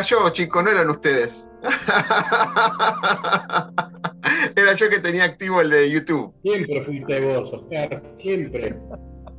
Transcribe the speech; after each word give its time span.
Era 0.00 0.08
yo, 0.08 0.30
chicos, 0.30 0.64
no 0.64 0.70
eran 0.70 0.88
ustedes. 0.88 1.46
era 4.56 4.72
yo 4.72 4.88
que 4.88 4.98
tenía 5.00 5.24
activo 5.24 5.60
el 5.60 5.68
de 5.68 5.90
YouTube. 5.90 6.32
Siempre 6.42 6.82
fuiste 6.82 7.20
vos, 7.20 7.52
Oscar, 7.52 8.02
siempre. 8.16 8.74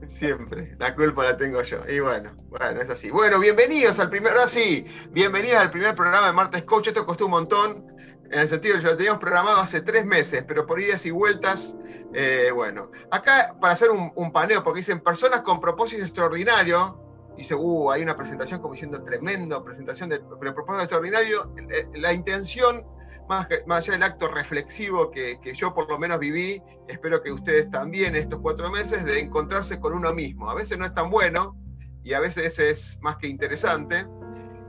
Siempre, 0.05 0.75
la 0.77 0.93
culpa 0.93 1.23
la 1.23 1.35
tengo 1.37 1.63
yo. 1.63 1.79
Y 1.89 1.99
bueno, 1.99 2.33
bueno, 2.49 2.79
es 2.79 2.91
así. 2.91 3.09
Bueno, 3.09 3.39
bienvenidos 3.39 3.99
al 3.99 4.11
primer, 4.11 4.33
ahora 4.33 4.47
sí, 4.47 4.85
bienvenidos 5.09 5.57
al 5.57 5.71
primer 5.71 5.95
programa 5.95 6.27
de 6.27 6.33
Martes 6.33 6.61
Coach. 6.63 6.89
Esto 6.89 7.07
costó 7.07 7.25
un 7.25 7.31
montón, 7.31 7.87
en 8.29 8.39
el 8.39 8.47
sentido 8.47 8.77
que 8.77 8.83
lo 8.83 8.95
teníamos 8.95 9.19
programado 9.19 9.61
hace 9.61 9.81
tres 9.81 10.05
meses, 10.05 10.45
pero 10.47 10.67
por 10.67 10.79
idas 10.79 11.07
y 11.07 11.11
vueltas, 11.11 11.75
eh, 12.13 12.51
bueno. 12.53 12.91
Acá, 13.09 13.55
para 13.59 13.73
hacer 13.73 13.89
un, 13.89 14.11
un 14.15 14.31
paneo, 14.31 14.63
porque 14.63 14.81
dicen 14.81 14.99
personas 14.99 15.41
con 15.41 15.59
propósito 15.59 16.03
extraordinario, 16.03 16.99
dice, 17.37 17.55
uh, 17.55 17.91
hay 17.91 18.03
una 18.03 18.15
presentación 18.15 18.61
como 18.61 18.73
diciendo 18.73 19.03
tremendo, 19.03 19.63
presentación 19.63 20.09
de, 20.09 20.21
pero 20.39 20.53
propósito 20.53 20.81
extraordinario, 20.81 21.53
la 21.95 22.13
intención, 22.13 22.85
más, 23.27 23.47
más 23.65 23.85
allá 23.85 23.93
del 23.93 24.03
acto 24.03 24.27
reflexivo 24.27 25.11
que, 25.11 25.39
que, 25.39 25.53
yo 25.53 25.73
por 25.73 25.89
lo 25.89 25.97
menos 25.97 26.19
viví, 26.19 26.61
espero 26.87 27.21
que 27.21 27.31
ustedes 27.31 27.69
también 27.71 28.15
estos 28.15 28.39
cuatro 28.41 28.69
meses, 28.69 29.05
de 29.05 29.19
encontrarse 29.19 29.79
con 29.79 29.93
uno 29.93 30.13
mismo. 30.13 30.49
A 30.49 30.53
veces 30.53 30.77
no 30.77 30.85
es 30.85 30.93
tan 30.93 31.09
bueno 31.09 31.55
y 32.03 32.13
a 32.13 32.19
veces 32.19 32.59
es 32.59 32.99
más 33.01 33.17
que 33.17 33.27
interesante, 33.27 34.05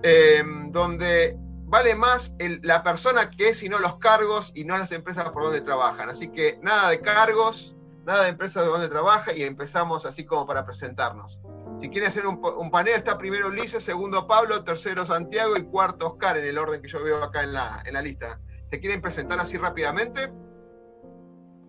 eh, 0.02 0.42
donde 0.68 1.36
vale 1.72 1.94
más 1.94 2.36
la 2.38 2.82
persona 2.82 3.30
que 3.30 3.48
es 3.48 3.62
y 3.62 3.68
no 3.68 3.78
los 3.78 3.96
cargos 3.96 4.52
y 4.54 4.64
no 4.64 4.76
las 4.76 4.92
empresas 4.92 5.30
por 5.30 5.44
donde 5.44 5.62
trabajan. 5.62 6.10
Así 6.10 6.28
que 6.28 6.58
nada 6.62 6.90
de 6.90 7.00
cargos, 7.00 7.74
nada 8.04 8.24
de 8.24 8.30
empresas 8.30 8.64
de 8.64 8.70
donde 8.70 8.88
trabaja 8.88 9.32
y 9.32 9.42
empezamos 9.42 10.06
así 10.06 10.24
como 10.24 10.46
para 10.46 10.64
presentarnos. 10.64 11.40
Si 11.80 11.88
quieren 11.88 12.08
hacer 12.08 12.26
un, 12.26 12.40
un, 12.58 12.70
panel, 12.70 12.94
está 12.94 13.18
primero 13.18 13.48
Ulises, 13.48 13.82
segundo 13.82 14.26
Pablo, 14.26 14.62
tercero 14.64 15.04
Santiago 15.04 15.56
y 15.56 15.64
cuarto 15.64 16.08
Oscar, 16.08 16.36
en 16.36 16.44
el 16.44 16.58
orden 16.58 16.80
que 16.80 16.88
yo 16.88 17.02
veo 17.02 17.22
acá 17.22 17.42
en 17.42 17.52
la, 17.54 17.82
en 17.84 17.94
la 17.94 18.02
lista. 18.02 18.40
¿Se 18.64 18.80
quieren 18.80 19.00
presentar 19.00 19.38
así 19.40 19.56
rápidamente? 19.56 20.32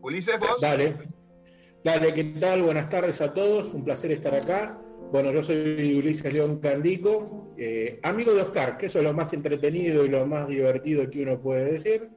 Ulises, 0.01 0.39
vos. 0.39 0.61
Dale. 0.61 0.97
Dale, 1.83 2.13
¿qué 2.13 2.23
tal? 2.39 2.63
Buenas 2.63 2.89
tardes 2.89 3.19
a 3.21 3.33
todos. 3.33 3.69
Un 3.73 3.83
placer 3.83 4.11
estar 4.11 4.33
acá. 4.33 4.79
Bueno, 5.11 5.31
yo 5.31 5.43
soy 5.43 5.95
Ulises 5.95 6.31
León 6.31 6.59
Candico, 6.59 7.53
eh, 7.57 7.99
amigo 8.03 8.33
de 8.33 8.41
Oscar, 8.41 8.77
que 8.77 8.87
eso 8.87 8.99
es 8.99 9.03
lo 9.03 9.13
más 9.13 9.33
entretenido 9.33 10.05
y 10.05 10.09
lo 10.09 10.25
más 10.25 10.47
divertido 10.47 11.09
que 11.09 11.21
uno 11.21 11.39
puede 11.39 11.73
decir. 11.73 12.09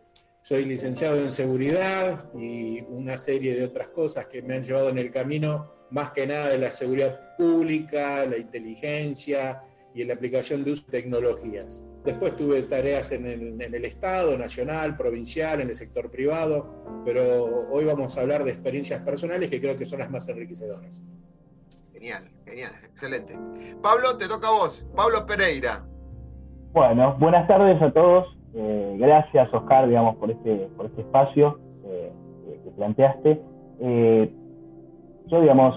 Soy 0.46 0.64
licenciado 0.64 1.16
en 1.16 1.32
seguridad 1.32 2.32
y 2.32 2.80
una 2.82 3.16
serie 3.16 3.56
de 3.56 3.64
otras 3.64 3.88
cosas 3.88 4.26
que 4.26 4.42
me 4.42 4.54
han 4.54 4.62
llevado 4.62 4.90
en 4.90 4.98
el 4.98 5.10
camino 5.10 5.72
más 5.90 6.12
que 6.12 6.24
nada 6.24 6.50
de 6.50 6.58
la 6.58 6.70
seguridad 6.70 7.34
pública, 7.36 8.24
la 8.26 8.36
inteligencia 8.36 9.64
y 9.92 10.02
en 10.02 10.08
la 10.08 10.14
aplicación 10.14 10.62
de 10.62 10.70
uso 10.70 10.84
de 10.84 11.00
tecnologías. 11.00 11.82
Después 12.04 12.36
tuve 12.36 12.62
tareas 12.62 13.10
en 13.10 13.26
el, 13.26 13.60
en 13.60 13.74
el, 13.74 13.84
Estado, 13.86 14.38
nacional, 14.38 14.96
provincial, 14.96 15.62
en 15.62 15.70
el 15.70 15.74
sector 15.74 16.12
privado, 16.12 17.02
pero 17.04 17.66
hoy 17.72 17.84
vamos 17.84 18.16
a 18.16 18.20
hablar 18.20 18.44
de 18.44 18.52
experiencias 18.52 19.00
personales 19.00 19.50
que 19.50 19.60
creo 19.60 19.76
que 19.76 19.84
son 19.84 19.98
las 19.98 20.10
más 20.12 20.28
enriquecedoras. 20.28 21.02
Genial, 21.92 22.30
genial, 22.44 22.72
excelente. 22.84 23.36
Pablo, 23.82 24.16
te 24.16 24.28
toca 24.28 24.46
a 24.46 24.52
vos. 24.52 24.86
Pablo 24.94 25.26
Pereira. 25.26 25.84
Bueno, 26.72 27.16
buenas 27.18 27.48
tardes 27.48 27.82
a 27.82 27.90
todos. 27.90 28.36
Eh, 28.58 28.96
gracias, 28.98 29.52
Oscar, 29.52 29.86
digamos, 29.86 30.16
por 30.16 30.30
este, 30.30 30.68
por 30.78 30.86
este 30.86 31.02
espacio 31.02 31.58
eh, 31.84 32.10
que 32.64 32.70
planteaste. 32.70 33.42
Eh, 33.80 34.32
yo, 35.26 35.40
digamos, 35.40 35.74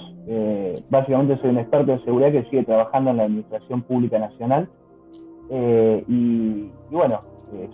básicamente 0.89 1.41
soy 1.41 1.49
un 1.49 1.57
experto 1.57 1.91
de 1.91 2.03
seguridad 2.03 2.31
que 2.31 2.43
sigue 2.45 2.63
trabajando 2.63 3.09
en 3.09 3.17
la 3.17 3.23
Administración 3.23 3.81
Pública 3.81 4.19
Nacional. 4.19 4.69
Y, 6.07 6.69
bueno, 6.91 7.21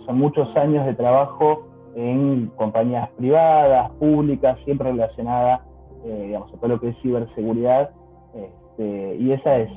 son 0.06 0.18
muchos 0.18 0.56
años 0.56 0.86
de 0.86 0.94
trabajo 0.94 1.66
en 1.94 2.46
compañías 2.56 3.10
privadas, 3.18 3.90
públicas, 3.98 4.58
siempre 4.64 4.90
relacionada, 4.90 5.66
digamos, 6.02 6.50
a 6.54 6.56
todo 6.56 6.68
lo 6.68 6.80
que 6.80 6.88
es 6.88 6.96
ciberseguridad. 7.02 7.90
Este, 8.34 9.16
y 9.16 9.32
esa 9.32 9.58
es, 9.58 9.70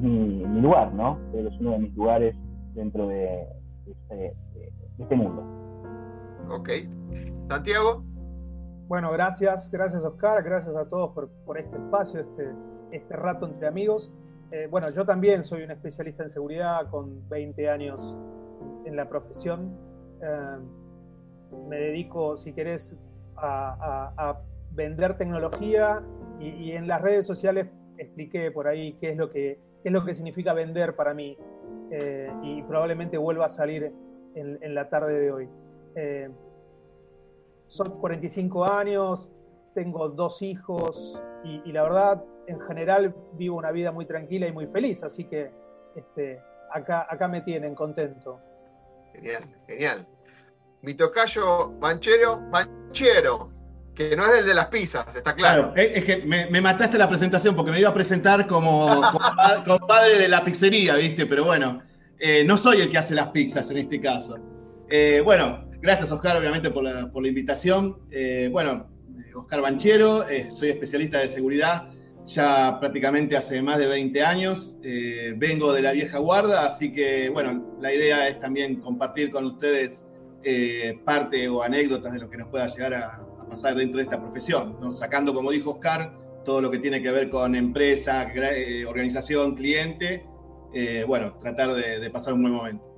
mi, 0.00 0.44
lugar, 0.60 0.94
¿no? 0.94 1.18
Es 1.34 1.60
uno 1.60 1.72
de 1.72 1.78
mis 1.80 1.96
lugares 1.96 2.36
dentro 2.74 3.08
de, 3.08 3.44
este, 4.10 4.72
de 4.96 5.02
este 5.02 5.16
mundo. 5.16 5.44
Ok. 6.50 6.70
Santiago. 7.48 8.04
Bueno, 8.88 9.12
gracias, 9.12 9.70
gracias 9.70 10.02
Oscar, 10.02 10.42
gracias 10.42 10.74
a 10.74 10.88
todos 10.88 11.12
por, 11.12 11.28
por 11.44 11.58
este 11.58 11.76
espacio, 11.76 12.20
este, 12.20 12.54
este 12.90 13.16
rato 13.16 13.46
entre 13.46 13.68
amigos. 13.68 14.10
Eh, 14.50 14.66
bueno, 14.70 14.88
yo 14.90 15.04
también 15.04 15.44
soy 15.44 15.62
un 15.62 15.70
especialista 15.70 16.22
en 16.22 16.30
seguridad 16.30 16.88
con 16.88 17.28
20 17.28 17.68
años 17.68 18.16
en 18.86 18.96
la 18.96 19.06
profesión. 19.06 19.76
Eh, 20.22 20.56
me 21.68 21.76
dedico, 21.76 22.38
si 22.38 22.54
querés, 22.54 22.96
a, 23.36 24.12
a, 24.16 24.30
a 24.30 24.40
vender 24.72 25.18
tecnología 25.18 26.02
y, 26.40 26.48
y, 26.48 26.72
en 26.72 26.88
las 26.88 27.02
redes 27.02 27.26
sociales 27.26 27.68
expliqué 27.98 28.50
por 28.50 28.68
ahí 28.68 28.94
qué 28.94 29.10
es 29.10 29.16
lo 29.16 29.30
que, 29.30 29.60
qué 29.82 29.88
es 29.88 29.92
lo 29.92 30.04
que 30.04 30.14
significa 30.14 30.54
vender 30.54 30.96
para 30.96 31.14
mí 31.14 31.36
eh, 31.90 32.30
y 32.42 32.62
probablemente 32.62 33.18
vuelva 33.18 33.46
a 33.46 33.50
salir 33.50 33.92
en, 34.34 34.58
en 34.62 34.74
la 34.74 34.88
tarde 34.88 35.18
de 35.18 35.32
hoy 35.32 35.48
son 37.68 37.90
45 38.00 38.64
años, 38.64 39.28
tengo 39.74 40.08
dos 40.08 40.42
hijos 40.42 41.20
y, 41.44 41.62
y, 41.64 41.72
la 41.72 41.82
verdad, 41.82 42.24
en 42.46 42.60
general, 42.60 43.14
vivo 43.34 43.56
una 43.56 43.70
vida 43.70 43.92
muy 43.92 44.06
tranquila 44.06 44.48
y 44.48 44.52
muy 44.52 44.66
feliz, 44.66 45.02
así 45.02 45.24
que 45.24 45.50
este, 45.94 46.40
acá, 46.72 47.06
acá 47.08 47.28
me 47.28 47.42
tienen 47.42 47.74
contento. 47.74 48.40
Genial, 49.12 49.44
genial. 49.66 50.06
Mi 50.82 50.94
tocayo 50.94 51.70
Banchero, 51.78 52.40
Banchero, 52.50 53.50
que 53.94 54.16
no 54.16 54.24
es 54.26 54.38
el 54.38 54.46
de 54.46 54.54
las 54.54 54.66
pizzas, 54.66 55.14
está 55.14 55.34
claro. 55.34 55.72
claro 55.74 55.90
es 55.90 56.04
que 56.04 56.18
me, 56.18 56.46
me, 56.46 56.60
mataste 56.60 56.96
la 56.96 57.08
presentación 57.08 57.54
porque 57.54 57.72
me 57.72 57.80
iba 57.80 57.90
a 57.90 57.94
presentar 57.94 58.46
como, 58.46 59.02
como, 59.64 59.78
padre 59.86 60.18
de 60.18 60.28
la 60.28 60.44
pizzería, 60.44 60.94
¿viste? 60.94 61.26
Pero 61.26 61.44
bueno, 61.44 61.82
eh, 62.18 62.44
no 62.44 62.56
soy 62.56 62.80
el 62.80 62.90
que 62.90 62.98
hace 62.98 63.14
las 63.14 63.28
pizzas 63.28 63.70
en 63.70 63.78
este 63.78 64.00
caso. 64.00 64.38
Eh, 64.88 65.20
bueno, 65.24 65.66
Gracias, 65.80 66.10
Oscar, 66.10 66.36
obviamente, 66.36 66.70
por 66.70 66.82
la, 66.82 67.08
invitación. 67.28 68.00
Eh, 68.10 68.48
bueno, 68.50 68.88
Oscar 69.32 69.60
Banchero, 69.60 70.24
soy 70.50 70.70
especialista 70.70 71.20
de 71.20 71.28
seguridad 71.28 71.88
ya 72.26 72.78
prácticamente 72.80 73.36
hace 73.36 73.62
más 73.62 73.78
de 73.78 73.86
20 73.86 74.20
años. 74.24 74.76
Vengo 75.36 75.72
de 75.72 75.82
la 75.82 75.92
vieja 75.92 76.18
guarda, 76.18 76.66
así 76.66 76.92
que, 76.92 77.28
bueno, 77.28 77.76
la 77.80 77.94
idea 77.94 78.26
es 78.26 78.40
también 78.40 78.80
compartir 78.80 79.30
con 79.30 79.44
ustedes 79.44 80.04
parte 81.04 81.48
o 81.48 81.62
anécdotas 81.62 82.12
de 82.12 82.18
lo 82.18 82.28
que 82.28 82.38
nos 82.38 82.48
pueda 82.48 82.66
llegar 82.66 82.94
a, 82.94 83.14
a 83.40 83.48
pasar 83.48 83.76
dentro 83.76 83.98
de 83.98 84.02
esta 84.02 84.20
profesión, 84.20 84.78
¿no? 84.80 84.90
sacando, 84.90 85.32
como 85.32 85.52
dijo 85.52 85.70
Oscar, 85.70 86.12
todo 86.44 86.60
lo 86.60 86.72
que 86.72 86.78
tiene 86.78 87.00
que 87.00 87.12
ver 87.12 87.30
con 87.30 87.54
empresa, 87.54 88.26
organización, 88.88 89.54
cliente. 89.54 90.26
Bueno, 91.06 91.34
tratar 91.40 91.74
de, 91.74 91.98
de 91.98 92.10
pasar 92.10 92.34
un 92.34 92.42
buen 92.42 92.54
momento. 92.54 92.88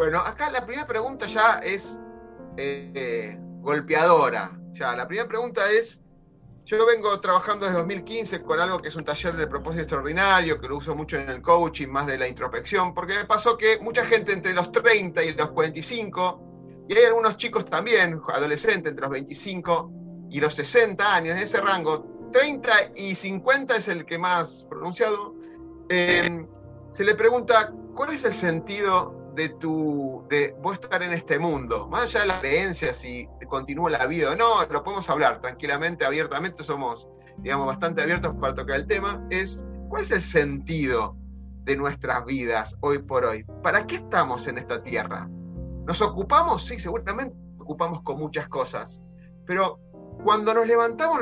Bueno, 0.00 0.20
acá 0.20 0.50
la 0.50 0.64
primera 0.64 0.86
pregunta 0.86 1.26
ya 1.26 1.58
es 1.62 1.98
eh, 2.56 3.36
golpeadora. 3.60 4.58
Ya, 4.70 4.96
la 4.96 5.06
primera 5.06 5.28
pregunta 5.28 5.70
es, 5.70 6.02
yo 6.64 6.86
vengo 6.86 7.20
trabajando 7.20 7.66
desde 7.66 7.78
2015 7.80 8.42
con 8.42 8.60
algo 8.60 8.80
que 8.80 8.88
es 8.88 8.96
un 8.96 9.04
taller 9.04 9.36
de 9.36 9.46
propósito 9.46 9.82
extraordinario, 9.82 10.58
que 10.58 10.68
lo 10.68 10.78
uso 10.78 10.94
mucho 10.94 11.18
en 11.18 11.28
el 11.28 11.42
coaching, 11.42 11.88
más 11.88 12.06
de 12.06 12.16
la 12.16 12.26
introspección, 12.26 12.94
porque 12.94 13.14
me 13.14 13.24
pasó 13.26 13.58
que 13.58 13.78
mucha 13.80 14.04
gente 14.06 14.32
entre 14.32 14.54
los 14.54 14.72
30 14.72 15.22
y 15.22 15.34
los 15.34 15.50
45, 15.50 16.49
y 16.90 16.94
hay 16.98 17.04
algunos 17.04 17.36
chicos 17.36 17.64
también, 17.66 18.20
adolescentes 18.34 18.90
entre 18.90 19.02
los 19.02 19.10
25 19.12 19.92
y 20.28 20.40
los 20.40 20.54
60 20.54 21.14
años, 21.14 21.36
en 21.36 21.42
ese 21.44 21.60
rango, 21.60 22.28
30 22.32 22.72
y 22.96 23.14
50 23.14 23.76
es 23.76 23.86
el 23.86 24.04
que 24.04 24.18
más 24.18 24.66
pronunciado, 24.68 25.36
eh, 25.88 26.44
se 26.90 27.04
le 27.04 27.14
pregunta, 27.14 27.72
¿cuál 27.94 28.14
es 28.14 28.24
el 28.24 28.32
sentido 28.32 29.32
de 29.36 29.50
tu 29.50 30.26
de 30.28 30.56
estar 30.72 31.00
en 31.04 31.12
este 31.12 31.38
mundo, 31.38 31.86
más 31.86 32.02
allá 32.02 32.22
de 32.22 32.26
las 32.26 32.40
creencias 32.40 32.96
si 32.96 33.28
continúa 33.48 33.88
la 33.88 34.08
vida 34.08 34.32
o 34.32 34.34
no, 34.34 34.66
lo 34.66 34.82
podemos 34.82 35.08
hablar 35.08 35.40
tranquilamente, 35.40 36.04
abiertamente, 36.04 36.64
somos, 36.64 37.06
digamos, 37.38 37.68
bastante 37.68 38.02
abiertos 38.02 38.34
para 38.40 38.52
tocar 38.52 38.80
el 38.80 38.88
tema, 38.88 39.24
es 39.30 39.64
cuál 39.88 40.02
es 40.02 40.10
el 40.10 40.22
sentido 40.22 41.16
de 41.62 41.76
nuestras 41.76 42.24
vidas 42.24 42.76
hoy 42.80 42.98
por 42.98 43.24
hoy. 43.24 43.44
¿Para 43.62 43.86
qué 43.86 43.94
estamos 43.94 44.48
en 44.48 44.58
esta 44.58 44.82
tierra? 44.82 45.28
¿Nos 45.90 46.02
ocupamos? 46.02 46.66
Sí, 46.66 46.78
seguramente 46.78 47.34
ocupamos 47.58 48.02
con 48.02 48.16
muchas 48.16 48.48
cosas, 48.48 49.02
pero 49.44 49.80
cuando 50.22 50.54
nos 50.54 50.64
levantamos 50.64 51.18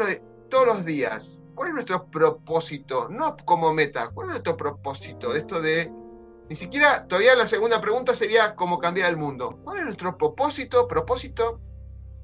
todos 0.51 0.67
los 0.67 0.85
días, 0.85 1.41
¿cuál 1.55 1.69
es 1.69 1.75
nuestro 1.77 2.11
propósito? 2.11 3.09
No 3.09 3.35
como 3.47 3.73
meta, 3.73 4.11
¿cuál 4.11 4.27
es 4.27 4.33
nuestro 4.33 4.59
propósito 4.59 5.33
de 5.33 5.39
esto 5.39 5.63
de 5.63 5.91
ni 6.51 6.55
siquiera, 6.55 7.07
todavía 7.07 7.35
la 7.35 7.47
segunda 7.47 7.81
pregunta 7.81 8.15
sería 8.15 8.57
cómo 8.57 8.79
cambiar 8.79 9.09
el 9.09 9.17
mundo. 9.17 9.59
¿Cuál 9.65 9.79
es 9.79 9.85
nuestro 9.87 10.19
propósito? 10.19 10.87
Propósito 10.87 11.63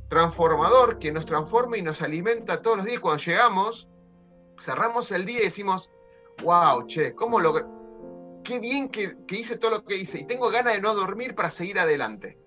transformador 0.09 0.99
que 0.99 1.13
nos 1.13 1.25
transforma 1.25 1.79
y 1.79 1.83
nos 1.83 2.03
alimenta 2.03 2.61
todos 2.61 2.77
los 2.77 2.85
días. 2.85 3.01
Cuando 3.01 3.25
llegamos, 3.25 3.89
cerramos 4.61 5.11
el 5.13 5.25
día 5.25 5.41
y 5.41 5.45
decimos, 5.45 5.91
wow, 6.43 6.87
che, 6.89 7.15
¿cómo 7.15 7.41
logré? 7.41 7.65
Qué 8.45 8.61
bien 8.61 8.91
que, 8.91 9.17
hice 9.31 9.57
todo 9.57 9.71
lo 9.71 9.85
que 9.85 9.97
hice 9.97 10.21
y 10.21 10.25
tengo 10.25 10.51
ganas 10.51 10.75
de 10.75 10.81
no 10.81 10.95
dormir 10.95 11.35
para 11.35 11.49
seguir 11.49 11.79
adelante. 11.79 12.39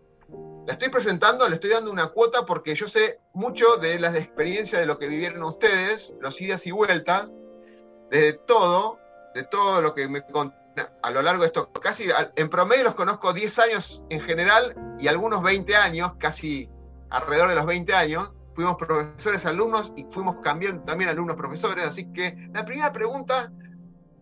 La 0.68 0.74
estoy 0.74 0.90
presentando, 0.90 1.48
le 1.50 1.56
estoy 1.56 1.72
dando 1.72 1.92
una 1.92 2.08
cuota 2.08 2.46
porque 2.46 2.76
yo 2.76 2.88
sé 2.88 3.20
mucho 3.34 3.78
de 3.78 4.00
las 4.00 4.16
experiencias 4.16 4.80
de 4.80 4.86
lo 4.86 5.00
que 5.00 5.08
vivieron 5.08 5.42
ustedes, 5.44 6.14
los 6.22 6.40
idas 6.40 6.68
y 6.68 6.72
vueltas, 6.72 7.34
de 8.12 8.34
todo, 8.34 9.00
de 9.34 9.44
todo 9.44 9.82
lo 9.82 9.96
que 9.96 10.08
me 10.08 10.24
a 11.02 11.10
lo 11.10 11.22
largo 11.24 11.42
de 11.42 11.48
esto, 11.48 11.72
casi 11.72 12.08
en 12.36 12.50
promedio 12.50 12.84
los 12.84 12.96
conozco 12.96 13.34
10 13.34 13.60
años 13.60 14.04
en 14.10 14.22
general 14.22 14.76
y 15.00 15.08
algunos 15.08 15.42
20 15.42 15.76
años, 15.76 16.12
casi 16.20 16.70
alrededor 17.10 17.50
de 17.50 17.56
los 17.56 17.66
20 17.66 17.94
años. 17.96 18.32
Fuimos 18.54 18.76
profesores, 18.76 19.46
alumnos 19.46 19.94
y 19.96 20.06
fuimos 20.12 20.38
cambiando 20.44 20.84
también 20.84 21.10
alumnos, 21.10 21.36
profesores. 21.36 21.86
Así 21.86 22.12
que 22.12 22.50
la 22.54 22.66
primera 22.66 22.92
pregunta 22.92 23.52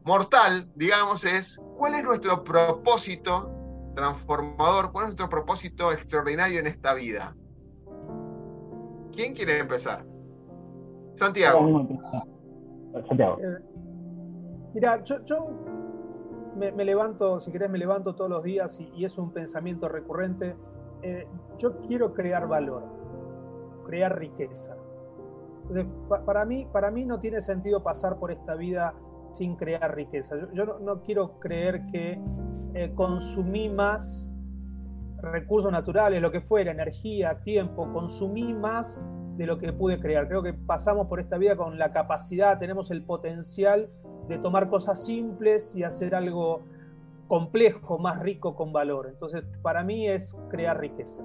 mortal, 0.05 0.69
digamos, 0.75 1.25
es, 1.25 1.59
¿cuál 1.77 1.95
es 1.95 2.03
nuestro 2.03 2.43
propósito 2.43 3.51
transformador? 3.95 4.91
¿Cuál 4.91 5.05
es 5.05 5.09
nuestro 5.09 5.29
propósito 5.29 5.91
extraordinario 5.91 6.59
en 6.59 6.67
esta 6.67 6.93
vida? 6.93 7.35
¿Quién 9.11 9.33
quiere 9.33 9.59
empezar? 9.59 10.05
Santiago. 11.15 11.87
Santiago. 13.07 13.37
Eh, 13.39 13.57
mira, 14.73 15.03
yo 15.03 15.49
me, 16.55 16.85
levanto, 16.85 17.41
si 17.41 17.51
querés, 17.51 17.69
me 17.69 17.79
levanto 17.79 18.15
todos 18.15 18.29
los 18.29 18.43
días 18.43 18.79
y, 18.79 19.03
es 19.03 19.17
un 19.17 19.31
pensamiento 19.31 19.89
recurrente. 19.89 20.55
Eh, 21.01 21.27
yo 21.57 21.79
quiero 21.81 22.13
crear 22.13 22.47
valor, 22.47 22.83
crear 23.85 24.17
riqueza. 24.19 24.77
para, 26.25 26.45
mí, 26.45 26.67
para 26.71 26.91
mí 26.91 27.05
no 27.05 27.19
tiene 27.19 27.41
sentido 27.41 27.81
pasar 27.81 28.19
por 28.19 28.31
esta 28.31 28.53
vida 28.55 28.93
sin 29.35 29.55
crear 29.55 29.95
riqueza. 29.95 30.35
Yo, 30.53 30.79
no, 30.79 31.01
quiero 31.01 31.39
creer 31.39 31.85
que 31.91 32.19
eh, 32.73 32.91
consumí 32.95 33.69
más 33.69 34.33
recursos 35.21 35.71
naturales, 35.71 36.21
lo 36.21 36.31
que 36.31 36.41
fuera, 36.41 36.71
energía, 36.71 37.41
tiempo, 37.43 37.91
consumí 37.91 38.53
más 38.53 39.05
de 39.37 39.45
lo 39.45 39.57
que 39.57 39.73
pude 39.73 39.99
crear. 39.99 40.27
Creo 40.27 40.43
que 40.43 40.53
pasamos 40.53 41.07
por 41.07 41.19
esta 41.19 41.37
vida 41.37 41.55
con 41.55 41.77
la 41.77 41.91
capacidad, 41.91 42.59
tenemos 42.59 42.91
el 42.91 43.03
potencial 43.03 43.89
de 44.27 44.37
tomar 44.39 44.69
cosas 44.69 45.05
simples 45.05 45.75
y 45.75 45.83
hacer 45.83 46.15
algo 46.15 46.63
complejo, 47.27 47.97
más 47.97 48.19
rico 48.21 48.55
con 48.55 48.71
valor. 48.71 49.07
Entonces, 49.09 49.43
para 49.61 49.83
mí 49.83 50.07
es 50.07 50.37
crear 50.49 50.79
riqueza. 50.79 51.23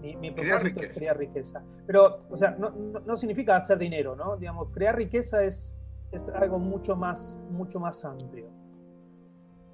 Mi, 0.00 0.30
propósito 0.30 0.80
es 0.80 0.96
crear 0.96 1.16
riqueza. 1.16 1.64
Pero, 1.86 2.18
o 2.30 2.36
sea, 2.36 2.50
no, 2.50 3.16
significa 3.16 3.56
hacer 3.56 3.78
dinero, 3.78 4.14
¿no? 4.14 4.36
Digamos, 4.36 4.68
crear 4.70 4.94
riqueza 4.94 5.42
es, 5.42 5.76
es 6.12 6.28
algo 6.30 6.58
mucho 6.58 6.96
más, 6.96 7.38
mucho 7.50 7.80
más 7.80 8.04
amplio. 8.04 8.48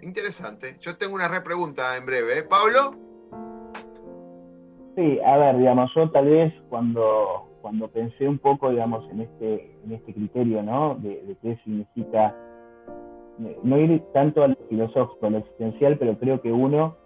Interesante. 0.01 0.77
Yo 0.81 0.97
tengo 0.97 1.15
una 1.15 1.29
repregunta 1.29 1.97
en 1.97 2.07
breve. 2.07 2.39
¿eh? 2.39 2.43
¿Pablo? 2.43 2.97
Sí, 4.97 5.21
a 5.25 5.37
ver, 5.37 5.59
digamos, 5.59 5.91
yo 5.95 6.11
tal 6.11 6.27
vez 6.27 6.53
cuando, 6.69 7.49
cuando 7.63 7.89
pensé 7.89 8.29
un 8.29 8.39
poco, 8.39 8.71
digamos, 8.71 9.09
en 9.11 9.21
este, 9.21 9.79
en 9.85 9.93
este 9.93 10.13
criterio, 10.13 10.63
¿no? 10.63 10.97
De, 10.97 11.23
de 11.23 11.37
qué 11.41 11.57
significa 11.65 12.37
no 13.63 13.79
ir 13.79 14.03
tanto 14.13 14.43
a 14.43 14.49
lo 14.49 14.57
filosófico, 14.69 15.27
a 15.27 15.31
lo 15.31 15.39
existencial, 15.39 15.99
pero 15.99 16.19
creo 16.19 16.41
que 16.41 16.53
uno 16.53 16.97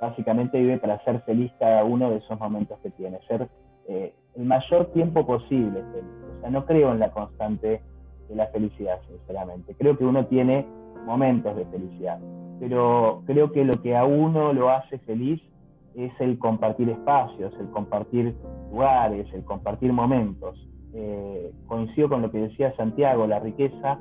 básicamente 0.00 0.58
vive 0.58 0.78
para 0.78 1.02
ser 1.04 1.20
feliz 1.22 1.52
cada 1.58 1.84
uno 1.84 2.10
de 2.10 2.16
esos 2.16 2.38
momentos 2.38 2.78
que 2.80 2.90
tiene, 2.90 3.18
ser 3.26 3.48
eh, 3.88 4.14
el 4.34 4.44
mayor 4.44 4.92
tiempo 4.92 5.26
posible 5.26 5.82
O 5.82 6.40
sea, 6.40 6.50
no 6.50 6.64
creo 6.64 6.92
en 6.92 7.00
la 7.00 7.10
constante 7.10 7.82
de 8.30 8.36
la 8.36 8.46
felicidad, 8.46 8.98
sinceramente. 9.06 9.74
Creo 9.74 9.98
que 9.98 10.04
uno 10.04 10.24
tiene 10.26 10.66
momentos 11.04 11.54
de 11.56 11.66
felicidad, 11.66 12.18
pero 12.58 13.22
creo 13.26 13.52
que 13.52 13.64
lo 13.64 13.82
que 13.82 13.96
a 13.96 14.04
uno 14.04 14.52
lo 14.54 14.70
hace 14.70 14.98
feliz 15.00 15.42
es 15.94 16.12
el 16.20 16.38
compartir 16.38 16.88
espacios, 16.88 17.52
el 17.60 17.68
compartir 17.70 18.34
lugares, 18.70 19.26
el 19.34 19.44
compartir 19.44 19.92
momentos. 19.92 20.66
Eh, 20.94 21.52
coincido 21.66 22.08
con 22.08 22.22
lo 22.22 22.30
que 22.32 22.38
decía 22.38 22.74
Santiago, 22.76 23.26
la 23.26 23.38
riqueza 23.38 24.00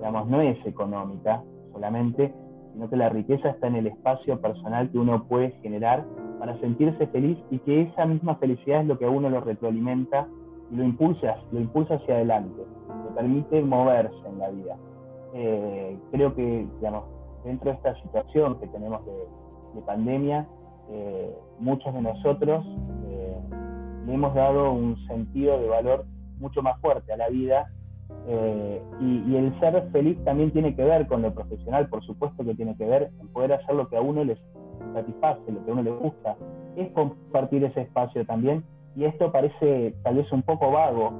digamos, 0.00 0.28
no 0.28 0.40
es 0.40 0.56
económica 0.66 1.42
solamente, 1.72 2.32
sino 2.72 2.88
que 2.88 2.96
la 2.96 3.10
riqueza 3.10 3.50
está 3.50 3.66
en 3.66 3.76
el 3.76 3.86
espacio 3.86 4.40
personal 4.40 4.90
que 4.90 4.98
uno 4.98 5.24
puede 5.24 5.50
generar 5.62 6.06
para 6.38 6.58
sentirse 6.60 7.06
feliz 7.08 7.36
y 7.50 7.58
que 7.58 7.82
esa 7.82 8.06
misma 8.06 8.36
felicidad 8.36 8.80
es 8.80 8.86
lo 8.86 8.98
que 8.98 9.04
a 9.04 9.10
uno 9.10 9.28
lo 9.28 9.42
retroalimenta 9.42 10.26
y 10.72 10.76
lo 10.76 10.84
impulsa, 10.84 11.36
lo 11.52 11.60
impulsa 11.60 11.96
hacia 11.96 12.14
adelante, 12.14 12.62
permite 13.10 13.62
moverse 13.62 14.16
en 14.26 14.38
la 14.38 14.50
vida. 14.50 14.76
Eh, 15.34 15.98
creo 16.10 16.34
que, 16.34 16.66
digamos, 16.76 17.04
dentro 17.44 17.70
de 17.70 17.76
esta 17.76 17.94
situación 18.02 18.58
que 18.58 18.66
tenemos 18.68 19.04
de, 19.06 19.80
pandemia, 19.86 20.46
eh, 20.90 21.34
muchos 21.58 21.94
de 21.94 22.02
nosotros 22.02 22.66
eh, 23.06 23.36
le 24.04 24.12
hemos 24.12 24.34
dado 24.34 24.72
un 24.72 24.96
sentido 25.06 25.58
de 25.58 25.68
valor 25.68 26.04
mucho 26.38 26.60
más 26.62 26.78
fuerte 26.80 27.12
a 27.12 27.16
la 27.16 27.28
vida 27.28 27.70
y, 29.00 29.36
el 29.36 29.58
ser 29.60 29.88
feliz 29.90 30.22
también 30.24 30.50
tiene 30.50 30.74
que 30.76 30.84
ver 30.84 31.06
con 31.06 31.22
lo 31.22 31.32
profesional, 31.32 31.88
por 31.88 32.04
supuesto 32.04 32.44
que 32.44 32.54
tiene 32.54 32.76
que 32.76 32.84
ver 32.84 33.10
en 33.20 33.28
poder 33.28 33.54
hacer 33.54 33.74
lo 33.74 33.88
que 33.88 33.96
a 33.96 34.00
uno 34.00 34.22
le 34.22 34.36
satisface, 34.92 35.40
lo 35.50 35.64
que 35.64 35.70
a 35.70 35.72
uno 35.72 35.82
le 35.82 35.90
gusta, 35.92 36.36
es 36.76 36.90
compartir 36.92 37.64
ese 37.64 37.82
espacio 37.82 38.26
también. 38.26 38.64
Y 38.96 39.04
esto 39.04 39.32
parece 39.32 39.94
tal 40.02 40.16
vez 40.16 40.30
un 40.32 40.42
poco 40.42 40.70
vago, 40.72 41.12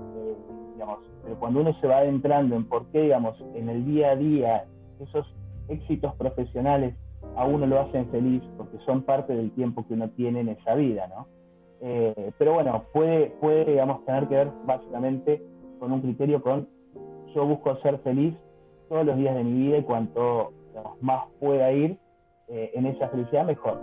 pero 1.22 1.38
cuando 1.38 1.60
uno 1.60 1.72
se 1.80 1.86
va 1.86 1.98
adentrando 1.98 2.56
en 2.56 2.64
por 2.64 2.86
qué, 2.86 3.02
digamos, 3.02 3.40
en 3.54 3.68
el 3.68 3.84
día 3.84 4.10
a 4.10 4.16
día 4.16 4.64
esos 5.00 5.26
éxitos 5.68 6.14
profesionales 6.16 6.94
a 7.36 7.44
uno 7.44 7.66
lo 7.66 7.80
hacen 7.80 8.08
feliz 8.10 8.42
porque 8.56 8.78
son 8.84 9.02
parte 9.02 9.34
del 9.34 9.50
tiempo 9.52 9.86
que 9.86 9.94
uno 9.94 10.10
tiene 10.10 10.40
en 10.40 10.48
esa 10.50 10.74
vida, 10.74 11.06
¿no? 11.08 11.26
Eh, 11.82 12.32
pero 12.38 12.54
bueno, 12.54 12.84
puede, 12.92 13.30
puede, 13.40 13.64
digamos, 13.64 14.04
tener 14.04 14.28
que 14.28 14.34
ver 14.34 14.50
básicamente 14.66 15.42
con 15.78 15.92
un 15.92 16.00
criterio 16.02 16.42
con 16.42 16.68
yo 17.34 17.46
busco 17.46 17.76
ser 17.76 17.98
feliz 17.98 18.34
todos 18.88 19.06
los 19.06 19.16
días 19.16 19.34
de 19.34 19.44
mi 19.44 19.52
vida 19.52 19.78
y 19.78 19.82
cuanto 19.82 20.52
más 21.00 21.24
pueda 21.38 21.72
ir 21.72 21.96
eh, 22.48 22.72
en 22.74 22.86
esa 22.86 23.08
felicidad, 23.08 23.44
mejor. 23.44 23.80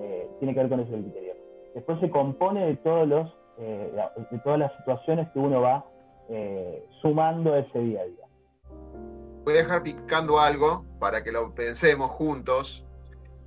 Eh, 0.00 0.28
tiene 0.38 0.52
que 0.52 0.60
ver 0.60 0.68
con 0.68 0.80
ese 0.80 0.92
criterio. 0.92 1.32
Después 1.74 1.98
se 2.00 2.10
compone 2.10 2.66
de, 2.66 2.76
todos 2.76 3.08
los, 3.08 3.34
eh, 3.58 3.90
de 4.30 4.38
todas 4.40 4.58
las 4.58 4.76
situaciones 4.76 5.28
que 5.30 5.38
uno 5.38 5.60
va 5.60 5.84
sumando 7.00 7.54
a 7.54 7.60
ese 7.60 7.78
día 7.78 8.00
a 8.00 8.04
día. 8.04 8.26
Voy 9.44 9.54
a 9.54 9.58
dejar 9.58 9.82
picando 9.82 10.40
algo 10.40 10.84
para 10.98 11.22
que 11.22 11.30
lo 11.30 11.54
pensemos 11.54 12.10
juntos. 12.10 12.84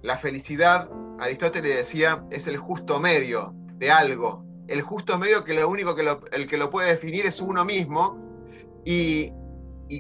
La 0.02 0.18
felicidad, 0.18 0.90
Aristóteles 1.20 1.76
decía, 1.76 2.24
es 2.32 2.48
el 2.48 2.58
justo 2.58 3.00
medio 3.00 3.54
de 3.76 3.92
algo. 3.92 4.46
El 4.68 4.82
justo 4.82 5.18
medio 5.18 5.44
que 5.44 5.54
lo 5.54 5.68
único 5.68 5.96
que 5.96 6.08
el 6.32 6.48
que 6.48 6.58
lo 6.58 6.70
puede 6.70 6.90
definir 6.90 7.26
es 7.26 7.42
uno 7.42 7.66
mismo 7.66 8.18
y, 8.86 9.34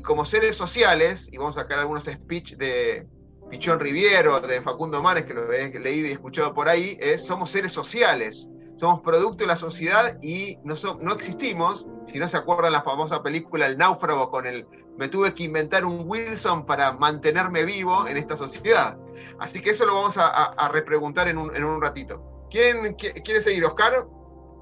como 0.03 0.23
seres 0.23 0.55
sociales, 0.55 1.27
y 1.31 1.37
vamos 1.37 1.57
a 1.57 1.61
sacar 1.61 1.79
algunos 1.79 2.05
speech 2.05 2.55
de 2.55 3.05
Pichón 3.49 3.79
Riviero, 3.79 4.39
de 4.39 4.61
Facundo 4.61 5.01
Mares, 5.01 5.25
que 5.25 5.33
lo 5.33 5.51
he 5.51 5.77
leído 5.79 6.07
y 6.07 6.11
escuchado 6.11 6.53
por 6.53 6.69
ahí, 6.69 6.97
es 7.01 7.25
somos 7.25 7.51
seres 7.51 7.73
sociales. 7.73 8.47
Somos 8.79 9.01
producto 9.01 9.43
de 9.43 9.47
la 9.47 9.55
sociedad 9.55 10.17
y 10.21 10.57
no, 10.63 10.75
no 11.01 11.13
existimos. 11.13 11.85
Si 12.07 12.17
no 12.17 12.27
se 12.27 12.37
acuerdan 12.37 12.71
la 12.71 12.81
famosa 12.81 13.21
película 13.21 13.67
El 13.67 13.77
náufrago 13.77 14.31
con 14.31 14.47
el 14.47 14.65
me 14.97 15.07
tuve 15.07 15.33
que 15.33 15.43
inventar 15.43 15.85
un 15.85 16.03
Wilson 16.05 16.65
para 16.65 16.91
mantenerme 16.93 17.63
vivo 17.63 18.05
en 18.07 18.17
esta 18.17 18.35
sociedad. 18.35 18.97
Así 19.39 19.61
que 19.61 19.69
eso 19.69 19.85
lo 19.85 19.95
vamos 19.95 20.17
a, 20.17 20.69
repreguntar 20.73 21.29
en 21.29 21.37
un, 21.37 21.81
ratito. 21.81 22.47
¿Quién 22.49 22.95
quiere 22.95 23.39
seguir, 23.39 23.63
Oscar? 23.63 24.05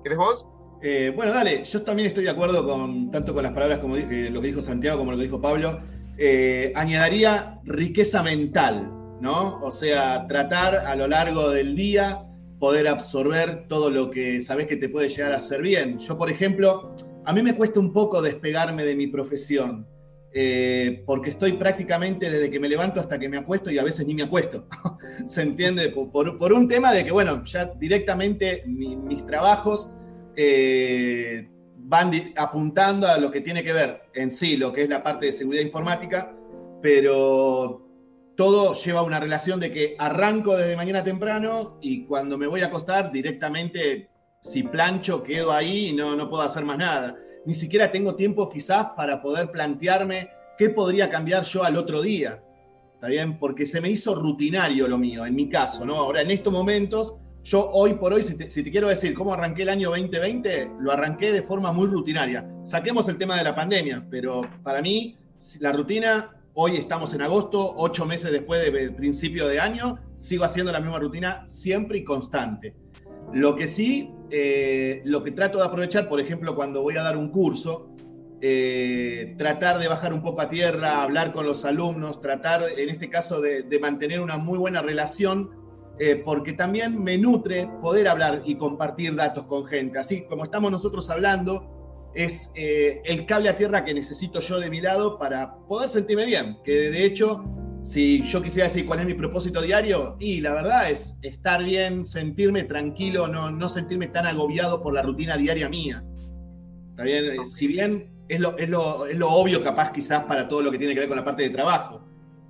¿Quieres 0.03 0.19
vos? 0.19 0.47
Eh, 0.83 1.11
bueno, 1.15 1.33
dale, 1.33 1.63
yo 1.63 1.81
también 1.81 2.05
estoy 2.05 2.25
de 2.25 2.29
acuerdo 2.29 2.63
con 2.63 3.09
tanto 3.09 3.33
con 3.33 3.41
las 3.41 3.51
palabras 3.51 3.79
como 3.79 3.97
eh, 3.97 4.29
lo 4.29 4.39
que 4.41 4.49
dijo 4.49 4.61
Santiago 4.61 4.99
como 4.99 5.11
lo 5.11 5.17
que 5.17 5.23
dijo 5.23 5.41
Pablo. 5.41 5.81
Eh, 6.19 6.71
añadiría 6.75 7.59
riqueza 7.63 8.21
mental, 8.21 8.91
¿no? 9.19 9.59
O 9.63 9.71
sea, 9.71 10.27
tratar 10.27 10.75
a 10.75 10.95
lo 10.95 11.07
largo 11.07 11.49
del 11.49 11.75
día 11.75 12.26
poder 12.59 12.87
absorber 12.87 13.67
todo 13.67 13.89
lo 13.89 14.09
que 14.09 14.41
sabes 14.41 14.67
que 14.67 14.77
te 14.77 14.89
puede 14.89 15.09
llegar 15.09 15.31
a 15.31 15.37
hacer 15.37 15.61
bien. 15.61 15.99
Yo, 15.99 16.17
por 16.17 16.29
ejemplo, 16.29 16.95
a 17.25 17.33
mí 17.33 17.41
me 17.41 17.55
cuesta 17.55 17.79
un 17.79 17.93
poco 17.93 18.21
despegarme 18.21 18.83
de 18.83 18.95
mi 18.95 19.07
profesión. 19.07 19.85
Eh, 20.33 21.03
porque 21.05 21.31
estoy 21.31 21.53
prácticamente 21.53 22.29
desde 22.29 22.51
que 22.51 22.59
me 22.59 22.69
levanto 22.69 22.99
hasta 22.99 23.17
que 23.17 23.27
me 23.27 23.37
acuesto 23.37 23.71
y 23.71 23.79
a 23.79 23.83
veces 23.83 24.05
ni 24.05 24.13
me 24.13 24.23
acuesto. 24.23 24.67
¿Se 25.25 25.41
entiende? 25.41 25.89
Por, 25.89 26.53
un 26.53 26.67
tema 26.67 26.93
de 26.93 27.03
que, 27.03 27.11
bueno, 27.11 27.43
ya 27.43 27.65
directamente 27.79 28.63
mis 28.67 29.25
trabajos 29.25 29.89
eh, 30.35 31.49
van 31.77 32.11
apuntando 32.35 33.07
a 33.07 33.17
lo 33.17 33.31
que 33.31 33.41
tiene 33.41 33.63
que 33.63 33.73
ver 33.73 34.01
en 34.13 34.29
sí, 34.29 34.57
lo 34.57 34.73
que 34.73 34.83
es 34.83 34.89
la 34.89 35.01
parte 35.01 35.27
de 35.27 35.31
seguridad 35.31 35.63
informática, 35.63 36.35
pero 36.81 37.86
todo 38.37 38.75
lleva 38.75 39.01
una 39.01 39.19
relación 39.19 39.59
de 39.59 39.71
que 39.71 39.95
arranco 39.97 40.55
desde 40.55 40.75
mañana 40.75 41.03
temprano 41.03 41.79
y 41.81 42.05
cuando 42.05 42.37
me 42.37 42.45
voy 42.45 42.61
a 42.61 42.67
acostar 42.67 43.11
directamente, 43.11 44.09
si 44.39 44.61
plancho, 44.61 45.23
quedo 45.23 45.51
ahí 45.51 45.87
y 45.87 45.93
no, 45.93 46.15
no 46.15 46.29
puedo 46.29 46.43
hacer 46.43 46.63
más 46.63 46.77
nada. 46.77 47.17
Ni 47.45 47.55
siquiera 47.55 47.91
tengo 47.91 48.15
tiempo 48.15 48.47
quizás 48.47 48.89
para 48.95 49.23
poder 49.23 49.49
plantearme 49.49 50.29
qué 50.55 50.69
podría 50.69 51.09
cambiar 51.09 51.43
yo 51.43 51.63
al 51.63 51.77
otro 51.77 52.03
día. 52.03 52.39
¿Está 52.93 53.07
bien? 53.07 53.39
Porque 53.39 53.65
se 53.65 53.81
me 53.81 53.89
hizo 53.89 54.13
rutinario 54.13 54.87
lo 54.87 54.99
mío, 54.99 55.25
en 55.25 55.33
mi 55.33 55.49
caso, 55.49 55.83
¿no? 55.83 55.95
Ahora, 55.95 56.21
en 56.21 56.29
estos 56.29 56.53
momentos, 56.53 57.17
yo 57.43 57.67
hoy 57.71 57.95
por 57.95 58.13
hoy, 58.13 58.21
si 58.21 58.37
si 58.51 58.63
te, 58.63 58.69
quiero 58.69 58.87
decir 58.89 59.15
cómo 59.15 59.33
arranqué 59.33 59.63
el 59.63 59.69
año 59.69 59.89
2020, 59.89 60.73
lo 60.79 60.91
arranqué 60.91 61.31
de 61.31 61.41
forma 61.41 61.71
muy 61.71 61.87
rutinaria. 61.87 62.47
Saquemos 62.61 63.09
el 63.09 63.17
tema 63.17 63.35
de 63.35 63.43
la 63.43 63.55
pandemia, 63.55 64.05
pero 64.11 64.41
para 64.61 64.79
mí 64.81 65.17
la 65.59 65.71
rutina 65.71 66.36
Hoy 66.59 66.75
estamos 66.75 67.13
en 67.13 67.21
agosto, 67.21 67.75
ocho 67.77 68.03
meses 68.07 68.31
después 68.31 68.59
del 68.59 68.95
principio 68.95 69.47
de 69.47 69.59
año, 69.59 69.99
sigo 70.15 70.43
haciendo 70.43 70.71
la 70.71 70.79
misma 70.79 70.97
rutina 70.97 71.43
siempre 71.47 71.99
y 71.99 72.03
constante. 72.03 72.75
Lo 73.31 73.55
que 73.55 73.67
sí, 73.67 74.11
eh, 74.31 75.03
lo 75.05 75.23
que 75.23 75.33
trato 75.33 75.59
de 75.59 75.65
aprovechar, 75.65 76.09
por 76.09 76.19
ejemplo, 76.19 76.55
cuando 76.55 76.81
voy 76.81 76.97
a 76.97 77.03
dar 77.03 77.15
un 77.15 77.29
curso, 77.29 77.91
eh, 78.41 79.35
tratar 79.37 79.77
de 79.77 79.87
bajar 79.87 80.11
un 80.15 80.23
poco 80.23 80.41
a 80.41 80.49
tierra, 80.49 81.03
hablar 81.03 81.31
con 81.31 81.45
los 81.45 81.63
alumnos, 81.63 82.21
tratar, 82.21 82.63
en 82.75 82.89
este 82.89 83.07
caso, 83.07 83.39
de, 83.39 83.79
mantener 83.79 84.19
una 84.19 84.39
muy 84.39 84.57
buena 84.57 84.81
relación, 84.81 85.51
eh, 85.99 86.15
porque 86.15 86.53
también 86.53 87.03
me 87.03 87.19
nutre 87.19 87.69
poder 87.83 88.07
hablar 88.07 88.41
y 88.45 88.55
compartir 88.55 89.13
datos 89.13 89.45
con 89.45 89.67
gente. 89.67 89.99
Así 89.99 90.23
como 90.23 90.43
estamos 90.43 90.71
nosotros 90.71 91.07
hablando, 91.11 91.76
es 92.17 92.51
eh, 92.55 92.99
el 93.05 93.27
cable 93.27 93.47
a 93.47 93.55
tierra 93.55 93.85
que 93.85 93.93
necesito 93.93 94.39
yo 94.39 94.59
de 94.59 94.71
mi 94.71 94.81
lado 94.81 95.19
para 95.19 95.55
poder 95.67 95.87
sentirme 95.87 96.25
bien. 96.25 96.57
Que 96.63 96.89
de 96.89 97.05
hecho, 97.05 97.45
si 97.83 98.23
yo 98.23 98.41
quisiera 98.41 98.67
decir 98.67 98.87
cuál 98.87 99.01
es 99.01 99.05
mi 99.05 99.13
propósito 99.13 99.61
diario, 99.61 100.17
y 100.19 100.41
la 100.41 100.53
verdad 100.55 100.89
es 100.89 101.17
estar 101.21 101.63
bien, 101.63 102.03
sentirme 102.03 102.63
tranquilo, 102.63 103.27
no, 103.27 103.51
no 103.51 103.69
sentirme 103.69 104.07
tan 104.07 104.25
agobiado 104.25 104.81
por 104.81 104.95
la 104.95 105.03
rutina 105.03 105.37
diaria 105.37 105.69
mía. 105.69 106.03
¿Está 106.89 107.03
bien? 107.03 107.45
Si 107.45 107.67
bien 107.67 108.09
es 108.27 108.39
lo, 108.39 108.57
es, 108.57 108.67
lo, 108.67 109.05
es 109.05 109.15
lo 109.15 109.29
obvio 109.29 109.63
capaz 109.63 109.91
quizás 109.91 110.23
para 110.23 110.47
todo 110.47 110.63
lo 110.63 110.71
que 110.71 110.79
tiene 110.79 110.95
que 110.95 111.01
ver 111.01 111.09
con 111.09 111.17
la 111.17 111.23
parte 111.23 111.43
de 111.43 111.51
trabajo, 111.51 112.01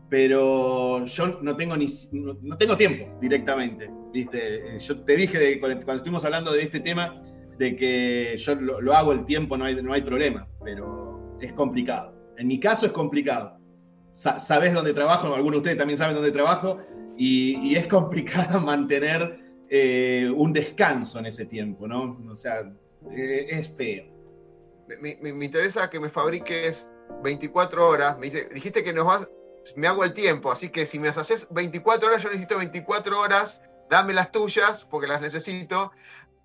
pero 0.09 1.05
yo 1.05 1.39
no 1.41 1.57
tengo 1.57 1.75
ni 1.75 1.87
no, 2.13 2.57
tengo 2.57 2.77
tiempo 2.77 3.19
directamente, 3.19 3.91
¿viste? 4.13 4.79
Yo 4.79 5.01
te 5.01 5.17
dije 5.17 5.37
de, 5.37 5.59
cuando 5.59 5.93
estuvimos 5.93 6.23
hablando 6.23 6.53
de 6.53 6.61
este 6.61 6.79
tema, 6.79 7.21
de 7.57 7.75
que 7.75 8.35
yo 8.37 8.55
lo, 8.55 8.93
hago 8.93 9.11
el 9.11 9.25
tiempo, 9.25 9.57
no 9.57 9.65
hay, 9.65 9.75
no 9.81 9.93
hay 9.93 10.01
problema, 10.01 10.47
pero 10.63 11.37
es 11.41 11.53
complicado. 11.53 12.13
En 12.37 12.47
mi 12.47 12.59
caso 12.59 12.85
es 12.85 12.91
complicado. 12.91 13.59
sabes 14.11 14.73
dónde 14.73 14.93
trabajo, 14.93 15.33
algunos 15.33 15.53
de 15.53 15.57
ustedes 15.57 15.77
también 15.77 15.97
saben 15.97 16.15
dónde 16.15 16.31
trabajo, 16.31 16.79
y, 17.17 17.75
es 17.75 17.87
complicado 17.97 18.61
mantener 18.61 19.39
eh, 19.69 20.31
un 20.35 20.53
descanso 20.53 21.19
en 21.19 21.25
ese 21.25 21.45
tiempo, 21.45 21.87
¿no? 21.87 22.17
O 22.31 22.35
sea, 22.35 22.61
eh, 23.11 23.47
es 23.49 23.75
feo. 23.75 24.05
Me, 25.01 25.17
me, 25.21 25.45
interesa 25.45 25.89
que 25.89 25.99
me 25.99 26.09
fabriques 26.09 26.87
24 27.23 27.89
horas. 27.89 28.17
Me 28.17 28.29
dijiste 28.29 28.83
que 28.83 28.93
nos 28.93 29.27
me 29.75 29.87
hago 29.87 30.03
el 30.03 30.13
tiempo, 30.13 30.51
así 30.51 30.69
que 30.69 30.85
si 30.85 30.97
me 30.97 31.09
haces 31.09 31.47
24 31.51 32.07
horas, 32.07 32.23
yo 32.23 32.29
necesito 32.29 32.57
24 32.57 33.19
horas, 33.19 33.61
dame 33.89 34.13
las 34.13 34.31
tuyas, 34.31 34.85
porque 34.85 35.07
las 35.07 35.19
necesito. 35.19 35.91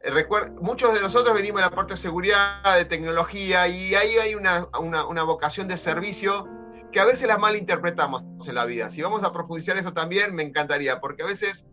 Eh, 0.04 0.26
muchos 0.60 0.94
de 0.94 1.00
nosotros 1.00 1.34
venimos 1.34 1.60
de 1.60 1.66
la 1.68 1.70
parte 1.70 1.94
de 1.94 1.98
seguridad, 1.98 2.76
de 2.76 2.84
tecnología, 2.84 3.68
y 3.68 3.94
ahí 3.94 4.16
hay 4.16 4.34
una, 4.34 5.22
vocación 5.22 5.68
de 5.68 5.76
servicio 5.76 6.48
que 6.90 6.98
a 6.98 7.04
veces 7.04 7.28
la 7.28 7.38
malinterpretamos 7.38 8.24
en 8.46 8.54
la 8.54 8.64
vida. 8.64 8.90
Si 8.90 9.00
vamos 9.00 9.22
a 9.22 9.32
profundizar 9.32 9.76
eso 9.76 9.92
también, 9.92 10.34
me 10.34 10.42
encantaría, 10.42 11.00
porque 11.00 11.22
a 11.22 11.26
veces 11.26 11.68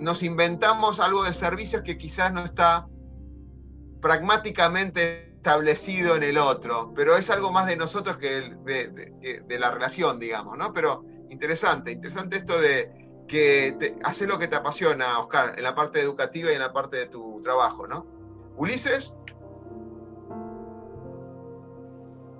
nos 0.00 0.22
inventamos 0.22 1.00
algo 1.00 1.22
de 1.22 1.34
servicios 1.34 1.82
que 1.82 1.98
quizás 1.98 2.32
no 2.32 2.44
está 2.44 2.88
pragmáticamente 4.00 5.34
establecido 5.36 6.16
en 6.16 6.22
el 6.22 6.38
otro, 6.38 6.92
pero 6.96 7.16
es 7.16 7.28
algo 7.28 7.52
más 7.52 7.66
de 7.66 7.76
nosotros 7.76 8.16
que 8.16 8.56
de, 8.64 9.42
de 9.46 9.58
la 9.58 9.70
relación, 9.70 10.18
digamos, 10.18 10.56
¿no? 10.56 10.72
Pero 10.72 11.04
interesante, 11.28 11.92
interesante 11.92 12.38
esto 12.38 12.58
de, 12.58 13.03
que 13.26 13.74
te, 13.78 13.96
hace 14.02 14.26
lo 14.26 14.38
que 14.38 14.48
te 14.48 14.56
apasiona, 14.56 15.18
Oscar, 15.20 15.54
en 15.56 15.62
la 15.62 15.74
parte 15.74 16.00
educativa 16.00 16.50
y 16.50 16.54
en 16.54 16.60
la 16.60 16.72
parte 16.72 16.96
de 16.96 17.06
tu 17.06 17.40
trabajo, 17.42 17.86
¿no? 17.86 18.06
Ulises. 18.56 19.14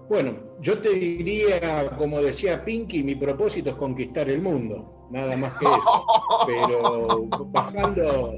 Bueno, 0.08 0.36
yo 0.60 0.78
te 0.80 0.90
diría, 0.90 1.96
como 1.96 2.20
decía 2.20 2.64
Pinky, 2.64 3.02
mi 3.02 3.14
propósito 3.14 3.70
es 3.70 3.76
conquistar 3.76 4.28
el 4.28 4.42
mundo, 4.42 5.08
nada 5.10 5.36
más 5.36 5.56
que 5.58 5.64
eso. 5.64 6.06
Pero 6.46 7.26
bajando, 7.46 8.34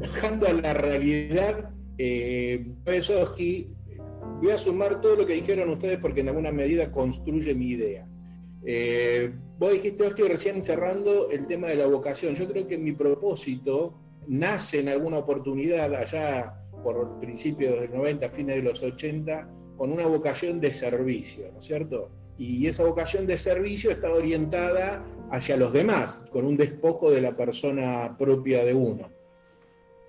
bajando 0.00 0.48
a 0.48 0.52
la 0.52 0.74
realidad, 0.74 1.70
eh, 1.96 2.66
voy 2.84 4.50
a 4.50 4.58
sumar 4.58 5.00
todo 5.00 5.16
lo 5.16 5.26
que 5.26 5.34
dijeron 5.34 5.70
ustedes 5.70 5.98
porque 5.98 6.20
en 6.20 6.28
alguna 6.28 6.52
medida 6.52 6.92
construye 6.92 7.54
mi 7.54 7.70
idea. 7.70 8.06
Eh, 8.64 9.32
vos 9.58 9.72
dijiste, 9.72 10.06
estoy 10.06 10.28
recién 10.28 10.62
cerrando 10.62 11.30
el 11.30 11.46
tema 11.46 11.68
de 11.68 11.76
la 11.76 11.86
vocación. 11.86 12.34
Yo 12.34 12.46
creo 12.48 12.66
que 12.66 12.78
mi 12.78 12.92
propósito 12.92 13.94
nace 14.28 14.80
en 14.80 14.88
alguna 14.88 15.18
oportunidad 15.18 15.92
allá 15.94 16.54
por 16.82 17.18
principios 17.20 17.80
del 17.80 17.92
90, 17.92 18.28
fines 18.30 18.56
de 18.56 18.62
los 18.62 18.82
80, 18.82 19.48
con 19.76 19.92
una 19.92 20.06
vocación 20.06 20.60
de 20.60 20.72
servicio, 20.72 21.50
¿no 21.52 21.58
es 21.58 21.64
cierto? 21.64 22.10
Y 22.38 22.66
esa 22.66 22.84
vocación 22.84 23.26
de 23.26 23.36
servicio 23.36 23.90
está 23.90 24.12
orientada 24.12 25.04
hacia 25.30 25.56
los 25.56 25.72
demás, 25.72 26.24
con 26.30 26.44
un 26.44 26.56
despojo 26.56 27.10
de 27.10 27.20
la 27.20 27.36
persona 27.36 28.16
propia 28.18 28.64
de 28.64 28.74
uno. 28.74 29.10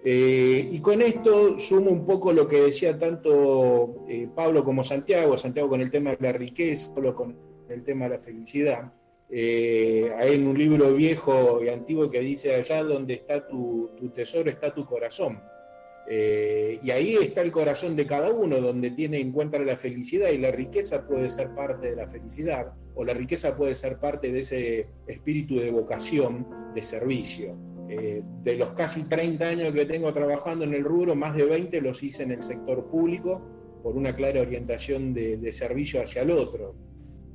Eh, 0.06 0.70
y 0.72 0.80
con 0.80 1.02
esto 1.02 1.58
sumo 1.60 1.90
un 1.90 2.06
poco 2.06 2.34
lo 2.34 2.48
que 2.48 2.60
decía 2.60 3.00
tanto 3.00 4.06
eh, 4.10 4.28
Pablo 4.36 4.64
como 4.64 4.84
Santiago, 4.84 5.38
Santiago 5.38 5.70
con 5.70 5.80
el 5.80 5.90
tema 5.90 6.12
de 6.12 6.18
la 6.20 6.34
riqueza, 6.34 6.94
Pablo 6.94 7.16
con 7.16 7.53
el 7.70 7.84
tema 7.84 8.06
de 8.06 8.18
la 8.18 8.20
felicidad. 8.20 8.92
Eh, 9.30 10.12
hay 10.18 10.36
en 10.36 10.46
un 10.46 10.56
libro 10.56 10.94
viejo 10.94 11.64
y 11.64 11.70
antiguo 11.70 12.10
que 12.10 12.20
dice 12.20 12.54
allá 12.54 12.84
donde 12.84 13.16
está 13.16 13.48
tu, 13.48 13.90
tesoro 14.14 14.50
está 14.50 14.74
tu 14.74 14.86
corazón. 14.86 15.42
Eh, 16.08 16.80
y 16.84 16.92
ahí 16.92 17.16
está 17.16 17.42
el 17.42 17.52
corazón 17.52 17.96
de 17.96 18.06
cada 18.06 18.32
uno, 18.32 18.60
donde 18.60 18.92
tiene 18.92 19.20
encuentra 19.20 19.64
la 19.64 19.78
felicidad 19.78 20.30
y 20.30 20.38
la 20.38 20.52
riqueza 20.52 21.08
puede 21.08 21.32
ser 21.32 21.56
parte 21.56 21.90
de 21.90 21.96
la 21.96 22.08
felicidad, 22.08 22.74
o 22.94 23.06
la 23.06 23.14
riqueza 23.14 23.56
puede 23.56 23.76
ser 23.76 23.98
parte 23.98 24.32
de 24.32 24.40
ese 24.42 24.88
espíritu 25.08 25.60
de 25.60 25.72
vocación, 25.72 26.46
de 26.76 26.82
servicio. 26.82 27.56
Eh, 27.90 28.22
de 28.44 28.56
los 28.56 28.72
casi 28.74 29.04
30 29.04 29.48
años 29.48 29.74
que 29.74 29.86
tengo 29.86 30.14
trabajando 30.14 30.66
en 30.66 30.74
el 30.74 30.84
rubro, 30.84 31.16
más 31.16 31.36
de 31.36 31.46
20 31.46 31.82
los 31.82 32.04
hice 32.04 32.24
en 32.24 32.32
el 32.32 32.44
sector 32.44 32.88
público 32.88 33.42
por 33.82 33.96
una 33.96 34.16
clara 34.16 34.42
orientación 34.42 35.14
de, 35.14 35.38
de 35.38 35.52
servicio 35.52 36.02
hacia 36.02 36.22
el 36.22 36.32
otro. 36.32 36.76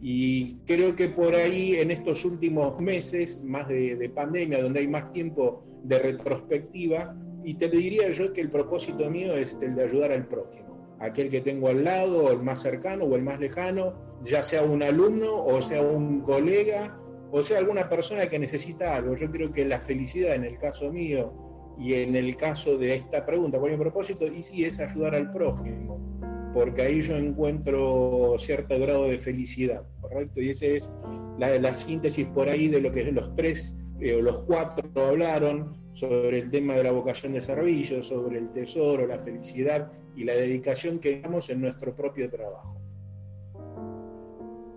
Y 0.01 0.59
creo 0.67 0.95
que 0.95 1.09
por 1.09 1.35
ahí 1.35 1.75
en 1.77 1.91
estos 1.91 2.25
últimos 2.25 2.81
meses, 2.81 3.43
más 3.45 3.67
de, 3.69 4.11
pandemia, 4.15 4.63
donde 4.63 4.81
hay 4.81 4.89
más 4.89 5.13
tiempo 5.13 5.65
de 5.83 5.99
retrospectiva, 5.99 7.17
y 7.45 7.55
te 7.55 7.69
diría 7.69 8.11
yo 8.11 8.33
que 8.33 8.41
el 8.41 8.51
propósito 8.51 9.11
mío 9.11 9.37
es 9.37 9.59
el 9.61 9.75
de 9.75 9.85
ayudar 9.85 10.13
al 10.13 10.27
prójimo, 10.27 10.97
aquel 11.01 11.31
que 11.31 11.41
tengo 11.41 11.69
al 11.69 11.85
lado, 11.85 12.31
el 12.31 12.43
más 12.43 12.63
cercano 12.63 13.05
o 13.05 13.17
el 13.17 13.23
más 13.23 13.41
lejano, 13.41 13.95
ya 14.23 14.43
sea 14.43 14.63
un 14.63 14.83
alumno 14.83 15.45
o 15.45 15.63
sea 15.63 15.81
un 15.81 16.23
colega 16.23 16.99
o 17.31 17.43
sea 17.43 17.59
alguna 17.59 17.89
persona 17.89 18.29
que 18.29 18.39
necesita 18.39 18.97
algo. 18.97 19.15
Yo 19.17 19.31
creo 19.31 19.53
que 19.53 19.65
la 19.65 19.81
felicidad 19.81 20.35
en 20.35 20.45
el 20.45 20.59
caso 20.59 20.91
mío 20.91 21.33
Y 21.79 21.95
en 21.95 22.17
el 22.17 22.37
caso 22.37 22.77
de 22.77 22.97
esta 22.97 23.25
pregunta, 23.25 23.59
¿cuál 23.59 23.73
es 23.73 23.79
mi 23.79 23.85
propósito? 23.85 24.27
Y 24.27 24.43
sí, 24.43 24.65
es 24.65 24.81
ayudar 24.81 25.15
al 25.15 25.31
prójimo, 25.31 26.01
porque 26.55 26.83
ahí 26.83 27.03
yo 27.03 27.17
encuentro 27.17 28.35
cierto 28.39 28.79
grado 28.79 29.05
de 29.05 29.19
felicidad, 29.19 29.83
¿correcto? 30.01 30.41
Y 30.41 30.51
esa 30.51 30.67
es 30.67 30.99
la, 31.39 31.59
la 31.59 31.75
síntesis 31.75 32.27
por 32.29 32.49
ahí 32.49 32.69
de 32.69 32.81
lo 32.81 32.93
que 32.93 33.05
los 33.13 33.35
tres 33.37 33.75
eh, 34.01 34.15
o 34.15 34.23
los 34.23 34.41
cuatro 34.41 35.07
hablaron 35.07 35.77
sobre 35.93 36.39
el 36.39 36.51
tema 36.51 36.75
de 36.75 36.85
la 36.85 36.93
vocación 36.93 37.33
de 37.33 37.41
servicio, 37.41 38.03
sobre 38.03 38.39
el 38.39 38.53
tesoro, 38.53 39.07
la 39.07 39.19
felicidad 39.19 39.91
y 40.15 40.25
la 40.25 40.35
dedicación 40.35 40.99
que 41.01 41.21
damos 41.21 41.51
en 41.51 41.61
nuestro 41.61 41.95
propio 41.95 42.31
trabajo. 42.31 42.77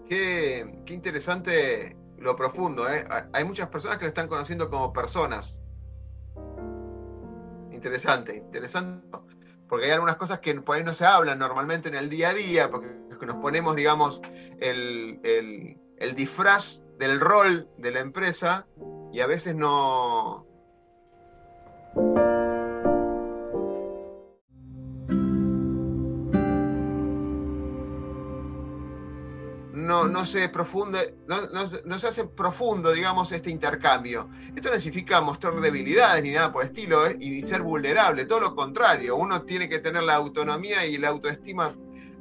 Qué, 0.08 0.82
qué 0.86 0.94
interesante 0.94 1.96
lo 2.18 2.36
profundo, 2.36 2.90
¿eh? 2.90 3.06
Hay 3.34 3.44
muchas 3.44 3.70
personas 3.70 3.98
que 3.98 4.06
lo 4.06 4.10
están 4.10 4.28
conociendo 4.28 4.70
como 4.70 4.92
personas. 4.92 5.62
Interesante, 7.72 8.38
interesante. 8.38 9.08
Porque 9.72 9.86
hay 9.86 9.92
algunas 9.94 10.18
cosas 10.18 10.40
que 10.40 10.54
por 10.60 10.76
ahí 10.76 10.84
no 10.84 10.94
se 10.94 11.06
hablan 11.06 11.40
normalmente 11.40 11.88
en 11.88 11.96
el 11.96 12.10
día 12.10 12.32
a 12.32 12.34
día, 12.34 12.70
porque 12.70 12.90
nos 13.26 13.38
ponemos, 13.38 13.74
digamos, 13.74 14.22
el, 14.60 15.18
el, 15.24 15.78
el 15.98 16.14
disfraz 16.14 16.84
del 17.00 17.22
rol 17.22 17.70
de 17.78 17.92
la 17.92 18.02
empresa 18.02 18.68
y 19.14 19.22
a 19.22 19.28
veces 19.28 19.56
no, 19.56 20.46
no, 29.92 30.26
se 30.26 30.50
profunde, 30.50 31.16
no, 31.28 32.00
se 32.00 32.08
hace 32.08 32.26
profundo, 32.26 32.92
digamos, 32.92 33.32
este 33.32 33.50
intercambio. 33.50 34.30
Esto 34.56 34.70
no 34.70 34.80
significa 34.80 35.22
mostrar 35.22 35.60
debilidades 35.60 36.24
ni 36.24 36.32
nada 36.32 36.52
por 36.52 36.64
el 36.64 36.70
estilo, 36.70 37.06
¿eh? 37.08 37.18
ser 37.46 37.62
vulnerable, 37.62 38.26
todo 38.26 38.40
lo 38.40 38.56
contrario. 38.56 39.16
Uno 39.16 39.44
tiene 39.44 39.70
que 39.70 39.80
tener 39.80 40.04
la 40.04 40.16
autonomía 40.16 40.86
y 40.86 40.98
la 40.98 41.10
autoestima 41.10 41.76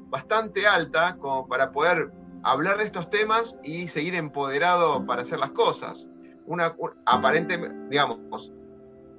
bastante 0.08 0.66
alta 0.66 1.16
para 1.48 1.70
poder 1.72 2.12
hablar 2.42 2.78
de 2.78 2.84
estos 2.84 3.10
temas 3.10 3.58
y 3.62 3.88
seguir 3.88 4.14
empoderado 4.14 5.06
para 5.06 5.22
hacer 5.22 5.38
las 5.38 5.50
cosas. 5.50 6.08
Una, 6.46 6.74
aparentemente, 7.06 7.76
digamos, 7.88 8.50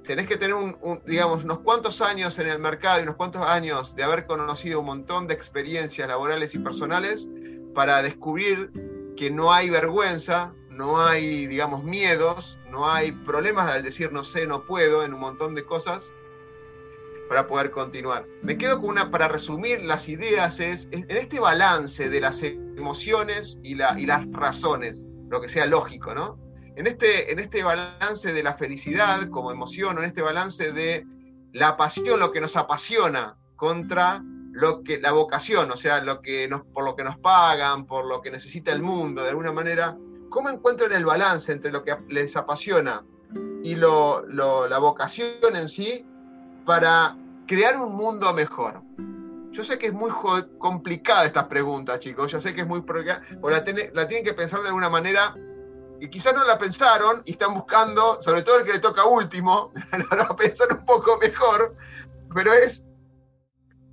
tenés 0.04 0.26
que 0.26 0.36
tener 0.36 0.54
un, 0.54 0.76
digamos, 1.06 1.44
unos 1.44 1.60
cuantos 1.60 2.00
años 2.00 2.38
en 2.38 2.48
el 2.48 2.58
mercado 2.58 3.00
y 3.00 3.02
unos 3.04 3.16
cuantos 3.16 3.46
años 3.46 3.94
de 3.94 4.02
haber 4.02 4.26
conocido 4.26 4.80
un 4.80 4.86
montón 4.86 5.26
de 5.26 5.34
experiencias 5.34 6.08
laborales 6.08 6.54
y 6.54 6.58
personales 6.58 7.28
para 7.74 8.02
descubrir 8.02 8.70
que 9.16 9.30
no 9.30 9.52
hay 9.52 9.70
vergüenza, 9.70 10.52
no 10.70 11.00
hay, 11.00 11.46
digamos, 11.46 11.84
miedos, 11.84 12.58
no 12.70 12.90
hay 12.90 13.12
problemas 13.12 13.70
al 13.70 13.82
decir 13.82 14.12
no 14.12 14.24
sé, 14.24 14.46
no 14.46 14.64
puedo 14.64 15.04
en 15.04 15.14
un 15.14 15.20
montón 15.20 15.54
de 15.54 15.64
cosas 15.64 16.12
para 17.28 17.46
poder 17.46 17.70
continuar. 17.70 18.26
Me 18.42 18.58
quedo 18.58 18.80
con 18.80 18.90
una, 18.90 19.10
para 19.10 19.28
resumir 19.28 19.82
las 19.82 20.08
ideas, 20.08 20.60
es, 20.60 20.88
en 20.90 21.06
este 21.08 21.40
balance 21.40 22.08
de 22.08 22.20
las 22.20 22.42
emociones 22.42 23.58
y, 23.62 23.74
la, 23.74 23.98
y 23.98 24.06
las 24.06 24.30
razones, 24.32 25.06
lo 25.28 25.40
que 25.40 25.48
sea 25.48 25.66
lógico, 25.66 26.14
¿no? 26.14 26.38
En 26.74 26.86
este, 26.86 27.30
en 27.32 27.38
este 27.38 27.62
balance 27.62 28.32
de 28.32 28.42
la 28.42 28.54
felicidad 28.54 29.28
como 29.28 29.52
emoción, 29.52 29.98
en 29.98 30.04
este 30.04 30.22
balance 30.22 30.72
de 30.72 31.06
la 31.52 31.76
pasión, 31.76 32.18
lo 32.18 32.32
que 32.32 32.40
nos 32.40 32.56
apasiona, 32.56 33.36
contra 33.56 34.22
lo 34.52 34.82
que 34.82 35.00
la 35.00 35.12
vocación, 35.12 35.70
o 35.70 35.76
sea, 35.76 36.02
lo 36.02 36.20
que 36.20 36.48
por 36.72 36.84
lo 36.84 36.94
que 36.94 37.04
nos 37.04 37.18
pagan, 37.18 37.86
por 37.86 38.06
lo 38.06 38.20
que 38.20 38.30
necesita 38.30 38.70
el 38.70 38.82
mundo, 38.82 39.22
de 39.22 39.30
alguna 39.30 39.50
manera, 39.50 39.96
¿cómo 40.28 40.50
encuentran 40.50 40.92
el 40.92 41.04
balance 41.04 41.52
entre 41.52 41.72
lo 41.72 41.82
que 41.82 41.96
les 42.08 42.36
apasiona 42.36 43.02
y 43.62 43.76
la 43.76 44.78
vocación 44.78 45.56
en 45.56 45.68
sí 45.68 46.06
para 46.66 47.16
crear 47.46 47.76
un 47.76 47.94
mundo 47.94 48.32
mejor? 48.34 48.82
Yo 49.52 49.64
sé 49.64 49.78
que 49.78 49.86
es 49.86 49.92
muy 49.92 50.10
complicada 50.58 51.26
esta 51.26 51.48
pregunta, 51.48 51.98
chicos, 51.98 52.32
ya 52.32 52.40
sé 52.40 52.54
que 52.54 52.62
es 52.62 52.66
muy... 52.66 52.82
O 53.42 53.50
la, 53.50 53.64
la 53.92 54.08
tienen 54.08 54.24
que 54.24 54.32
pensar 54.34 54.60
de 54.60 54.68
alguna 54.68 54.88
manera 54.88 55.34
y 56.00 56.08
quizás 56.08 56.34
no 56.34 56.44
la 56.44 56.58
pensaron 56.58 57.22
y 57.24 57.32
están 57.32 57.54
buscando, 57.54 58.20
sobre 58.20 58.42
todo 58.42 58.58
el 58.58 58.64
que 58.64 58.72
le 58.72 58.78
toca 58.80 59.04
último, 59.04 59.70
a 59.92 60.36
pensar 60.36 60.68
un 60.72 60.84
poco 60.84 61.16
mejor, 61.18 61.74
pero 62.34 62.52
es 62.52 62.84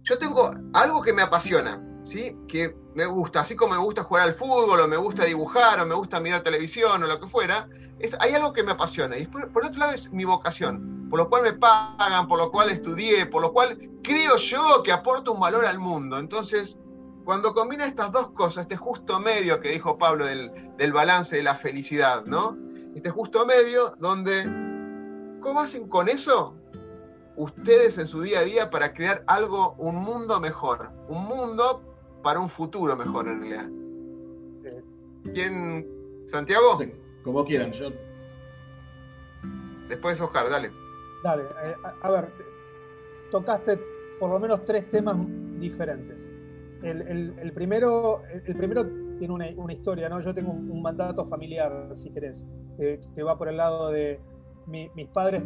yo 0.09 0.17
tengo 0.17 0.51
algo 0.73 1.03
que 1.03 1.13
me 1.13 1.21
apasiona, 1.21 1.79
¿sí? 2.03 2.35
Que 2.47 2.75
me 2.95 3.05
gusta, 3.05 3.41
así 3.41 3.55
como 3.55 3.75
me 3.75 3.79
gusta 3.79 4.03
jugar 4.03 4.23
al 4.23 4.33
fútbol, 4.33 4.79
o 4.79 4.87
me 4.87 4.97
gusta 4.97 5.25
dibujar, 5.25 5.79
o 5.79 5.85
me 5.85 5.93
gusta 5.93 6.19
mirar 6.19 6.41
televisión, 6.41 7.03
o 7.03 7.05
lo 7.05 7.19
que 7.19 7.27
fuera, 7.27 7.69
es, 7.99 8.17
hay 8.19 8.33
algo 8.33 8.51
que 8.51 8.63
me 8.63 8.71
apasiona. 8.71 9.19
Y 9.19 9.27
por, 9.27 9.63
otro 9.63 9.79
lado 9.79 9.91
es 9.93 10.11
mi 10.11 10.25
vocación, 10.25 11.07
por 11.11 11.19
lo 11.19 11.29
cual 11.29 11.43
me 11.43 11.53
pagan, 11.53 12.27
por 12.27 12.39
lo 12.39 12.49
cual 12.49 12.71
estudié, 12.71 13.27
por 13.27 13.43
lo 13.43 13.53
cual 13.53 13.77
creo 14.01 14.37
yo 14.37 14.81
que 14.81 14.91
aporto 14.91 15.31
un 15.31 15.41
valor 15.41 15.63
al 15.63 15.77
mundo. 15.77 16.17
Entonces, 16.17 16.79
cuando 17.23 17.53
combina 17.53 17.85
estas 17.85 18.11
dos 18.11 18.31
cosas, 18.31 18.63
este 18.63 18.77
justo 18.77 19.19
medio 19.19 19.59
que 19.59 19.69
dijo 19.69 19.99
Pablo 19.99 20.25
del, 20.25 20.51
del 20.75 20.91
balance 20.91 21.35
de 21.35 21.43
la 21.43 21.53
felicidad, 21.53 22.25
¿no? 22.25 22.57
Este 22.95 23.11
justo 23.11 23.45
medio 23.45 23.95
donde, 23.99 24.43
¿cómo 25.39 25.59
hacen 25.59 25.87
con 25.87 26.09
eso? 26.09 26.58
Ustedes 27.39 27.97
en 27.97 28.07
su 28.07 28.21
día 28.21 28.39
a 28.39 28.43
día 28.43 28.69
para 28.69 28.93
crear 28.93 29.23
algo, 29.25 29.73
un 29.77 29.95
mundo 29.95 30.39
mejor, 30.41 30.91
un 31.07 31.25
mundo 31.25 31.81
para 32.21 32.39
un 32.39 32.49
futuro 32.49 32.95
mejor 32.97 33.29
en 33.29 33.39
realidad. 33.39 33.69
¿Quién? 35.33 35.87
¿Santiago? 36.25 36.77
como 37.23 37.45
quieran, 37.45 37.71
yo. 37.71 37.91
Después 39.87 40.19
Oscar, 40.19 40.49
dale. 40.49 40.71
Dale, 41.23 41.43
eh, 41.43 41.75
a, 42.01 42.11
ver, 42.11 42.29
tocaste 43.31 43.79
por 44.19 44.29
lo 44.29 44.39
menos 44.39 44.65
tres 44.65 44.89
temas 44.91 45.15
diferentes. 45.59 46.29
El, 46.83 47.51
primero, 47.53 48.21
el, 48.45 48.55
primero 48.55 48.85
tiene 49.17 49.33
una, 49.33 49.73
historia, 49.73 50.09
¿no? 50.09 50.21
Yo 50.21 50.33
tengo 50.33 50.51
un, 50.51 50.81
mandato 50.81 51.25
familiar, 51.27 51.91
si 51.95 52.11
querés, 52.11 52.45
que, 52.77 53.23
va 53.23 53.37
por 53.37 53.47
el 53.47 53.57
lado 53.57 53.91
de 53.91 54.19
mis 54.67 55.07
padres 55.09 55.41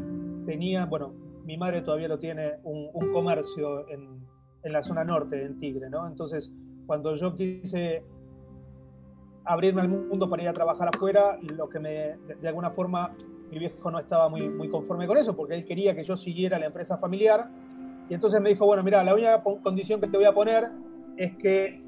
tenían, 0.46 0.90
bueno, 0.90 1.14
mi 1.44 1.58
madre 1.58 1.82
todavía 1.82 2.08
lo 2.08 2.18
tiene, 2.18 2.54
un, 2.64 2.90
comercio 3.12 3.88
en, 3.90 4.24
la 4.64 4.82
zona 4.82 5.04
norte, 5.04 5.44
en 5.44 5.60
Tigre, 5.60 5.90
¿no? 5.90 6.08
Entonces, 6.08 6.52
cuando 6.86 7.16
yo 7.16 7.36
quise 7.36 8.04
abrirme 9.46 9.82
al 9.82 9.90
mundo 9.90 10.30
para 10.30 10.44
ir 10.44 10.50
a 10.50 10.54
trabajar 10.54 10.90
afuera, 10.94 11.38
lo 11.42 11.68
que 11.68 11.80
me, 11.80 12.18
de, 12.42 12.48
alguna 12.48 12.72
forma, 12.72 13.14
mi 13.52 13.60
viejo 13.60 13.92
no 13.92 14.00
estaba 14.00 14.30
muy, 14.30 14.48
muy 14.48 14.70
conforme 14.70 15.06
con 15.06 15.18
eso, 15.18 15.36
porque 15.36 15.56
él 15.56 15.66
quería 15.66 15.96
que 15.96 16.04
yo 16.04 16.16
siguiera 16.16 16.58
la 16.58 16.68
empresa 16.68 16.98
familiar, 16.98 17.50
y 18.10 18.14
entonces 18.14 18.40
me 18.42 18.50
dijo, 18.50 18.66
bueno, 18.66 18.84
mira, 18.84 19.04
la 19.04 19.14
única 19.14 19.44
condición 19.44 20.00
que 20.00 20.08
te 20.08 20.18
voy 20.18 20.26
a 20.26 20.34
poner 20.34 20.70
es 21.18 21.36
que 21.38 21.84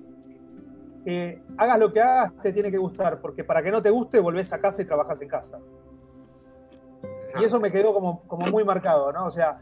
hagas 1.58 1.80
lo 1.80 1.92
que 1.92 2.02
hagas, 2.02 2.34
te 2.42 2.52
tiene 2.52 2.72
que 2.72 2.78
gustar, 2.78 3.22
porque 3.22 3.44
para 3.44 3.62
que 3.62 3.72
no 3.72 3.82
te 3.82 3.90
guste, 3.90 4.20
volvés 4.20 4.52
a 4.54 4.60
casa 4.60 4.82
y 4.82 4.86
trabajas 4.86 5.22
en 5.22 5.28
casa. 5.28 5.60
Y 7.40 7.44
eso 7.44 7.60
me 7.60 7.72
quedó 7.72 7.94
como, 7.94 8.22
como 8.28 8.48
muy 8.48 8.64
marcado, 8.64 9.12
¿no? 9.12 9.26
O 9.26 9.32
sea, 9.32 9.60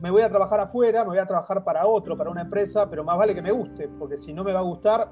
me 0.00 0.10
voy 0.10 0.22
a 0.22 0.28
trabajar 0.28 0.60
afuera, 0.60 1.02
me 1.02 1.10
voy 1.10 1.18
a 1.18 1.26
trabajar 1.26 1.62
para 1.62 1.86
otro, 1.86 2.16
para 2.16 2.30
una 2.30 2.42
empresa, 2.42 2.88
pero 2.88 3.04
más 3.04 3.18
vale 3.18 3.34
que 3.34 3.42
me 3.42 3.52
guste, 3.52 3.88
porque 3.98 4.16
si 4.16 4.32
no 4.32 4.42
me 4.42 4.52
va 4.52 4.60
a 4.60 4.62
gustar, 4.62 5.08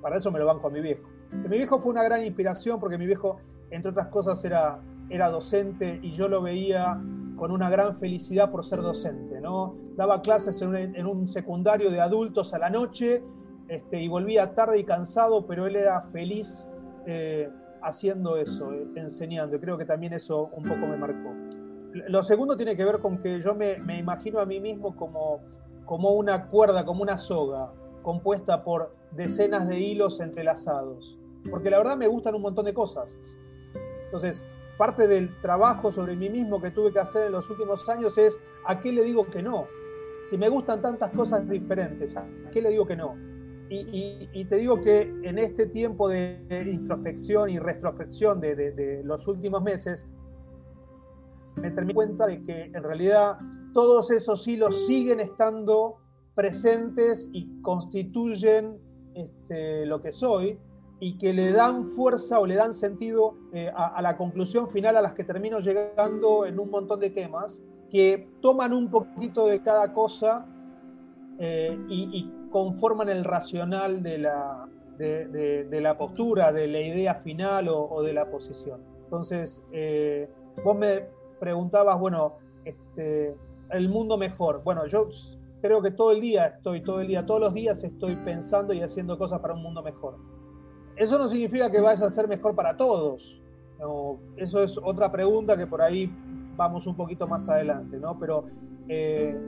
para 0.00 0.18
eso 0.18 0.30
me 0.30 0.38
lo 0.38 0.46
banco 0.46 0.68
a 0.68 0.70
mi 0.70 0.80
viejo. 0.80 1.08
mi 1.32 1.56
viejo 1.56 1.78
fue 1.78 1.92
una 1.92 2.04
gran 2.04 2.24
inspiración 2.24 2.78
porque 2.78 2.98
mi 2.98 3.06
viejo, 3.06 3.38
entre 3.70 3.90
otras 3.90 4.08
cosas, 4.08 4.44
era, 4.44 4.78
era 5.08 5.30
docente 5.30 5.98
y 6.02 6.12
yo 6.12 6.28
lo 6.28 6.42
veía 6.42 7.00
con 7.36 7.50
una 7.50 7.68
gran 7.68 7.98
felicidad 7.98 8.50
por 8.50 8.64
ser 8.64 8.82
docente, 8.82 9.40
¿no? 9.40 9.74
Daba 9.96 10.22
clases 10.22 10.60
en 10.62 10.68
un, 10.68 10.76
en 10.76 11.06
un 11.06 11.28
secundario 11.28 11.90
de 11.90 12.00
adultos 12.00 12.54
a 12.54 12.58
la 12.58 12.70
noche 12.70 13.22
este, 13.68 14.00
y 14.00 14.08
volvía 14.08 14.54
tarde 14.54 14.78
y 14.78 14.84
cansado, 14.84 15.46
pero 15.46 15.66
él 15.66 15.76
era 15.76 16.02
feliz. 16.12 16.66
Eh, 17.06 17.50
haciendo 17.86 18.36
eso, 18.36 18.72
eh, 18.72 18.86
enseñando. 18.96 19.58
Creo 19.60 19.78
que 19.78 19.84
también 19.84 20.12
eso 20.12 20.50
un 20.52 20.64
poco 20.64 20.86
me 20.86 20.96
marcó. 20.96 21.32
Lo 22.08 22.22
segundo 22.22 22.56
tiene 22.56 22.76
que 22.76 22.84
ver 22.84 22.98
con 22.98 23.18
que 23.18 23.40
yo 23.40 23.54
me, 23.54 23.76
imagino 23.96 24.40
a 24.40 24.46
mí 24.46 24.60
mismo 24.60 24.94
como, 24.96 25.40
como 25.84 26.10
una 26.10 26.48
cuerda, 26.48 26.84
como 26.84 27.02
una 27.02 27.16
soga, 27.16 27.70
compuesta 28.02 28.64
por 28.64 28.94
decenas 29.12 29.68
de 29.68 29.78
hilos 29.78 30.20
entrelazados. 30.20 31.16
Porque 31.48 31.70
la 31.70 31.78
verdad 31.78 31.96
me 31.96 32.08
gustan 32.08 32.34
un 32.34 32.42
montón 32.42 32.64
de 32.64 32.74
cosas. 32.74 33.16
Entonces, 34.04 34.44
parte 34.76 35.06
del 35.06 35.40
trabajo 35.40 35.92
sobre 35.92 36.16
mí 36.16 36.28
mismo 36.28 36.60
que 36.60 36.70
tuve 36.70 36.92
que 36.92 36.98
hacer 36.98 37.26
en 37.26 37.32
los 37.32 37.48
últimos 37.48 37.88
años 37.88 38.18
es 38.18 38.38
a 38.66 38.80
qué 38.80 38.92
le 38.92 39.04
digo 39.04 39.26
que 39.26 39.42
no. 39.42 39.66
Si 40.28 40.36
me 40.36 40.48
gustan 40.48 40.82
tantas 40.82 41.12
cosas 41.12 41.48
diferentes, 41.48 42.16
¿a 42.16 42.26
qué 42.52 42.60
le 42.60 42.70
digo 42.70 42.84
que 42.84 42.96
no? 42.96 43.14
Y, 43.68 44.44
te 44.44 44.56
digo 44.56 44.80
que 44.82 45.02
en 45.22 45.38
este 45.38 45.66
tiempo 45.66 46.08
de, 46.08 46.38
introspección 46.70 47.50
y 47.50 47.58
retrospección 47.58 48.40
de, 48.40 49.02
los 49.04 49.26
últimos 49.26 49.62
meses, 49.62 50.06
me 51.60 51.70
terminé 51.70 51.94
cuenta 51.94 52.26
de 52.26 52.44
que 52.44 52.64
en 52.64 52.82
realidad 52.82 53.38
todos 53.72 54.10
esos 54.10 54.46
hilos 54.46 54.86
siguen 54.86 55.20
estando 55.20 55.96
presentes 56.34 57.28
y 57.32 57.60
constituyen 57.62 58.78
este, 59.14 59.86
lo 59.86 60.02
que 60.02 60.12
soy, 60.12 60.58
y 60.98 61.18
que 61.18 61.32
le 61.32 61.52
dan 61.52 61.88
fuerza 61.88 62.40
o 62.40 62.46
le 62.46 62.54
dan 62.54 62.72
sentido 62.72 63.34
eh, 63.52 63.70
a, 63.74 64.00
la 64.00 64.16
conclusión 64.16 64.68
final 64.70 64.96
a 64.96 65.02
las 65.02 65.12
que 65.12 65.24
termino 65.24 65.60
llegando 65.60 66.46
en 66.46 66.58
un 66.58 66.70
montón 66.70 67.00
de 67.00 67.10
temas, 67.10 67.60
que 67.90 68.28
toman 68.40 68.72
un 68.72 68.90
poquito 68.90 69.46
de 69.46 69.62
cada 69.62 69.92
cosa 69.92 70.46
eh, 71.38 71.78
y, 71.88 72.30
conforman 72.56 73.10
el 73.10 73.22
racional 73.22 74.02
de 74.02 74.16
la, 74.16 74.66
de, 74.96 75.78
la 75.78 75.98
postura, 75.98 76.54
de 76.54 76.66
la 76.66 76.80
idea 76.80 77.16
final 77.16 77.68
o, 77.68 78.02
de 78.02 78.14
la 78.14 78.30
posición. 78.30 78.80
Entonces, 79.04 79.62
eh, 79.72 80.26
vos 80.64 80.74
me 80.74 81.04
preguntabas, 81.38 82.00
bueno, 82.00 82.36
este, 82.64 83.36
el 83.72 83.90
mundo 83.90 84.16
mejor. 84.16 84.62
Bueno, 84.64 84.86
yo 84.86 85.06
creo 85.60 85.82
que 85.82 85.90
todo 85.90 86.12
el 86.12 86.22
día 86.22 86.46
estoy, 86.46 86.80
todo 86.80 87.02
el 87.02 87.08
día, 87.08 87.26
todos 87.26 87.40
los 87.42 87.52
días 87.52 87.84
estoy 87.84 88.16
pensando 88.16 88.72
y 88.72 88.80
haciendo 88.80 89.18
cosas 89.18 89.38
para 89.40 89.52
un 89.52 89.62
mundo 89.62 89.82
mejor. 89.82 90.16
Eso 90.96 91.18
no 91.18 91.28
significa 91.28 91.70
que 91.70 91.82
vaya 91.82 92.06
a 92.06 92.10
ser 92.10 92.26
mejor 92.26 92.54
para 92.54 92.74
todos. 92.74 93.38
eso 94.38 94.62
es 94.62 94.78
otra 94.82 95.12
pregunta 95.12 95.58
que 95.58 95.66
por 95.66 95.82
ahí 95.82 96.10
vamos 96.56 96.86
un 96.86 96.96
poquito 96.96 97.28
más 97.28 97.50
adelante, 97.50 97.98
¿no? 97.98 98.18
Pero 98.18 98.46
eh, 98.88 99.38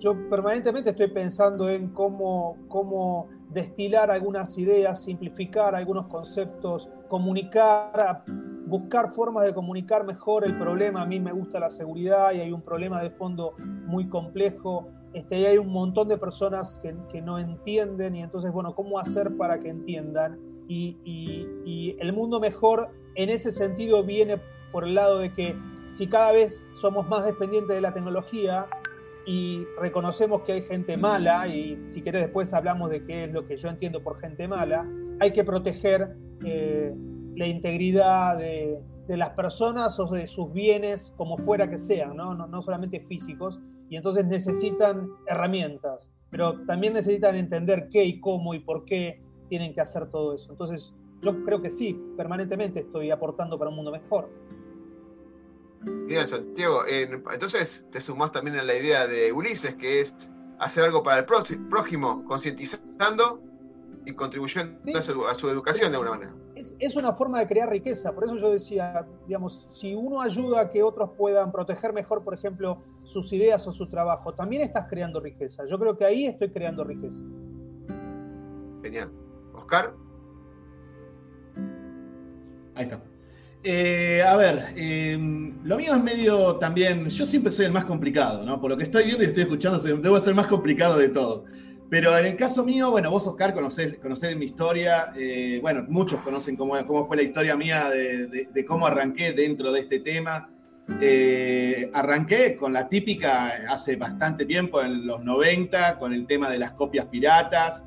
yo 0.00 0.14
permanentemente 0.28 0.90
estoy 0.90 1.08
pensando 1.08 1.68
en 1.68 1.88
cómo, 1.88 2.56
cómo 2.68 3.28
destilar 3.50 4.10
algunas 4.10 4.56
ideas, 4.58 5.02
simplificar 5.02 5.74
algunos 5.74 6.06
conceptos, 6.08 6.88
comunicar, 7.08 8.24
buscar 8.66 9.12
formas 9.14 9.44
de 9.44 9.54
comunicar 9.54 10.04
mejor 10.04 10.44
el 10.44 10.58
problema. 10.58 11.02
A 11.02 11.06
mí 11.06 11.20
me 11.20 11.32
gusta 11.32 11.60
la 11.60 11.70
seguridad 11.70 12.32
y 12.32 12.40
hay 12.40 12.52
un 12.52 12.62
problema 12.62 13.00
de 13.02 13.10
fondo 13.10 13.54
muy 13.86 14.08
complejo. 14.08 14.88
Este, 15.12 15.38
y 15.38 15.46
hay 15.46 15.58
un 15.58 15.68
montón 15.68 16.08
de 16.08 16.18
personas 16.18 16.74
que, 16.82 17.22
no 17.22 17.38
entienden 17.38 18.16
y 18.16 18.22
entonces, 18.22 18.52
bueno, 18.52 18.74
¿cómo 18.74 18.98
hacer 18.98 19.36
para 19.36 19.60
que 19.60 19.68
entiendan? 19.68 20.38
Y 20.66 21.96
el 22.00 22.12
mundo 22.12 22.40
mejor 22.40 22.88
en 23.14 23.30
ese 23.30 23.52
sentido 23.52 24.02
viene 24.02 24.40
por 24.72 24.84
el 24.84 24.94
lado 24.94 25.18
de 25.18 25.32
que 25.32 25.54
si 25.92 26.08
cada 26.08 26.32
vez 26.32 26.66
somos 26.72 27.08
más 27.08 27.24
dependientes 27.24 27.74
de 27.74 27.80
la 27.80 27.94
tecnología, 27.94 28.66
y 29.26 29.64
reconocemos 29.80 30.42
que 30.42 30.52
hay 30.52 30.62
gente 30.62 30.96
mala, 30.96 31.48
y 31.48 31.80
si 31.86 32.02
querés 32.02 32.22
después 32.22 32.52
hablamos 32.52 32.90
de 32.90 33.04
qué 33.04 33.24
es 33.24 33.32
lo 33.32 33.46
que 33.46 33.56
yo 33.56 33.68
entiendo 33.68 34.02
por 34.02 34.18
gente 34.18 34.46
mala, 34.46 34.86
hay 35.20 35.32
que 35.32 35.44
proteger 35.44 36.16
eh, 36.44 36.94
la 37.36 37.46
integridad 37.46 38.38
de, 38.38 38.80
las 39.08 39.30
personas 39.30 39.98
o 40.00 40.06
de 40.06 40.26
sus 40.26 40.52
bienes, 40.52 41.12
como 41.16 41.36
fuera 41.38 41.68
que 41.68 41.78
sean, 41.78 42.16
¿no? 42.16 42.34
No, 42.34 42.62
solamente 42.62 43.00
físicos, 43.00 43.60
y 43.90 43.96
entonces 43.96 44.24
necesitan 44.26 45.08
herramientas, 45.26 46.10
pero 46.30 46.60
también 46.64 46.94
necesitan 46.94 47.36
entender 47.36 47.88
qué 47.90 48.04
y 48.04 48.20
cómo 48.20 48.54
y 48.54 48.60
por 48.60 48.84
qué 48.84 49.22
tienen 49.48 49.74
que 49.74 49.80
hacer 49.80 50.10
todo 50.10 50.34
eso. 50.34 50.50
Entonces, 50.50 50.92
yo 51.22 51.44
creo 51.44 51.60
que 51.62 51.70
sí, 51.70 51.98
permanentemente 52.16 52.80
estoy 52.80 53.10
aportando 53.10 53.58
para 53.58 53.70
un 53.70 53.76
mundo 53.76 53.90
mejor. 53.90 54.28
Bien, 56.06 56.26
Santiago, 56.26 56.82
entonces 56.86 57.86
te 57.90 58.00
sumás 58.00 58.32
también 58.32 58.56
a 58.56 58.62
la 58.62 58.74
idea 58.74 59.06
de 59.06 59.32
Ulises, 59.32 59.74
que 59.76 60.00
es 60.00 60.32
hacer 60.58 60.84
algo 60.84 61.02
para 61.02 61.18
el 61.18 61.24
prójimo, 61.24 62.24
concientizando 62.26 63.40
y 64.04 64.12
contribuyendo 64.12 64.78
a, 64.98 65.02
su, 65.34 65.48
educación 65.48 65.90
de 65.90 65.96
alguna 65.96 66.10
manera. 66.12 66.34
Es, 66.78 66.96
una 66.96 67.12
forma 67.12 67.40
de 67.40 67.46
crear 67.46 67.68
riqueza, 67.68 68.12
por 68.12 68.24
eso 68.24 68.36
yo 68.36 68.52
decía, 68.52 69.06
digamos, 69.26 69.66
si 69.70 69.94
uno 69.94 70.20
ayuda 70.20 70.60
a 70.60 70.70
que 70.70 70.82
otros 70.82 71.10
puedan 71.16 71.50
proteger 71.52 71.92
mejor, 71.92 72.22
por 72.22 72.34
ejemplo, 72.34 72.82
sus 73.02 73.32
ideas 73.32 73.66
o 73.66 73.72
su 73.72 73.88
trabajo, 73.88 74.34
también 74.34 74.62
estás 74.62 74.86
creando 74.88 75.20
riqueza. 75.20 75.64
Yo 75.66 75.78
creo 75.78 75.96
que 75.96 76.04
ahí 76.04 76.26
estoy 76.26 76.50
creando 76.50 76.84
riqueza. 76.84 77.24
Genial. 78.82 79.10
Oscar. 79.54 79.94
Ahí 82.74 82.84
está. 82.84 83.00
Eh, 83.66 84.22
a 84.22 84.36
ver, 84.36 84.74
em, 84.76 85.54
lo 85.64 85.78
mío 85.78 85.94
es 85.94 86.02
medio 86.02 86.56
también. 86.56 87.08
Yo 87.08 87.24
siempre 87.24 87.50
soy 87.50 87.64
el 87.64 87.72
más 87.72 87.86
complicado, 87.86 88.44
¿no? 88.44 88.60
Por 88.60 88.70
lo 88.70 88.76
que 88.76 88.82
estoy 88.82 89.04
viendo 89.04 89.24
y 89.24 89.28
estoy 89.28 89.44
escuchando, 89.44 89.78
debo 89.78 90.20
ser 90.20 90.30
el 90.30 90.34
más 90.36 90.48
complicado 90.48 90.98
de 90.98 91.08
todo. 91.08 91.46
Pero 91.88 92.16
en 92.18 92.26
el 92.26 92.36
caso 92.36 92.62
mío, 92.64 92.90
bueno, 92.90 93.10
vos, 93.10 93.26
Oscar, 93.26 93.54
conocés, 93.54 94.36
mi 94.36 94.44
historia. 94.44 95.12
Eh, 95.16 95.60
bueno, 95.62 95.84
muchos 95.88 96.20
conocen 96.20 96.56
cómo, 96.56 96.74
cómo, 96.86 97.06
fue 97.06 97.16
la 97.16 97.22
historia 97.22 97.56
mía 97.56 97.88
de, 97.88 98.64
cómo 98.66 98.86
arranqué 98.86 99.32
dentro 99.32 99.72
de 99.72 99.80
este 99.80 100.00
tema. 100.00 100.50
Eh, 101.00 101.90
arranqué 101.94 102.56
con 102.56 102.74
la 102.74 102.86
típica 102.88 103.64
hace 103.70 103.96
bastante 103.96 104.44
tiempo, 104.44 104.82
en 104.82 105.06
los 105.06 105.24
90, 105.24 105.98
con 105.98 106.12
el 106.12 106.26
tema 106.26 106.50
de 106.50 106.58
las 106.58 106.72
copias 106.72 107.06
piratas. 107.06 107.82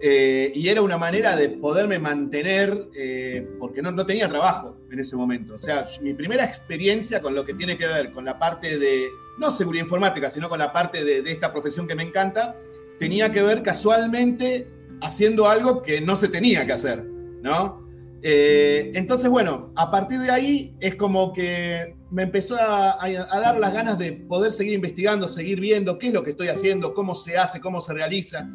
Eh, 0.00 0.52
y 0.54 0.68
era 0.68 0.80
una 0.80 0.96
manera 0.96 1.36
de 1.36 1.48
poderme 1.48 1.98
mantener, 1.98 2.88
eh, 2.94 3.48
porque 3.58 3.82
no, 3.82 3.90
no, 3.90 4.06
tenía 4.06 4.28
trabajo 4.28 4.76
en 4.90 5.00
ese 5.00 5.16
momento. 5.16 5.54
O 5.54 5.58
sea, 5.58 5.86
mi 6.00 6.14
primera 6.14 6.44
experiencia 6.44 7.20
con 7.20 7.34
lo 7.34 7.44
que 7.44 7.54
tiene 7.54 7.76
que 7.76 7.86
ver 7.86 8.12
con 8.12 8.24
la 8.24 8.38
parte 8.38 8.78
de, 8.78 9.08
no 9.38 9.50
seguridad 9.50 9.84
informática, 9.84 10.30
sino 10.30 10.48
con 10.48 10.58
la 10.60 10.72
parte 10.72 11.04
de, 11.04 11.22
de 11.22 11.32
esta 11.32 11.52
profesión 11.52 11.88
que 11.88 11.96
me 11.96 12.04
encanta, 12.04 12.54
tenía 12.98 13.32
que 13.32 13.42
ver 13.42 13.62
casualmente 13.62 14.68
haciendo 15.00 15.48
algo 15.48 15.82
que 15.82 16.00
no 16.00 16.16
se 16.16 16.28
tenía 16.28 16.64
que 16.66 16.72
hacer, 16.72 17.04
¿no? 17.04 17.88
Eh, 18.22 18.90
entonces, 18.94 19.30
bueno, 19.30 19.72
a 19.76 19.90
partir 19.90 20.20
de 20.20 20.30
ahí 20.30 20.74
es 20.80 20.96
como 20.96 21.32
que 21.32 21.94
me 22.10 22.24
empezó 22.24 22.56
a, 22.56 23.02
a, 23.02 23.40
dar 23.40 23.60
las 23.60 23.72
ganas 23.72 23.98
de 23.98 24.12
poder 24.12 24.50
seguir 24.50 24.72
investigando, 24.72 25.28
seguir 25.28 25.60
viendo 25.60 25.98
qué 25.98 26.08
es 26.08 26.12
lo 26.12 26.22
que 26.22 26.30
estoy 26.30 26.48
haciendo, 26.48 26.94
cómo 26.94 27.14
se 27.14 27.38
hace, 27.38 27.60
cómo 27.60 27.80
se 27.80 27.94
realiza. 27.94 28.48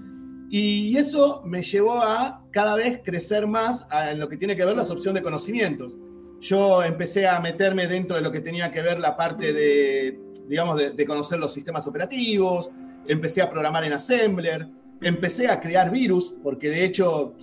Y 0.56 0.96
eso 0.98 1.42
me 1.46 1.63
llevó 1.63 2.00
a 2.00 2.44
cada 2.52 2.76
vez 2.76 3.00
crecer 3.04 3.48
más 3.48 3.88
en 3.92 4.20
lo 4.20 4.30
que 4.30 4.38
tiene 4.38 4.56
que 4.56 4.63
ver 4.63 4.78
la 4.78 4.84
opción 4.84 5.16
de 5.16 5.24
conocimientos. 5.24 5.98
Yo 6.42 6.84
empecé 6.84 7.28
a 7.28 7.39
meterme 7.39 7.88
dentro 7.88 8.18
de 8.18 8.22
lo 8.22 8.32
que 8.32 8.39
tenía 8.39 8.72
que 8.72 8.84
ver 8.84 9.00
la 9.00 9.18
parte 9.18 9.52
de, 9.52 10.20
digamos, 10.48 10.78
de, 10.78 11.06
conocer 11.08 11.39
los 11.39 11.52
sistemas 11.52 11.88
operativos, 11.88 12.70
empecé 13.08 13.42
a 13.42 13.50
programar 13.50 13.84
en 13.84 13.94
Assembler, 13.94 14.68
empecé 15.02 15.48
a 15.48 15.60
crear 15.60 15.89
virus, 15.89 16.36
porque 16.44 16.70
de 16.70 16.86
hecho 16.86 17.34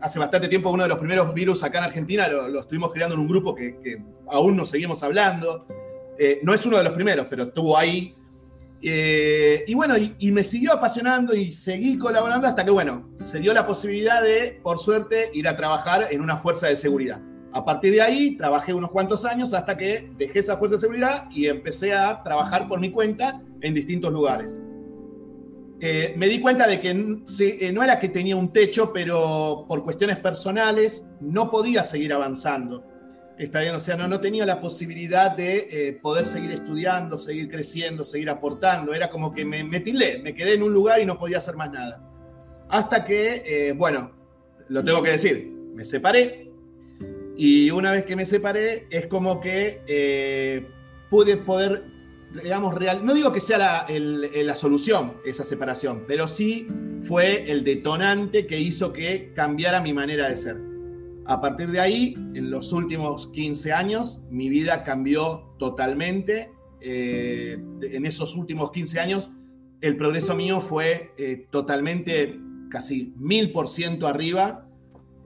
hace 0.00 0.18
bastante 0.18 0.48
tiempo 0.48 0.70
uno 0.70 0.84
de 0.84 0.88
los 0.88 0.98
primeros 0.98 1.34
virus 1.34 1.62
acá 1.62 1.80
en 1.80 1.84
Argentina 1.84 2.28
lo, 2.28 2.60
estuvimos 2.60 2.92
creando 2.92 3.14
en 3.14 3.20
un 3.20 3.28
grupo 3.28 3.54
que, 3.54 4.02
aún 4.30 4.56
nos 4.56 4.70
seguimos 4.70 5.02
hablando. 5.02 5.66
Eh, 6.18 6.40
no 6.42 6.54
es 6.54 6.64
uno 6.64 6.78
de 6.78 6.84
los 6.84 6.94
primeros, 6.94 7.26
pero 7.28 7.42
estuvo 7.42 7.76
ahí 7.76 8.14
eh, 8.82 9.64
y 9.66 9.74
bueno, 9.74 9.94
y, 9.96 10.32
me 10.32 10.42
siguió 10.42 10.72
apasionando 10.72 11.34
y 11.34 11.52
seguí 11.52 11.96
colaborando 11.96 12.48
hasta 12.48 12.64
que, 12.64 12.70
bueno, 12.70 13.10
se 13.18 13.38
dio 13.38 13.54
la 13.54 13.66
posibilidad 13.66 14.22
de, 14.22 14.60
por 14.62 14.78
suerte, 14.78 15.30
ir 15.32 15.46
a 15.46 15.56
trabajar 15.56 16.08
en 16.10 16.20
una 16.20 16.38
fuerza 16.38 16.66
de 16.66 16.76
seguridad. 16.76 17.20
A 17.52 17.64
partir 17.64 17.92
de 17.92 18.02
ahí, 18.02 18.36
trabajé 18.36 18.74
unos 18.74 18.90
cuantos 18.90 19.24
años 19.24 19.54
hasta 19.54 19.76
que 19.76 20.10
dejé 20.16 20.40
esa 20.40 20.56
fuerza 20.56 20.76
de 20.76 20.80
seguridad 20.80 21.28
y 21.30 21.46
empecé 21.46 21.92
a 21.94 22.22
trabajar 22.22 22.66
por 22.66 22.80
mi 22.80 22.90
cuenta 22.90 23.40
en 23.60 23.74
distintos 23.74 24.12
lugares. 24.12 24.60
Eh, 25.84 26.14
me 26.16 26.28
di 26.28 26.40
cuenta 26.40 26.66
de 26.66 26.80
que 26.80 26.90
eh, 26.90 27.72
no 27.72 27.82
era 27.82 27.98
que 27.98 28.08
tenía 28.08 28.36
un 28.36 28.52
techo, 28.52 28.92
pero 28.92 29.64
por 29.68 29.84
cuestiones 29.84 30.16
personales 30.18 31.08
no 31.20 31.50
podía 31.50 31.82
seguir 31.82 32.12
avanzando. 32.12 32.84
Está 33.42 33.60
bien, 33.60 33.74
o 33.74 33.80
sea, 33.80 33.96
no, 33.96 34.06
no 34.06 34.20
tenía 34.20 34.46
la 34.46 34.60
posibilidad 34.60 35.32
de 35.32 35.66
eh, 35.68 35.92
poder 36.00 36.24
seguir 36.24 36.52
estudiando, 36.52 37.18
seguir 37.18 37.50
creciendo, 37.50 38.04
seguir 38.04 38.30
aportando. 38.30 38.94
Era 38.94 39.10
como 39.10 39.32
que 39.32 39.44
me, 39.44 39.64
me 39.64 39.80
me 39.80 40.32
quedé 40.32 40.54
en 40.54 40.62
un 40.62 40.72
lugar 40.72 41.00
y 41.00 41.06
no 41.06 41.18
podía 41.18 41.38
hacer 41.38 41.56
más 41.56 41.72
nada. 41.72 42.08
Hasta 42.68 43.04
que, 43.04 43.42
eh, 43.44 43.72
bueno, 43.72 44.12
lo 44.68 44.84
tengo 44.84 45.02
que 45.02 45.10
decir, 45.10 45.50
me 45.74 45.84
separé. 45.84 46.52
Y 47.36 47.72
una 47.72 47.90
vez 47.90 48.04
que 48.04 48.14
me 48.14 48.24
separé, 48.24 48.86
es 48.90 49.08
como 49.08 49.40
que 49.40 49.82
eh, 49.88 50.64
pude 51.10 51.36
poder, 51.36 51.82
digamos, 52.44 52.76
real. 52.76 53.04
No 53.04 53.12
digo 53.12 53.32
que 53.32 53.40
sea 53.40 53.58
la, 53.58 53.86
la 53.88 54.54
solución 54.54 55.14
esa 55.26 55.42
separación, 55.42 56.04
pero 56.06 56.28
sí 56.28 56.68
fue 57.08 57.50
el 57.50 57.64
detonante 57.64 58.46
que 58.46 58.60
hizo 58.60 58.92
que 58.92 59.32
cambiara 59.34 59.80
mi 59.80 59.92
manera 59.92 60.28
de 60.28 60.36
ser 60.36 60.71
a 61.26 61.40
partir 61.40 61.70
de 61.70 61.80
ahí, 61.80 62.14
en 62.34 62.50
los 62.50 62.72
últimos 62.72 63.28
15 63.28 63.72
años, 63.72 64.22
mi 64.30 64.48
vida 64.48 64.82
cambió 64.84 65.54
totalmente. 65.58 66.50
Eh, 66.80 67.58
en 67.82 68.06
esos 68.06 68.34
últimos 68.34 68.72
15 68.72 69.00
años, 69.00 69.30
el 69.80 69.96
progreso 69.96 70.34
mío 70.34 70.60
fue 70.60 71.12
eh, 71.16 71.46
totalmente, 71.50 72.38
casi 72.70 73.12
mil 73.16 73.52
por 73.52 73.68
ciento 73.68 74.08
arriba. 74.08 74.66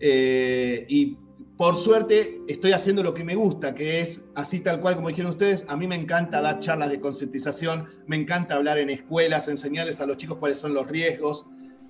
Eh, 0.01 0.85
y 0.89 1.17
por 1.57 1.77
suerte 1.77 2.43
estoy 2.49 2.73
haciendo 2.73 3.03
lo 3.03 3.15
que 3.15 3.25
me 3.25 3.35
gusta, 3.35 3.75
que 3.75 4.01
es 4.01 4.23
así 4.35 4.61
tal 4.61 4.81
cual 4.81 4.97
como 4.97 5.09
dijeron 5.09 5.31
ustedes. 5.31 5.65
A 5.69 5.77
mí 5.77 5.87
me 5.87 5.95
encanta 5.95 6.43
dar 6.43 6.61
charlas 6.61 6.91
de 6.91 7.01
concientización, 7.01 7.87
me 8.07 8.17
encanta 8.17 8.55
hablar 8.55 8.77
en 8.79 8.91
escuelas, 8.91 9.49
enseñarles 9.49 10.01
a 10.03 10.07
los 10.07 10.19
chicos 10.19 10.37
cuáles 10.37 10.59
son 10.59 10.75
los 10.75 10.87
riesgos, 10.87 11.47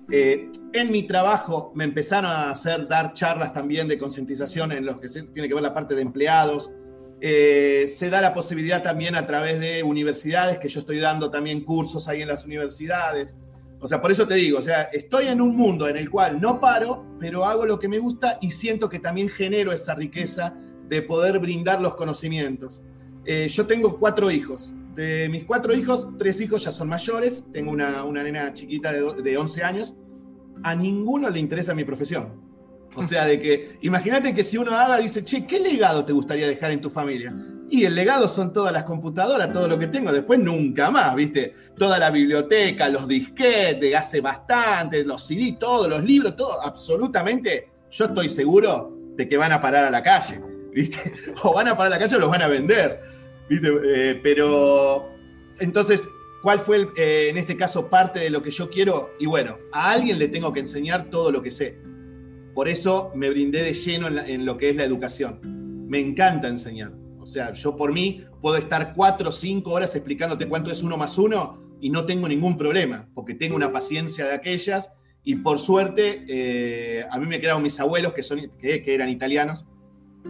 eh, 0.09 0.49
en 0.73 0.91
mi 0.91 1.03
trabajo 1.03 1.71
me 1.75 1.83
empezaron 1.83 2.31
a 2.31 2.51
hacer 2.51 2.87
dar 2.87 3.13
charlas 3.13 3.53
también 3.53 3.87
de 3.87 3.97
concientización 3.97 4.71
en 4.71 4.85
los 4.85 4.97
que 4.97 5.09
tiene 5.09 5.47
que 5.47 5.53
ver 5.53 5.63
la 5.63 5.73
parte 5.73 5.95
de 5.95 6.01
empleados. 6.01 6.73
Eh, 7.19 7.85
se 7.87 8.09
da 8.09 8.21
la 8.21 8.33
posibilidad 8.33 8.83
también 8.83 9.15
a 9.15 9.25
través 9.25 9.59
de 9.59 9.83
universidades, 9.83 10.59
que 10.59 10.69
yo 10.69 10.79
estoy 10.79 10.99
dando 10.99 11.29
también 11.29 11.63
cursos 11.63 12.07
ahí 12.07 12.21
en 12.21 12.27
las 12.27 12.45
universidades. 12.45 13.35
O 13.79 13.87
sea, 13.87 14.01
por 14.01 14.11
eso 14.11 14.27
te 14.27 14.35
digo, 14.35 14.59
o 14.59 14.61
sea, 14.61 14.83
estoy 14.83 15.27
en 15.27 15.41
un 15.41 15.55
mundo 15.55 15.87
en 15.87 15.97
el 15.97 16.09
cual 16.09 16.39
no 16.41 16.59
paro, 16.59 17.05
pero 17.19 17.45
hago 17.45 17.65
lo 17.65 17.77
que 17.77 17.87
me 17.87 17.99
gusta 17.99 18.37
y 18.41 18.51
siento 18.51 18.89
que 18.89 18.99
también 18.99 19.29
genero 19.29 19.71
esa 19.71 19.93
riqueza 19.93 20.55
de 20.87 21.01
poder 21.01 21.37
brindar 21.39 21.81
los 21.81 21.95
conocimientos. 21.95 22.81
Eh, 23.25 23.47
yo 23.49 23.67
tengo 23.67 23.99
cuatro 23.99 24.31
hijos. 24.31 24.73
De 24.97 25.29
mis 25.29 25.43
cuatro 25.43 25.75
hijos, 25.75 26.07
tres 26.17 26.41
hijos 26.41 26.63
ya 26.63 26.71
son 26.71 26.89
mayores. 26.89 27.45
Tengo 27.53 27.69
una, 27.69 28.03
una 28.03 28.23
nena 28.23 28.51
chiquita 28.51 28.91
de, 28.91 29.21
de 29.21 29.37
11 29.37 29.63
años. 29.63 29.93
A 30.63 30.73
ninguno 30.73 31.29
le 31.29 31.39
interesa 31.39 31.75
mi 31.75 31.83
profesión. 31.83 32.41
O 32.95 33.03
sea, 33.03 33.25
de 33.25 33.39
que, 33.39 33.77
imagínate 33.81 34.33
que 34.33 34.43
si 34.43 34.57
uno 34.57 34.71
haga, 34.71 34.97
dice, 34.97 35.23
che, 35.23 35.45
¿qué 35.45 35.59
legado 35.59 36.03
te 36.03 36.13
gustaría 36.13 36.47
dejar 36.47 36.71
en 36.71 36.81
tu 36.81 36.89
familia? 36.89 37.31
Y 37.69 37.85
el 37.85 37.93
legado 37.93 38.27
son 38.27 38.51
todas 38.51 38.73
las 38.73 38.85
computadoras, 38.85 39.53
todo 39.53 39.67
lo 39.67 39.77
que 39.77 39.85
tengo, 39.85 40.11
después 40.11 40.39
nunca 40.39 40.89
más, 40.89 41.13
¿viste? 41.13 41.53
Toda 41.75 41.99
la 41.99 42.09
biblioteca, 42.09 42.89
los 42.89 43.07
disquetes, 43.07 43.93
hace 43.93 44.19
bastante, 44.19 45.03
los 45.03 45.27
CD, 45.27 45.57
todos 45.59 45.87
los 45.87 46.03
libros, 46.03 46.35
todo, 46.35 46.59
absolutamente, 46.59 47.69
yo 47.91 48.05
estoy 48.05 48.29
seguro 48.29 48.97
de 49.15 49.29
que 49.29 49.37
van 49.37 49.51
a 49.51 49.61
parar 49.61 49.83
a 49.83 49.91
la 49.91 50.01
calle, 50.01 50.41
¿viste? 50.73 51.13
O 51.43 51.53
van 51.53 51.67
a 51.67 51.77
parar 51.77 51.93
a 51.93 51.95
la 51.97 51.99
calle 51.99 52.15
o 52.15 52.19
los 52.19 52.31
van 52.31 52.41
a 52.41 52.47
vender, 52.47 53.16
¿viste? 53.49 53.69
Eh, 53.83 54.19
pero, 54.21 55.09
entonces, 55.59 56.07
¿cuál 56.41 56.59
fue, 56.59 56.89
eh, 56.97 57.27
en 57.29 57.37
este 57.37 57.57
caso, 57.57 57.89
parte 57.89 58.19
de 58.19 58.29
lo 58.29 58.41
que 58.41 58.51
yo 58.51 58.69
quiero? 58.69 59.11
Y 59.19 59.25
bueno, 59.25 59.57
a 59.71 59.91
alguien 59.91 60.19
le 60.19 60.27
tengo 60.27 60.53
que 60.53 60.59
enseñar 60.59 61.09
todo 61.09 61.31
lo 61.31 61.41
que 61.41 61.51
sé. 61.51 61.79
Por 62.53 62.67
eso 62.67 63.11
me 63.15 63.29
brindé 63.29 63.61
de 63.61 63.73
lleno 63.73 64.07
en, 64.07 64.45
lo 64.45 64.57
que 64.57 64.71
es 64.71 64.75
la 64.75 64.83
educación. 64.83 65.39
Me 65.87 65.99
encanta 65.99 66.47
enseñar. 66.47 66.91
O 67.19 67.27
sea, 67.27 67.53
yo 67.53 67.75
por 67.75 67.93
mí 67.93 68.23
puedo 68.41 68.57
estar 68.57 68.93
cuatro 68.95 69.29
o 69.29 69.31
cinco 69.31 69.71
horas 69.71 69.95
explicándote 69.95 70.47
cuánto 70.47 70.71
es 70.71 70.81
uno 70.81 70.97
más 70.97 71.17
uno 71.17 71.61
y 71.79 71.89
no 71.89 72.05
tengo 72.05 72.27
ningún 72.27 72.57
problema, 72.57 73.07
porque 73.13 73.35
tengo 73.35 73.55
una 73.55 73.71
paciencia 73.71 74.25
de 74.25 74.33
aquellas 74.33 74.91
y 75.23 75.35
por 75.35 75.59
suerte 75.59 76.25
eh, 76.27 77.05
a 77.11 77.19
mí 77.19 77.27
me 77.27 77.39
quedaron 77.39 77.61
mis 77.61 77.79
abuelos 77.79 78.13
que, 78.13 78.23
son, 78.23 78.49
que, 78.59 78.81
eran 78.87 79.09
italianos. 79.09 79.65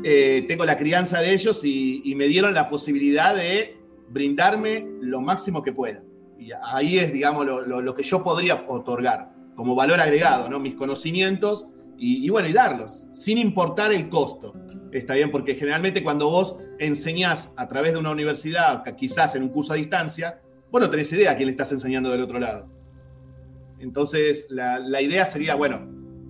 Eh, 0.04 0.46
tengo 0.48 0.66
la 0.66 0.78
crianza 0.78 1.20
de 1.22 1.34
ellos 1.34 1.64
y, 1.64 2.14
me 2.16 2.28
dieron 2.28 2.54
la 2.54 2.70
posibilidad 2.70 3.36
de 3.36 3.78
brindarme 4.10 4.88
lo 5.02 5.22
máximo 5.22 5.64
que 5.64 5.74
pueda. 5.74 6.04
Y 6.40 6.52
ahí 6.72 7.00
es, 7.00 7.12
digamos, 7.12 7.46
lo, 7.46 7.82
lo 7.82 7.96
que 7.96 8.04
yo 8.04 8.24
podría 8.24 8.66
otorgar 8.68 9.32
como 9.56 9.74
valor 9.74 10.00
agregado, 10.00 10.50
¿no? 10.50 10.60
Mis 10.60 10.76
conocimientos 10.76 11.68
y, 11.98 12.30
bueno, 12.30 12.48
y 12.48 12.54
darlos, 12.54 13.08
sin 13.12 13.38
importar 13.38 13.92
el 13.92 14.08
costo. 14.10 14.54
Está 14.92 15.16
bien, 15.16 15.32
porque 15.32 15.56
generalmente 15.56 16.04
cuando 16.04 16.30
vos 16.30 16.60
enseñás 16.80 17.54
a 17.58 17.68
través 17.68 17.94
de 17.94 18.00
una 18.00 18.12
universidad, 18.12 18.84
quizás 18.96 19.36
en 19.36 19.44
un 19.44 19.50
curso 19.50 19.74
a 19.74 19.76
distancia, 19.76 20.40
vos 20.72 20.82
no 20.82 20.90
tenés 20.90 21.12
idea 21.12 21.36
quién 21.36 21.48
le 21.48 21.52
estás 21.52 21.72
enseñando 21.72 22.12
del 22.12 22.22
otro 22.22 22.40
lado. 22.40 22.70
Entonces, 23.80 24.46
la, 24.50 25.02
idea 25.02 25.26
sería, 25.26 25.56
bueno, 25.56 25.88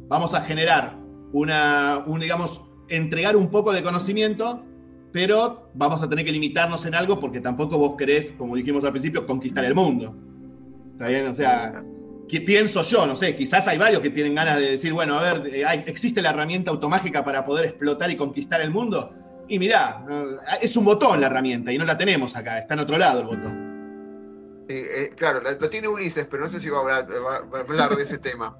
vamos 0.07 0.33
a 0.33 0.41
generar 0.41 0.97
una, 1.33 2.03
un, 2.07 2.19
digamos, 2.19 2.61
entregar 2.89 3.35
un 3.35 3.49
poco 3.49 3.71
de 3.73 3.83
conocimiento, 3.83 4.63
pero 5.11 5.69
vamos 5.73 6.01
a 6.03 6.09
tener 6.09 6.25
que 6.25 6.31
limitarnos 6.31 6.85
en 6.85 6.95
algo 6.95 7.19
porque 7.19 7.41
tampoco 7.41 7.77
vos 7.77 7.95
querés, 7.97 8.31
como 8.31 8.55
dijimos 8.55 8.83
al 8.83 8.91
principio, 8.91 9.25
conquistar 9.25 9.65
el 9.65 9.75
mundo. 9.75 10.15
¿Está 10.93 11.07
bien? 11.07 11.27
O 11.27 11.33
sea, 11.33 11.83
pienso 12.27 12.81
yo, 12.83 13.05
no 13.07 13.15
sé, 13.15 13.35
quizás 13.35 13.67
hay 13.67 13.77
varios 13.77 14.01
que 14.01 14.09
tienen 14.09 14.35
ganas 14.35 14.57
de 14.57 14.71
decir, 14.71 14.93
bueno, 14.93 15.17
a 15.17 15.33
ver, 15.33 15.55
eh, 15.55 15.83
¿existe 15.87 16.21
la 16.21 16.31
herramienta 16.31 16.71
automágica 16.71 17.23
para 17.23 17.45
poder 17.45 17.65
explotar 17.65 18.11
y 18.11 18.17
conquistar 18.17 18.61
el 18.61 18.71
mundo? 18.71 19.13
Y 19.47 19.59
mirá, 19.59 20.05
es 20.61 20.75
un 20.75 20.83
botón 20.83 21.21
la 21.21 21.27
herramienta 21.27 21.71
y 21.71 21.77
no 21.77 21.85
la 21.85 21.97
tenemos 21.97 22.35
acá, 22.35 22.57
está 22.57 22.73
en 22.73 22.81
otro 22.81 22.97
lado 22.97 23.21
el 23.21 23.25
botón. 23.27 23.67
Eh, 24.69 25.13
claro, 25.15 25.41
lo 25.41 25.69
tiene 25.69 25.87
Ulises, 25.87 26.27
pero 26.29 26.43
no 26.43 26.49
sé 26.49 26.59
si 26.59 26.69
va 26.69 26.79
a 26.79 26.81
hablar, 26.81 27.95
de 27.95 28.03
ese 28.03 28.17
tema. 28.19 28.57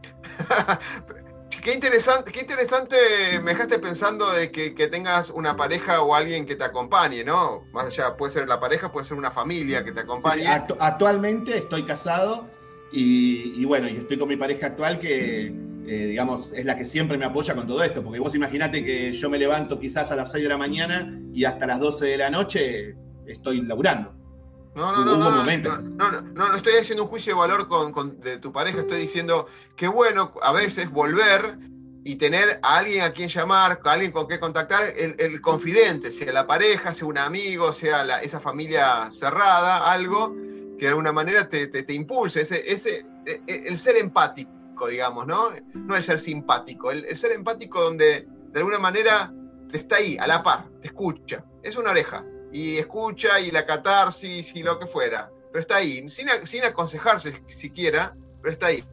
Qué 1.50 1.74
interesante, 1.74 2.32
qué 2.32 2.42
interesante 2.42 2.98
me 3.44 3.52
dejaste 3.52 3.80
pensando 3.80 4.32
de 4.32 4.52
que, 4.52 4.72
tengas 4.88 5.30
una 5.30 5.56
pareja 5.56 6.02
o 6.02 6.16
alguien 6.16 6.46
que 6.46 6.56
te 6.56 6.64
acompañe, 6.64 7.24
¿no? 7.24 7.64
Más 7.74 7.88
allá, 7.88 8.16
puede 8.16 8.32
ser 8.32 8.48
la 8.48 8.60
pareja, 8.60 8.92
puede 8.92 9.06
ser 9.06 9.18
una 9.18 9.32
familia 9.32 9.84
que 9.84 9.92
te 9.92 10.02
acompañe. 10.02 10.48
actualmente 10.48 11.58
estoy 11.58 11.84
casado, 11.84 12.48
y, 12.92 13.66
bueno, 13.66 13.90
y 13.90 13.98
estoy 13.98 14.18
con 14.18 14.30
mi 14.30 14.38
pareja 14.38 14.68
actual 14.68 15.00
que, 15.00 15.48
eh, 15.48 16.06
digamos, 16.08 16.54
es 16.54 16.66
la 16.66 16.78
que 16.78 16.86
siempre 16.86 17.18
me 17.18 17.26
apoya 17.26 17.54
con 17.54 17.68
todo 17.68 17.84
esto, 17.84 18.04
porque 18.04 18.20
vos 18.20 18.34
imaginate 18.36 18.84
que 18.84 19.12
yo 19.14 19.30
me 19.30 19.38
levanto 19.38 19.80
quizás 19.80 20.12
a 20.12 20.16
las 20.16 20.32
6 20.32 20.44
de 20.44 20.50
la 20.50 20.58
mañana 20.58 21.20
y 21.34 21.44
hasta 21.44 21.68
las 21.68 21.80
12 21.80 22.06
de 22.06 22.18
la 22.18 22.30
noche 22.30 22.96
estoy 23.26 23.62
laburando. 23.62 24.17
No, 24.78 24.92
no, 24.92 25.04
no, 25.04 25.18
no, 25.18 25.28
no, 25.42 26.22
no, 26.22 26.56
estoy 26.56 26.74
haciendo 26.74 27.06
un 27.06 27.10
juicio 27.10 27.34
de 27.34 27.40
valor 27.40 27.68
con, 27.68 28.20
de 28.20 28.38
tu 28.38 28.52
pareja, 28.52 28.82
estoy 28.82 29.02
diciendo 29.02 29.48
que 29.76 29.88
bueno 29.88 30.34
a 30.44 30.52
veces 30.52 30.92
volver 30.92 31.58
y 32.04 32.18
tener 32.18 32.60
a 32.62 32.78
alguien 32.78 33.02
a 33.02 33.12
quien 33.12 33.28
llamar, 33.28 33.82
a 33.84 33.92
alguien 33.92 34.12
con 34.12 34.28
quien 34.28 34.40
contactar, 34.40 34.94
el, 34.96 35.42
confidente, 35.42 36.12
sea 36.12 36.32
la 36.32 36.46
pareja, 36.46 36.94
sea 36.94 37.08
un 37.08 37.18
amigo, 37.18 37.74
sea 37.74 38.22
esa 38.22 38.40
familia 38.40 39.10
cerrada, 39.10 39.92
algo, 39.92 40.36
que 40.78 40.86
de 40.86 40.90
alguna 40.90 41.12
manera 41.12 41.50
te, 41.50 41.66
te, 41.66 41.94
impulsa, 41.94 42.42
ese, 42.42 42.72
ese, 42.72 43.04
e, 43.26 43.42
e, 43.48 43.68
el 43.68 43.80
ser 43.80 43.98
empático, 43.98 44.90
digamos, 44.90 45.26
¿no? 45.26 45.54
No 45.74 45.96
el 45.96 46.04
ser 46.04 46.20
simpático, 46.20 46.92
el, 46.92 47.18
ser 47.18 47.32
empático 47.32 47.82
donde 47.82 48.28
de 48.52 48.60
alguna 48.60 48.78
manera 48.78 49.34
te 49.70 49.78
está 49.78 49.96
ahí, 49.96 50.20
a 50.20 50.28
la 50.28 50.44
par, 50.44 50.70
te 50.82 50.90
escucha, 50.90 51.44
es 51.64 51.78
una 51.78 51.90
oreja, 51.90 52.24
y 52.52 52.78
escucha 52.78 53.40
y 53.40 53.52
la 53.52 53.66
catarsis 53.66 54.56
y 54.56 54.64
lo 54.64 54.80
que 54.80 54.88
fuera, 54.88 55.30
pero 55.52 55.62
está 55.62 55.78
ahí, 55.78 56.10
sin, 56.10 56.28
sin 56.44 56.64
aconsejarse 56.64 57.42
siquiera, 57.46 58.16
pero 58.42 58.54
está 58.54 58.68
ahí. 58.68 58.84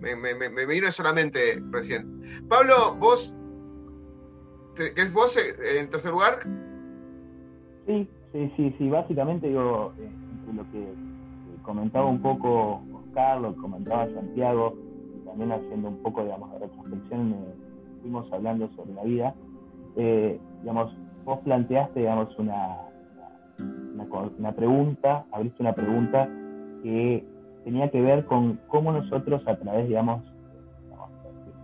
Me, 0.00 0.16
me, 0.16 0.34
me, 0.34 0.66
vino 0.66 0.90
solamente 0.90 1.60
recién. 1.70 2.46
Pablo, 2.48 2.94
vos, 2.98 3.34
¿qué 4.76 4.92
es 4.96 5.12
vos 5.12 5.36
eh, 5.36 5.78
en 5.78 5.90
tercer 5.90 6.12
lugar? 6.12 6.40
Sí, 7.86 8.08
sí, 8.32 8.52
sí, 8.56 8.74
sí, 8.78 8.88
básicamente 8.88 9.48
digo, 9.48 9.92
eh, 9.98 10.10
lo 10.54 10.62
que 10.70 10.94
comentaba 11.62 12.06
un 12.06 12.22
poco 12.22 12.82
Oscar, 12.94 13.40
lo 13.40 13.54
comentaba 13.56 14.06
Santiago, 14.14 14.76
y 15.14 15.26
también 15.26 15.52
haciendo 15.52 15.88
un 15.88 16.02
poco 16.02 16.24
digamos, 16.24 16.50
de 16.52 16.58
retrospección, 16.60 17.36
fuimos 18.00 18.32
hablando 18.32 18.70
sobre 18.76 18.94
la 18.94 19.04
vida. 19.04 19.34
Eh, 19.96 20.40
digamos, 20.60 20.92
vos 21.24 21.40
planteaste 21.40 22.00
digamos, 22.00 22.36
una, 22.38 22.76
una, 24.38 24.52
pregunta, 24.52 25.24
abriste 25.32 25.62
una 25.62 25.72
pregunta 25.72 26.28
que 26.82 27.24
tenía 27.64 27.90
que 27.90 28.00
ver 28.00 28.24
con 28.24 28.58
cómo 28.68 28.92
nosotros 28.92 29.42
a 29.46 29.56
través 29.56 29.88
digamos, 29.88 30.22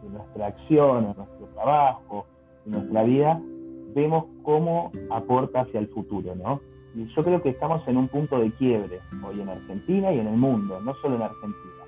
de 0.03 0.11
nuestra 0.11 0.47
acción, 0.47 1.07
de 1.09 1.15
nuestro 1.15 1.47
trabajo, 1.55 2.27
de 2.65 2.73
nuestra 2.73 3.03
vida, 3.03 3.41
vemos 3.95 4.27
cómo 4.43 4.91
aporta 5.11 5.63
hacia 5.63 5.81
el 5.81 5.89
futuro, 5.89 6.35
¿no? 6.35 6.61
Y 6.95 7.07
yo 7.15 7.23
creo 7.23 7.43
que 7.43 7.51
estamos 7.51 7.87
en 7.89 7.97
un 7.97 8.09
punto 8.09 8.39
de 8.39 8.51
quiebre 8.53 9.01
hoy 9.23 9.41
en 9.41 9.49
Argentina 9.49 10.13
y 10.13 10.19
en 10.19 10.29
el 10.29 10.37
mundo, 10.37 10.81
no 10.81 10.95
solo 11.03 11.17
en 11.17 11.23
Argentina. 11.23 11.85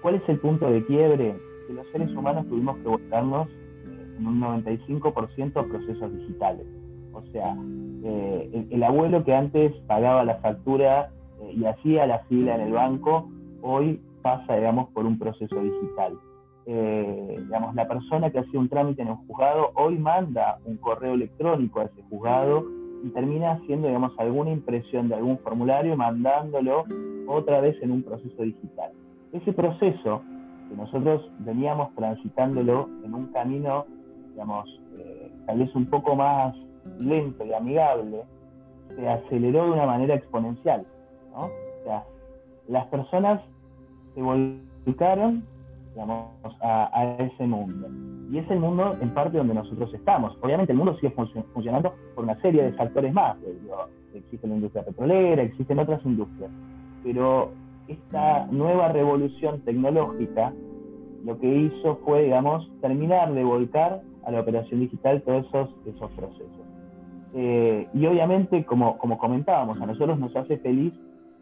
¿Cuál 0.00 0.16
es 0.16 0.28
el 0.28 0.38
punto 0.38 0.70
de 0.70 0.84
quiebre? 0.84 1.36
Que 1.66 1.72
los 1.74 1.86
seres 1.92 2.10
humanos 2.14 2.46
tuvimos 2.48 2.76
que 2.78 2.88
volcarnos 2.88 3.48
en 4.18 4.26
un 4.26 4.40
95% 4.40 5.56
a 5.56 5.64
procesos 5.64 6.16
digitales. 6.16 6.66
O 7.12 7.22
sea, 7.30 7.54
eh, 8.04 8.66
el, 8.70 8.82
abuelo 8.82 9.24
que 9.24 9.34
antes 9.34 9.72
pagaba 9.86 10.24
la 10.24 10.36
factura 10.36 11.10
eh, 11.40 11.52
y 11.54 11.64
hacía 11.64 12.06
la 12.06 12.20
fila 12.20 12.54
en 12.54 12.62
el 12.62 12.72
banco, 12.72 13.28
hoy 13.62 14.00
pasa, 14.22 14.56
digamos, 14.56 14.88
por 14.90 15.06
un 15.06 15.18
proceso 15.18 15.60
digital. 15.60 16.18
digamos, 16.64 17.74
la 17.74 17.88
persona 17.88 18.30
que 18.30 18.38
hacía 18.38 18.60
un 18.60 18.68
trámite 18.68 19.02
en 19.02 19.08
un 19.08 19.26
juzgado 19.26 19.72
hoy 19.74 19.98
manda 19.98 20.58
un 20.64 20.76
correo 20.76 21.14
electrónico 21.14 21.80
a 21.80 21.84
ese 21.84 22.02
juzgado 22.08 22.64
y 23.02 23.10
termina 23.10 23.52
haciendo, 23.52 23.88
digamos, 23.88 24.12
alguna 24.18 24.50
impresión 24.50 25.08
de 25.08 25.16
algún 25.16 25.38
formulario, 25.38 25.96
mandándolo 25.96 26.84
otra 27.26 27.60
vez 27.60 27.76
en 27.82 27.90
un 27.90 28.02
proceso 28.02 28.42
digital. 28.42 28.92
Ese 29.32 29.52
proceso, 29.52 30.22
que 30.68 30.76
nosotros 30.76 31.28
veníamos 31.40 31.94
transitándolo 31.94 32.88
en 33.04 33.14
un 33.14 33.26
camino, 33.32 33.86
digamos, 34.30 34.68
eh, 34.98 35.30
tal 35.46 35.58
vez 35.58 35.74
un 35.74 35.86
poco 35.86 36.14
más 36.14 36.54
lento 36.98 37.44
y 37.44 37.52
amigable, 37.52 38.22
se 38.96 39.08
aceleró 39.08 39.64
de 39.64 39.70
una 39.72 39.86
manera 39.86 40.14
exponencial. 40.14 40.86
las 42.68 42.86
personas 42.86 43.40
se 44.14 44.22
volcaron 44.22 45.44
a, 46.62 47.16
ese 47.18 47.46
mundo. 47.46 47.88
Y 48.30 48.38
es 48.38 48.50
el 48.50 48.60
mundo 48.60 48.92
en 49.00 49.10
parte 49.10 49.38
donde 49.38 49.54
nosotros 49.54 49.92
estamos. 49.92 50.36
Obviamente 50.40 50.72
el 50.72 50.78
mundo 50.78 50.94
sigue 50.96 51.14
funcionando 51.52 51.94
por 52.14 52.24
una 52.24 52.40
serie 52.40 52.62
de 52.62 52.72
factores 52.72 53.12
más. 53.12 53.36
Existe 54.14 54.46
la 54.46 54.54
industria 54.54 54.84
petrolera, 54.84 55.42
existen 55.42 55.78
otras 55.78 56.04
industrias. 56.04 56.50
Pero 57.02 57.50
esta 57.88 58.46
nueva 58.46 58.88
revolución 58.88 59.60
tecnológica 59.62 60.52
lo 61.24 61.38
que 61.38 61.46
hizo 61.46 61.96
fue, 62.04 62.24
digamos, 62.24 62.68
terminar 62.80 63.32
de 63.32 63.44
volcar 63.44 64.02
a 64.24 64.30
la 64.30 64.40
operación 64.40 64.80
digital 64.80 65.22
todos 65.22 65.46
esos 65.86 66.10
procesos. 66.12 66.61
Eh, 67.34 67.88
y 67.94 68.06
obviamente, 68.06 68.64
como, 68.64 68.98
como 68.98 69.18
comentábamos, 69.18 69.80
a 69.80 69.86
nosotros 69.86 70.18
nos 70.18 70.34
hace 70.36 70.58
feliz 70.58 70.92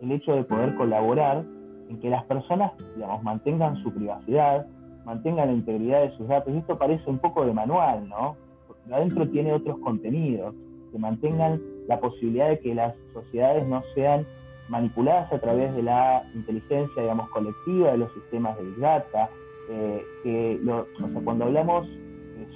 el 0.01 0.13
hecho 0.13 0.35
de 0.35 0.45
poder 0.45 0.75
colaborar 0.77 1.45
en 1.89 1.99
que 1.99 2.09
las 2.09 2.25
personas, 2.25 2.73
digamos, 2.95 3.23
mantengan 3.23 3.77
su 3.83 3.93
privacidad, 3.93 4.67
mantengan 5.05 5.49
la 5.49 5.55
integridad 5.55 6.03
de 6.03 6.17
sus 6.17 6.29
datos. 6.29 6.55
Esto 6.55 6.79
parece 6.79 7.09
un 7.11 7.19
poco 7.19 7.45
de 7.45 7.53
manual, 7.53 8.09
¿no? 8.09 8.37
Porque 8.67 8.95
adentro 8.95 9.29
tiene 9.29 9.53
otros 9.53 9.79
contenidos 9.79 10.55
que 10.93 10.99
mantengan 10.99 11.61
la 11.89 11.99
posibilidad 12.01 12.49
de 12.49 12.61
que 12.61 12.75
las 12.75 12.95
sociedades 13.13 13.67
no 13.67 13.83
sean 13.95 14.27
manipuladas 14.69 15.33
a 15.33 15.41
través 15.41 15.75
de 15.75 15.83
la 15.83 16.25
inteligencia, 16.35 17.03
digamos, 17.03 17.29
colectiva 17.31 17.91
de 17.91 17.99
los 17.99 18.13
sistemas 18.13 18.57
de 18.57 18.81
Data, 18.81 19.29
eh, 19.69 20.05
que 20.23 20.61
o 20.71 20.87
sea, 20.99 21.21
cuando 21.25 21.47
hablamos 21.47 21.89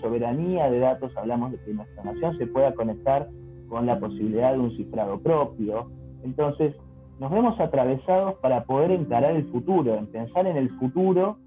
soberanía 0.05 0.71
de 0.71 0.81
datos, 0.81 1.17
hablamos 1.17 1.53
de 1.53 1.59
que 1.65 1.73
nuestra 1.73 2.05
nación 2.05 2.37
se 2.37 2.47
pueda 2.47 2.75
conectar 2.75 3.27
con 3.71 3.87
la 3.87 3.99
posibilidad 3.99 4.53
de 4.53 4.59
un 4.59 4.77
cifrado 4.77 5.19
propio. 5.19 5.91
Entonces, 6.23 6.75
nos 7.19 7.31
vemos 7.31 7.59
atravesados 7.59 8.35
para 8.35 8.65
poder 8.65 8.91
encarar 8.91 9.35
el 9.35 9.45
futuro, 9.47 9.95
en 9.95 10.07
pensar 10.07 10.47
en 10.47 10.59
el 10.59 10.69
futuro, 10.79 11.39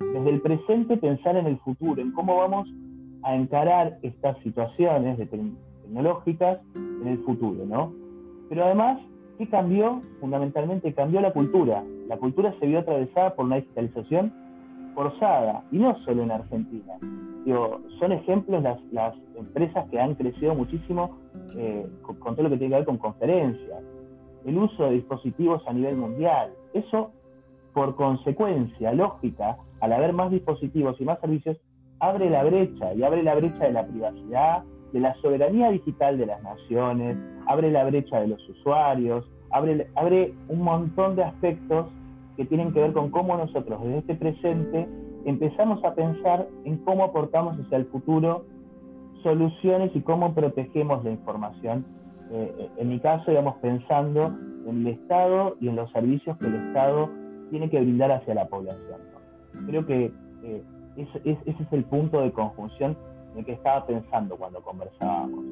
desde 0.00 0.30
el 0.30 0.40
presente 0.40 0.96
pensar 0.96 1.36
en 1.36 1.46
el 1.46 1.58
futuro, 1.58 2.00
en 2.00 2.12
cómo 2.12 2.36
vamos 2.36 2.66
a 3.22 3.34
encarar 3.34 3.98
estas 4.02 4.38
situaciones 4.38 5.18
tecnológicas 5.28 6.60
en 6.76 7.08
el 7.08 7.18
futuro, 7.18 7.66
¿no? 7.66 7.92
Pero 8.48 8.64
además, 8.64 9.00
¿qué 9.36 9.46
cambió? 9.48 10.00
Fundamentalmente 10.20 10.94
cambió 10.94 11.20
la 11.20 11.32
cultura. 11.32 11.84
La 12.08 12.16
cultura 12.16 12.54
se 12.58 12.66
vio 12.66 12.78
atravesada 12.78 13.34
por 13.34 13.44
una 13.44 13.56
digitalización 13.56 14.32
forzada, 14.94 15.62
y 15.70 15.78
no 15.78 15.98
solo 16.04 16.22
en 16.22 16.30
Argentina. 16.30 16.94
Son 17.48 18.12
ejemplos 18.12 18.62
las, 18.62 19.14
empresas 19.36 19.88
que 19.90 20.00
han 20.00 20.14
crecido 20.14 20.54
muchísimo 20.54 21.18
eh, 21.56 21.86
con, 22.02 22.16
con, 22.16 22.34
todo 22.34 22.44
lo 22.44 22.50
que 22.50 22.58
tiene 22.58 22.72
que 22.72 22.78
ver 22.78 22.86
con 22.86 22.98
conferencias, 22.98 23.82
el 24.44 24.58
uso 24.58 24.84
de 24.84 24.92
dispositivos 24.92 25.62
a 25.66 25.72
nivel 25.72 25.96
mundial. 25.96 26.50
Eso, 26.72 27.12
por 27.72 27.94
consecuencia 27.94 28.92
lógica, 28.92 29.56
al 29.80 29.92
haber 29.92 30.12
más 30.12 30.30
dispositivos 30.30 31.00
y 31.00 31.04
más 31.04 31.20
servicios, 31.20 31.56
abre 32.00 32.30
la 32.30 32.44
brecha 32.44 32.94
y 32.94 33.02
abre 33.02 33.22
la 33.22 33.34
brecha 33.34 33.64
de 33.64 33.72
la 33.72 33.86
privacidad, 33.86 34.64
de 34.92 35.00
la 35.00 35.14
soberanía 35.16 35.70
digital 35.70 36.18
de 36.18 36.26
las 36.26 36.42
naciones, 36.42 37.16
abre 37.46 37.70
la 37.70 37.84
brecha 37.84 38.20
de 38.20 38.28
los 38.28 38.48
usuarios, 38.48 39.28
abre, 39.50 39.88
abre 39.94 40.34
un 40.48 40.62
montón 40.62 41.16
de 41.16 41.24
aspectos 41.24 41.86
que 42.36 42.44
tienen 42.44 42.72
que 42.72 42.80
ver 42.80 42.92
con 42.92 43.10
cómo 43.10 43.36
nosotros 43.36 43.82
desde 43.82 43.98
este 43.98 44.14
presente 44.14 44.88
empezamos 45.24 45.84
a 45.84 45.94
pensar 45.94 46.48
en 46.64 46.78
cómo 46.78 47.04
aportamos 47.04 47.58
hacia 47.58 47.78
el 47.78 47.86
futuro 47.86 48.44
soluciones 49.22 49.90
y 49.94 50.00
cómo 50.00 50.34
protegemos 50.34 51.04
la 51.04 51.10
información. 51.10 51.84
Eh, 52.30 52.70
en 52.76 52.88
mi 52.88 53.00
caso, 53.00 53.30
digamos, 53.30 53.56
pensando 53.56 54.26
en 54.66 54.86
el 54.86 54.94
Estado 54.94 55.56
y 55.60 55.68
en 55.68 55.76
los 55.76 55.90
servicios 55.92 56.36
que 56.38 56.46
el 56.46 56.54
Estado 56.54 57.10
tiene 57.50 57.70
que 57.70 57.80
brindar 57.80 58.12
hacia 58.12 58.34
la 58.34 58.46
población. 58.48 59.00
Creo 59.66 59.86
que 59.86 60.12
eh, 60.44 60.62
ese, 60.96 61.40
es 61.46 61.72
el 61.72 61.84
punto 61.84 62.20
de 62.20 62.32
conjunción 62.32 62.96
en 63.32 63.40
el 63.40 63.44
que 63.44 63.52
estaba 63.52 63.86
pensando 63.86 64.36
cuando 64.36 64.60
conversábamos. 64.62 65.44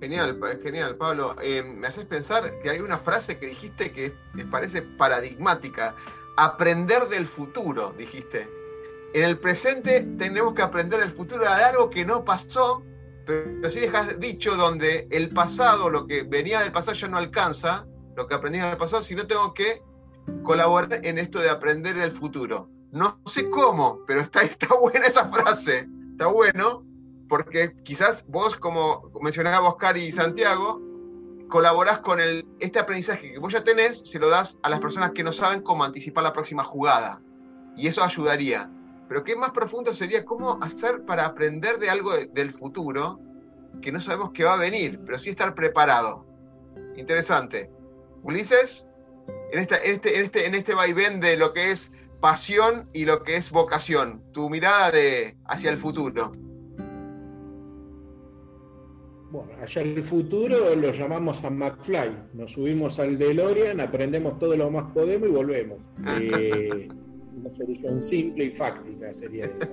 Genial, 0.00 0.36
genial, 0.62 0.96
Pablo. 0.96 1.36
Eh, 1.42 1.62
me 1.62 1.86
haces 1.86 2.04
pensar 2.06 2.42
que 2.60 2.70
hay 2.70 2.80
una 2.80 2.98
frase 2.98 3.38
que 3.38 3.46
dijiste 3.46 3.92
que 3.92 4.12
me 4.34 4.44
parece 4.44 4.82
paradigmática. 4.82 5.94
Aprender 6.36 7.08
del 7.08 7.26
futuro, 7.26 7.94
dijiste. 7.96 8.48
En 9.14 9.24
el 9.24 9.38
presente 9.38 10.00
tenemos 10.18 10.54
que 10.54 10.62
aprender 10.62 11.00
del 11.00 11.12
futuro 11.12 11.42
de 11.42 11.48
algo 11.48 11.90
que 11.90 12.04
no 12.04 12.24
pasó, 12.24 12.82
pero 13.26 13.70
sí 13.70 13.80
dejas 13.80 14.18
dicho 14.18 14.56
donde 14.56 15.06
el 15.10 15.28
pasado, 15.28 15.90
lo 15.90 16.06
que 16.06 16.22
venía 16.22 16.60
del 16.60 16.72
pasado 16.72 16.96
ya 16.96 17.08
no 17.08 17.18
alcanza, 17.18 17.86
lo 18.16 18.26
que 18.26 18.34
aprendí 18.34 18.58
en 18.58 18.64
el 18.64 18.76
pasado, 18.78 19.02
sino 19.02 19.26
tengo 19.26 19.52
que 19.52 19.82
colaborar 20.42 21.04
en 21.04 21.18
esto 21.18 21.40
de 21.40 21.50
aprender 21.50 21.94
del 21.94 22.12
futuro. 22.12 22.68
No 22.90 23.20
sé 23.26 23.48
cómo, 23.50 24.00
pero 24.06 24.20
está, 24.20 24.42
está 24.42 24.68
buena 24.80 25.06
esa 25.06 25.28
frase. 25.30 25.88
Está 26.12 26.26
bueno 26.26 26.84
porque 27.28 27.74
quizás 27.82 28.26
vos, 28.28 28.56
como 28.56 29.10
mencionaba 29.22 29.68
Oscar 29.68 29.96
y 29.96 30.12
Santiago, 30.12 30.80
colaborás 31.52 31.98
con 31.98 32.18
el, 32.18 32.46
este 32.60 32.78
aprendizaje 32.78 33.30
que 33.30 33.38
vos 33.38 33.52
ya 33.52 33.62
tenés, 33.62 33.98
se 33.98 34.18
lo 34.18 34.30
das 34.30 34.58
a 34.62 34.70
las 34.70 34.80
personas 34.80 35.10
que 35.10 35.22
no 35.22 35.34
saben 35.34 35.60
cómo 35.60 35.84
anticipar 35.84 36.24
la 36.24 36.32
próxima 36.32 36.64
jugada. 36.64 37.20
Y 37.76 37.88
eso 37.88 38.02
ayudaría. 38.02 38.70
Pero 39.06 39.22
qué 39.22 39.36
más 39.36 39.50
profundo 39.50 39.92
sería 39.92 40.24
cómo 40.24 40.58
hacer 40.62 41.04
para 41.04 41.26
aprender 41.26 41.78
de 41.78 41.90
algo 41.90 42.12
del 42.16 42.52
futuro 42.52 43.20
que 43.82 43.92
no 43.92 44.00
sabemos 44.00 44.30
qué 44.32 44.44
va 44.44 44.54
a 44.54 44.56
venir, 44.56 44.98
pero 45.04 45.18
sí 45.18 45.28
estar 45.28 45.54
preparado. 45.54 46.24
Interesante. 46.96 47.70
Ulises, 48.22 48.86
en, 49.50 49.58
esta, 49.58 49.76
en, 49.76 49.92
este, 49.92 50.16
en, 50.16 50.24
este, 50.24 50.46
en 50.46 50.54
este 50.54 50.72
vaivén 50.72 51.20
de 51.20 51.36
lo 51.36 51.52
que 51.52 51.70
es 51.70 51.92
pasión 52.22 52.88
y 52.94 53.04
lo 53.04 53.24
que 53.24 53.36
es 53.36 53.50
vocación, 53.50 54.22
tu 54.32 54.48
mirada 54.48 54.90
de, 54.90 55.36
hacia 55.44 55.70
el 55.70 55.76
futuro. 55.76 56.32
Bueno, 59.32 59.52
hacia 59.62 59.80
el 59.80 60.04
futuro 60.04 60.74
lo 60.76 60.92
llamamos 60.92 61.42
a 61.42 61.48
McFly. 61.48 62.34
Nos 62.34 62.52
subimos 62.52 63.00
al 63.00 63.16
DeLorean, 63.16 63.80
aprendemos 63.80 64.38
todo 64.38 64.54
lo 64.58 64.70
más 64.70 64.92
podemos 64.92 65.26
y 65.26 65.32
volvemos. 65.32 65.78
Eh, 66.20 66.88
una 67.34 67.54
solución 67.54 68.02
simple 68.02 68.44
y 68.44 68.50
fáctica 68.50 69.10
sería 69.10 69.46
esa. 69.46 69.70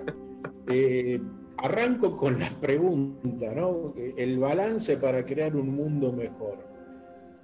Eh, 0.72 1.20
arranco 1.58 2.16
con 2.16 2.40
la 2.40 2.50
pregunta, 2.62 3.54
¿no? 3.54 3.94
El 4.16 4.40
balance 4.40 4.96
para 4.96 5.26
crear 5.26 5.56
un 5.58 5.76
mundo 5.76 6.14
mejor. 6.14 6.58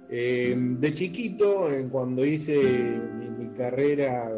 Eh, 0.08 0.56
de 0.56 0.94
chiquito, 0.94 1.68
cuando 1.90 2.24
hice 2.24 2.56
mi, 2.56 3.28
mi, 3.28 3.54
carrera, 3.54 4.32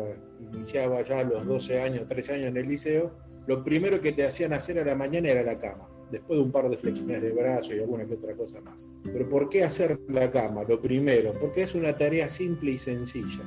iniciaba 0.52 1.02
ya 1.02 1.20
a 1.20 1.24
los 1.24 1.46
12 1.46 1.80
años, 1.80 2.08
13 2.08 2.34
años 2.34 2.46
en 2.48 2.56
el 2.56 2.68
liceo, 2.68 3.12
lo 3.46 3.62
primero 3.62 4.00
que 4.00 4.12
te 4.12 4.26
hacían 4.26 4.52
hacer 4.52 4.80
a 4.80 4.84
la 4.84 4.96
mañana 4.96 5.28
era 5.28 5.44
la 5.44 5.58
cama 5.58 5.88
después 6.10 6.38
de 6.38 6.44
un 6.44 6.52
par 6.52 6.68
de 6.68 6.76
flexiones 6.76 7.22
de 7.22 7.30
brazo 7.32 7.74
y 7.74 7.80
alguna 7.80 8.06
que 8.06 8.14
otra 8.14 8.34
cosa 8.34 8.60
más. 8.60 8.88
Pero 9.04 9.28
¿por 9.28 9.48
qué 9.48 9.64
hacer 9.64 9.98
la 10.08 10.30
cama? 10.30 10.64
Lo 10.64 10.80
primero, 10.80 11.32
porque 11.40 11.62
es 11.62 11.74
una 11.74 11.96
tarea 11.96 12.28
simple 12.28 12.72
y 12.72 12.78
sencilla. 12.78 13.42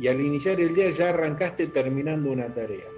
Y 0.00 0.08
al 0.08 0.20
iniciar 0.20 0.60
el 0.60 0.74
día 0.74 0.90
ya 0.90 1.10
arrancaste 1.10 1.68
terminando 1.68 2.32
una 2.32 2.52
tarea. 2.52 2.88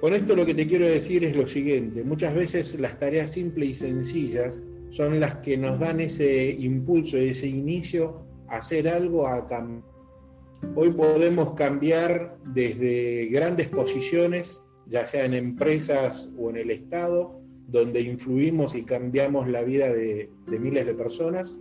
Con 0.00 0.12
esto 0.12 0.36
lo 0.36 0.44
que 0.44 0.54
te 0.54 0.66
quiero 0.66 0.86
decir 0.86 1.24
es 1.24 1.34
lo 1.34 1.46
siguiente, 1.46 2.02
muchas 2.02 2.34
veces 2.34 2.78
las 2.78 2.98
tareas 2.98 3.30
simples 3.30 3.70
y 3.70 3.74
sencillas 3.74 4.62
son 4.90 5.18
las 5.18 5.36
que 5.36 5.56
nos 5.56 5.78
dan 5.78 6.00
ese 6.00 6.50
impulso, 6.50 7.16
ese 7.16 7.46
inicio 7.46 8.26
a 8.48 8.56
hacer 8.56 8.86
algo, 8.88 9.26
a 9.26 9.46
cambiar. 9.48 9.94
Hoy 10.74 10.90
podemos 10.90 11.54
cambiar 11.54 12.36
desde 12.44 13.26
grandes 13.26 13.68
posiciones, 13.68 14.62
ya 14.86 15.06
sea 15.06 15.24
en 15.24 15.34
empresas 15.34 16.30
o 16.38 16.50
en 16.50 16.56
el 16.56 16.70
Estado, 16.70 17.40
donde 17.74 18.02
influimos 18.02 18.76
y 18.76 18.84
cambiamos 18.84 19.48
la 19.48 19.62
vida 19.62 19.92
de, 19.92 20.30
miles 20.46 20.86
de 20.86 20.94
personas, 20.94 21.58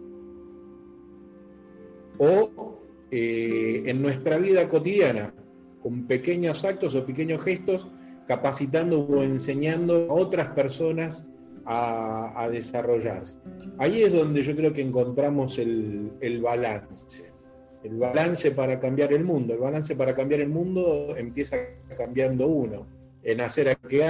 o 2.19 2.77
eh, 3.09 3.81
en 3.87 3.99
nuestra 3.99 4.37
vida 4.37 4.69
cotidiana, 4.69 5.33
con 5.81 6.05
pequeños 6.05 6.63
actos 6.65 6.93
o 6.93 7.03
pequeños 7.03 7.43
gestos, 7.43 7.89
capacitando 8.27 8.99
o 8.99 9.23
enseñando 9.23 10.07
a 10.11 10.13
otras 10.13 10.49
personas 10.49 11.27
a, 11.65 12.47
desarrollarse. 12.51 13.39
Ahí 13.79 14.03
es 14.03 14.13
donde 14.13 14.43
yo 14.43 14.55
creo 14.55 14.71
que 14.71 14.81
encontramos 14.81 15.57
el, 15.57 16.11
el, 16.21 16.43
balance. 16.43 17.31
El 17.83 17.97
balance 17.97 18.51
para 18.51 18.79
cambiar 18.79 19.13
el 19.13 19.23
mundo. 19.23 19.55
El 19.55 19.59
balance 19.61 19.95
para 19.95 20.13
cambiar 20.13 20.41
el 20.41 20.49
mundo 20.49 21.15
empieza 21.17 21.57
cambiando 21.97 22.45
uno 22.45 23.02
en 23.23 23.41
hacer, 23.41 23.69
aquello, 23.69 24.03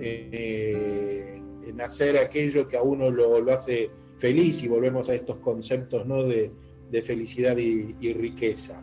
eh, 0.00 1.40
en 1.66 1.80
hacer 1.80 2.18
aquello 2.18 2.68
que 2.68 2.76
a 2.76 2.82
uno 2.82 3.10
lo, 3.10 3.52
hace 3.52 3.90
feliz 4.18 4.62
y 4.62 4.68
volvemos 4.68 5.08
a 5.08 5.14
estos 5.14 5.38
conceptos 5.38 6.06
¿no? 6.06 6.24
de, 6.24 6.50
felicidad 7.02 7.56
y, 7.56 8.12
riqueza. 8.12 8.80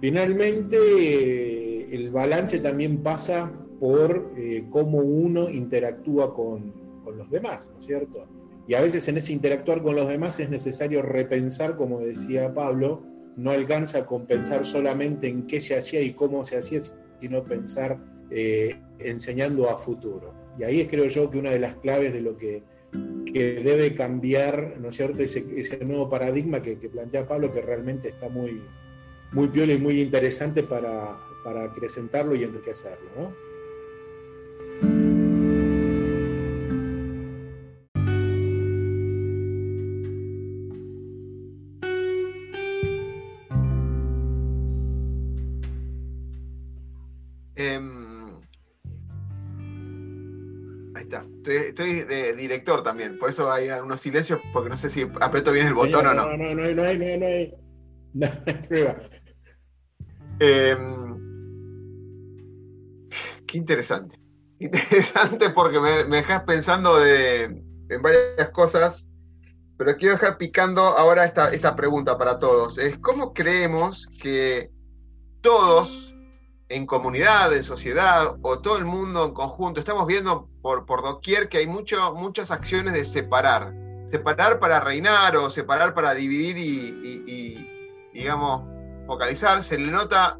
Finalmente, 0.00 0.76
eh, 0.76 1.88
el 1.92 2.10
balance 2.10 2.58
también 2.58 2.98
pasa 2.98 3.50
por 3.78 4.32
eh, 4.36 4.64
cómo 4.70 4.98
uno 4.98 5.48
interactúa 5.48 6.34
con, 6.34 6.72
con 7.04 7.16
los 7.16 7.30
demás, 7.30 7.70
¿no 7.72 7.78
es 7.78 7.86
cierto? 7.86 8.26
Y 8.66 8.74
a 8.74 8.80
veces 8.80 9.06
en 9.08 9.18
ese 9.18 9.32
interactuar 9.32 9.82
con 9.82 9.94
los 9.94 10.08
demás 10.08 10.40
es 10.40 10.48
necesario 10.48 11.02
repensar, 11.02 11.76
como 11.76 12.00
decía 12.00 12.52
Pablo, 12.52 13.02
no 13.36 13.50
alcanza 13.50 14.06
con 14.06 14.26
pensar 14.26 14.64
solamente 14.64 15.28
en 15.28 15.46
qué 15.46 15.60
se 15.60 15.76
hacía 15.76 16.00
y 16.00 16.14
cómo 16.14 16.44
se 16.44 16.56
hacía, 16.56 16.80
sino 17.20 17.44
pensar 17.44 17.98
eh, 18.30 18.76
enseñando 18.98 19.70
a 19.70 19.78
futuro. 19.78 20.34
Y 20.58 20.62
ahí 20.62 20.80
es, 20.80 20.88
creo 20.88 21.06
yo, 21.06 21.30
que 21.30 21.38
una 21.38 21.50
de 21.50 21.58
las 21.58 21.74
claves 21.76 22.12
de 22.12 22.20
lo 22.20 22.36
que, 22.36 22.62
que 23.32 23.62
debe 23.62 23.94
cambiar, 23.94 24.76
¿no 24.80 24.88
es 24.88 24.96
cierto?, 24.96 25.22
ese, 25.22 25.44
ese 25.56 25.84
nuevo 25.84 26.08
paradigma 26.08 26.62
que, 26.62 26.78
que, 26.78 26.88
plantea 26.88 27.26
Pablo, 27.26 27.52
que 27.52 27.60
realmente 27.60 28.08
está 28.08 28.28
muy, 28.28 28.62
muy 29.32 29.48
piola 29.48 29.72
y 29.72 29.78
muy 29.78 30.00
interesante 30.00 30.62
para, 30.62 31.18
para 31.42 31.64
acrecentarlo 31.64 32.34
y 32.36 32.44
enriquecerlo, 32.44 33.10
¿no? 33.16 33.54
Um, 47.56 47.93
Estoy, 51.56 52.02
de 52.02 52.34
director 52.34 52.82
también, 52.82 53.18
por 53.18 53.30
eso 53.30 53.50
hay 53.50 53.68
algunos 53.68 54.00
silencios, 54.00 54.40
porque 54.52 54.70
no 54.70 54.76
sé 54.76 54.90
si 54.90 55.06
aprieto 55.20 55.52
bien 55.52 55.66
el 55.66 55.74
botón 55.74 56.06
o 56.06 56.14
no. 56.14 56.36
No, 56.36 56.36
no, 56.36 56.54
no, 56.54 56.54
no 56.54 56.62
hay, 56.64 56.74
no 56.74 56.82
hay, 56.82 56.98
no 56.98 57.26
hay, 57.26 57.54
no 58.14 58.26
hay 58.26 58.54
prueba. 58.68 58.96
Em, 60.40 61.16
qué 63.46 63.58
interesante. 63.58 64.18
Interesante 64.58 65.50
porque 65.50 65.80
me, 65.80 66.16
dejas 66.16 66.42
pensando 66.44 67.04
en 67.04 68.02
varias 68.02 68.50
cosas, 68.50 69.08
pero 69.76 69.96
quiero 69.96 70.14
dejar 70.14 70.38
picando 70.38 70.82
ahora 70.82 71.24
esta, 71.24 71.52
esta 71.52 71.74
pregunta 71.74 72.16
para 72.16 72.38
todos. 72.38 72.78
Es 72.78 72.98
cómo 72.98 73.34
creemos 73.34 74.08
que 74.20 74.70
todos 75.40 76.13
en 76.68 76.86
comunidad, 76.86 77.54
en 77.54 77.64
sociedad 77.64 78.36
o 78.42 78.60
todo 78.60 78.78
el 78.78 78.84
mundo 78.84 79.24
en 79.26 79.34
conjunto, 79.34 79.80
estamos 79.80 80.06
viendo 80.06 80.48
por, 80.62 80.86
por 80.86 81.02
doquier 81.02 81.48
que 81.48 81.58
hay 81.58 81.66
mucho, 81.66 82.14
muchas 82.14 82.50
acciones 82.50 82.94
de 82.94 83.04
separar. 83.04 83.74
Separar 84.10 84.60
para 84.60 84.80
reinar 84.80 85.36
o 85.36 85.50
separar 85.50 85.92
para 85.92 86.14
dividir 86.14 86.56
y 86.58 87.70
digamos, 88.14 88.62
focalizar, 89.06 89.62
se 89.62 89.76
le 89.76 89.90
nota 89.90 90.38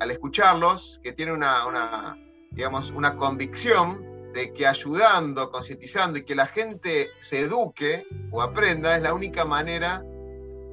al 0.00 0.10
escucharlos 0.10 1.00
que 1.02 1.12
tiene 1.12 1.32
una, 1.32 2.16
digamos, 2.50 2.90
una 2.90 3.16
convicción 3.16 4.32
de 4.32 4.52
que 4.52 4.66
ayudando, 4.66 5.50
concientizando 5.50 6.18
y 6.18 6.24
que 6.24 6.34
la 6.34 6.46
gente 6.46 7.08
se 7.20 7.40
eduque 7.40 8.06
o 8.30 8.42
aprenda 8.42 8.96
es 8.96 9.02
la 9.02 9.14
única 9.14 9.44
manera 9.44 10.04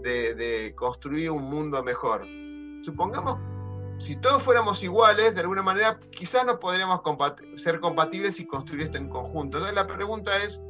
de, 0.04 0.74
construir 0.76 1.32
un 1.32 1.44
mundo 1.44 1.82
mejor. 1.82 2.28
Supongamos, 2.84 3.40
si 3.98 4.16
todos 4.18 4.44
fuéramos 4.44 4.84
iguales, 4.84 5.36
de 5.36 5.42
alguna 5.42 5.62
manera 5.62 6.00
quizás 6.12 6.46
no 6.46 6.60
podríamos 6.60 7.02
ser 7.56 7.80
compatibles 7.80 8.40
y 8.40 8.46
construir 8.46 8.84
esto 8.84 8.98
en 8.98 9.10
conjunto. 9.10 9.58
Entonces 9.58 9.76
la 9.76 9.88
pregunta 9.88 10.36
es, 10.44 10.62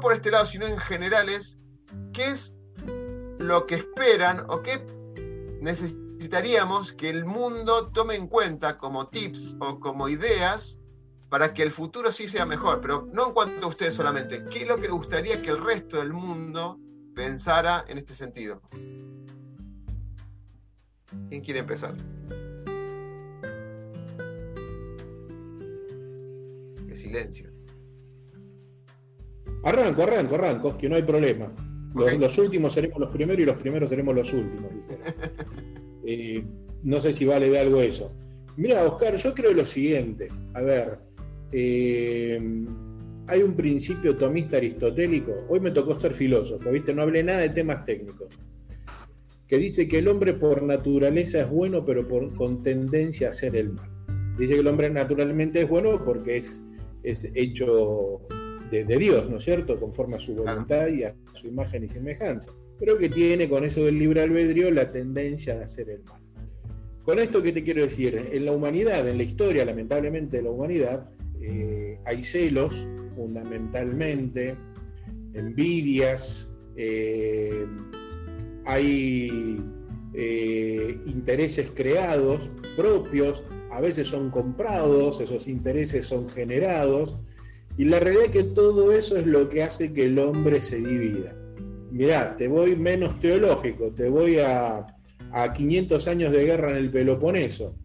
por 0.00 0.14
este 0.14 0.30
lado, 0.30 0.46
sino 0.46 0.66
en 0.66 0.78
general 0.78 1.28
es 1.28 1.58
qué 2.12 2.30
es 2.30 2.54
lo 3.38 3.66
que 3.66 3.76
esperan 3.76 4.44
o 4.48 4.62
qué 4.62 4.84
necesitaríamos 5.60 6.92
que 6.92 7.10
el 7.10 7.24
mundo 7.24 7.90
tome 7.92 8.16
en 8.16 8.26
cuenta 8.26 8.78
como 8.78 9.08
tips 9.08 9.56
o 9.60 9.78
como 9.78 10.08
ideas 10.08 10.79
para 11.30 11.54
que 11.54 11.62
el 11.62 11.70
futuro 11.70 12.12
sí 12.12 12.28
sea 12.28 12.44
mejor, 12.44 12.80
pero 12.80 13.08
no 13.12 13.28
en 13.28 13.32
cuanto 13.32 13.66
a 13.66 13.68
ustedes 13.68 13.94
solamente. 13.94 14.44
¿Qué 14.50 14.62
es 14.62 14.68
lo 14.68 14.76
que 14.76 14.82
le 14.82 14.92
gustaría 14.92 15.40
que 15.40 15.50
el 15.50 15.64
resto 15.64 15.98
del 15.98 16.12
mundo 16.12 16.78
pensara 17.14 17.84
en 17.88 17.98
este 17.98 18.14
sentido? 18.14 18.60
¿Quién 21.28 21.40
quiere 21.40 21.60
empezar? 21.60 21.94
Qué 26.88 26.96
silencio. 26.96 27.48
Arranco, 29.62 30.02
arranco, 30.02 30.34
arranco, 30.34 30.76
que 30.76 30.88
no 30.88 30.96
hay 30.96 31.02
problema. 31.04 31.52
Los, 31.94 32.38
últimos 32.38 32.72
seremos 32.72 32.98
los 32.98 33.10
primeros 33.10 33.40
y 33.40 33.44
los 33.44 33.56
primeros 33.56 33.88
seremos 33.88 34.14
los 34.14 34.32
últimos. 34.32 34.70
Eh, 36.02 36.42
no 36.82 36.98
sé 36.98 37.12
si 37.12 37.26
vale 37.26 37.50
de 37.50 37.58
algo 37.58 37.78
eso. 37.82 38.10
Mira, 38.56 38.82
Oscar, 38.82 39.14
yo 39.16 39.34
creo 39.34 39.52
lo 39.52 39.66
siguiente. 39.66 40.28
A 40.54 40.60
ver, 40.62 40.98
eh, 41.52 42.40
hay 43.26 43.42
un 43.42 43.54
principio 43.54 44.16
tomista 44.16 44.56
aristotélico. 44.56 45.32
Hoy 45.48 45.60
me 45.60 45.70
tocó 45.70 45.98
ser 45.98 46.14
filósofo, 46.14 46.70
¿viste? 46.70 46.92
No 46.92 47.02
hablé 47.02 47.22
nada 47.22 47.40
de 47.40 47.50
temas 47.50 47.84
técnicos. 47.84 48.40
Que 49.46 49.58
dice 49.58 49.88
que 49.88 49.98
el 49.98 50.08
hombre 50.08 50.34
por 50.34 50.62
naturaleza 50.62 51.40
es 51.40 51.50
bueno, 51.50 51.84
pero 51.84 52.06
por, 52.06 52.34
con 52.34 52.62
tendencia 52.62 53.28
a 53.28 53.32
ser 53.32 53.56
el 53.56 53.70
mal. 53.70 53.88
Dice 54.36 54.54
que 54.54 54.60
el 54.60 54.66
hombre 54.66 54.90
naturalmente 54.90 55.62
es 55.62 55.68
bueno 55.68 56.04
porque 56.04 56.38
es, 56.38 56.62
es 57.02 57.30
hecho 57.34 58.20
de, 58.70 58.84
Dios, 58.84 59.28
¿no 59.28 59.36
es 59.36 59.44
cierto? 59.44 59.78
Conforme 59.78 60.16
a 60.16 60.20
su 60.20 60.34
voluntad 60.34 60.88
y 60.88 61.04
a 61.04 61.14
su 61.34 61.48
imagen 61.48 61.84
y 61.84 61.88
semejanza. 61.88 62.50
Pero 62.78 62.96
que 62.96 63.08
tiene 63.08 63.48
con 63.48 63.64
eso 63.64 63.84
del 63.84 63.98
libre 63.98 64.22
albedrío 64.22 64.70
la 64.70 64.90
tendencia 64.90 65.60
a 65.60 65.64
hacer 65.64 65.90
el 65.90 66.02
mal. 66.04 66.20
Con 67.04 67.18
esto, 67.18 67.42
¿qué 67.42 67.52
te 67.52 67.62
quiero 67.62 67.82
decir? 67.82 68.28
En 68.32 68.44
la 68.44 68.52
humanidad, 68.52 69.08
en 69.08 69.18
la 69.18 69.24
historia, 69.24 69.64
lamentablemente, 69.64 70.38
de 70.38 70.42
la 70.44 70.50
humanidad, 70.50 71.10
eh, 71.42 71.98
hay 72.04 72.22
celos, 72.22 72.88
fundamentalmente, 73.14 74.56
envidias, 75.34 76.50
eh, 76.76 77.66
hay 78.64 79.60
eh, 80.14 80.98
intereses 81.06 81.70
creados, 81.74 82.50
propios, 82.76 83.44
a 83.70 83.80
veces 83.80 84.08
son 84.08 84.30
comprados, 84.30 85.20
esos 85.20 85.46
intereses 85.48 86.06
son 86.06 86.28
generados, 86.28 87.18
y 87.76 87.84
la 87.84 88.00
realidad 88.00 88.26
es 88.26 88.32
que 88.32 88.44
todo 88.44 88.92
eso 88.92 89.16
es 89.16 89.26
lo 89.26 89.48
que 89.48 89.62
hace 89.62 89.92
que 89.92 90.06
el 90.06 90.18
hombre 90.18 90.60
se 90.62 90.76
divida. 90.76 91.34
Mirá, 91.90 92.36
te 92.36 92.48
voy 92.48 92.76
menos 92.76 93.18
teológico, 93.20 93.90
te 93.90 94.08
voy 94.08 94.38
a, 94.38 94.86
500 95.54 96.08
años 96.08 96.32
de 96.32 96.44
guerra 96.44 96.70
en 96.70 96.76
el 96.76 96.90
Peloponeso. 96.90 97.76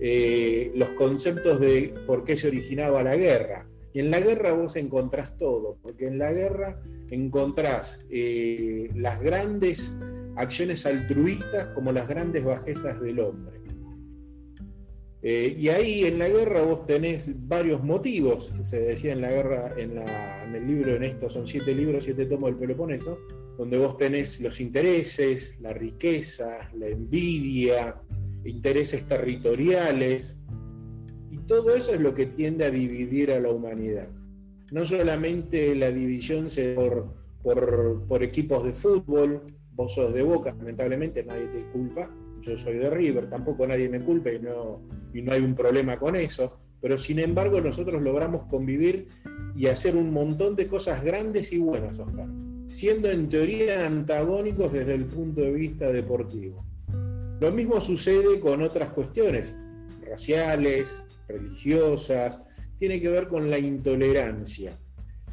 Eh, 0.00 0.72
los 0.74 0.90
conceptos 0.90 1.60
de 1.60 1.94
por 2.06 2.24
qué 2.24 2.36
se 2.36 2.48
originaba 2.48 3.02
la 3.02 3.16
guerra. 3.16 3.66
Y 3.92 4.00
en 4.00 4.10
la 4.10 4.20
guerra 4.20 4.52
vos 4.52 4.76
encontrás 4.76 5.36
todo, 5.36 5.76
porque 5.82 6.06
en 6.06 6.18
la 6.18 6.32
guerra 6.32 6.80
encontrás 7.10 8.04
eh, 8.08 8.88
las 8.94 9.20
grandes 9.20 9.94
acciones 10.36 10.86
altruistas 10.86 11.68
como 11.74 11.92
las 11.92 12.08
grandes 12.08 12.44
bajezas 12.44 13.00
del 13.00 13.20
hombre. 13.20 13.60
Eh, 15.22 15.54
y 15.58 15.68
ahí 15.68 16.06
en 16.06 16.18
la 16.18 16.28
guerra 16.28 16.62
vos 16.62 16.86
tenés 16.86 17.30
varios 17.46 17.84
motivos, 17.84 18.50
se 18.62 18.80
decía 18.80 19.12
en 19.12 19.20
la 19.20 19.30
guerra, 19.30 19.74
en, 19.76 19.98
el 20.54 20.66
libro, 20.66 20.96
en 20.96 21.02
esto 21.02 21.28
son 21.28 21.46
siete 21.46 21.74
libros, 21.74 22.04
siete 22.04 22.24
tomos 22.24 22.50
del 22.50 22.58
Peloponeso, 22.58 23.18
donde 23.58 23.76
vos 23.76 23.98
tenés 23.98 24.40
los 24.40 24.60
intereses, 24.60 25.56
la 25.60 25.74
riqueza, 25.74 26.70
la 26.74 26.86
envidia, 26.86 27.96
intereses 28.44 29.06
territoriales, 29.06 30.38
y 31.30 31.38
todo 31.38 31.74
eso 31.74 31.94
es 31.94 32.00
lo 32.00 32.14
que 32.14 32.26
tiende 32.26 32.64
a 32.64 32.70
dividir 32.70 33.32
a 33.32 33.40
la 33.40 33.50
humanidad. 33.50 34.08
No 34.72 34.84
solamente 34.84 35.74
la 35.74 35.90
división 35.90 36.48
por, 36.74 37.14
por, 37.42 38.06
por 38.06 38.22
equipos 38.22 38.64
de 38.64 38.72
fútbol, 38.72 39.42
vos 39.72 39.94
sos 39.94 40.12
de 40.12 40.22
boca, 40.22 40.54
lamentablemente 40.56 41.24
nadie 41.24 41.46
te 41.46 41.64
culpa, 41.70 42.10
yo 42.42 42.56
soy 42.56 42.74
de 42.74 42.90
River, 42.90 43.28
tampoco 43.28 43.66
nadie 43.66 43.88
me 43.88 44.00
culpa 44.00 44.32
y 44.32 44.38
no, 44.38 44.82
y 45.12 45.22
no 45.22 45.32
hay 45.32 45.40
un 45.40 45.54
problema 45.54 45.98
con 45.98 46.16
eso, 46.16 46.58
pero 46.80 46.96
sin 46.96 47.18
embargo 47.18 47.60
nosotros 47.60 48.00
logramos 48.02 48.46
convivir 48.46 49.08
y 49.54 49.66
hacer 49.66 49.96
un 49.96 50.12
montón 50.12 50.56
de 50.56 50.66
cosas 50.66 51.02
grandes 51.02 51.52
y 51.52 51.58
buenas, 51.58 51.98
Oscar, 51.98 52.28
siendo 52.66 53.10
en 53.10 53.28
teoría 53.28 53.86
antagónicos 53.86 54.72
desde 54.72 54.94
el 54.94 55.04
punto 55.04 55.42
de 55.42 55.52
vista 55.52 55.90
deportivo. 55.90 56.64
Lo 57.40 57.50
mismo 57.50 57.80
sucede 57.80 58.38
con 58.38 58.62
otras 58.62 58.90
cuestiones 58.90 59.56
raciales, 60.06 61.06
religiosas, 61.26 62.44
tiene 62.78 63.00
que 63.00 63.08
ver 63.08 63.28
con 63.28 63.48
la 63.48 63.58
intolerancia. 63.58 64.72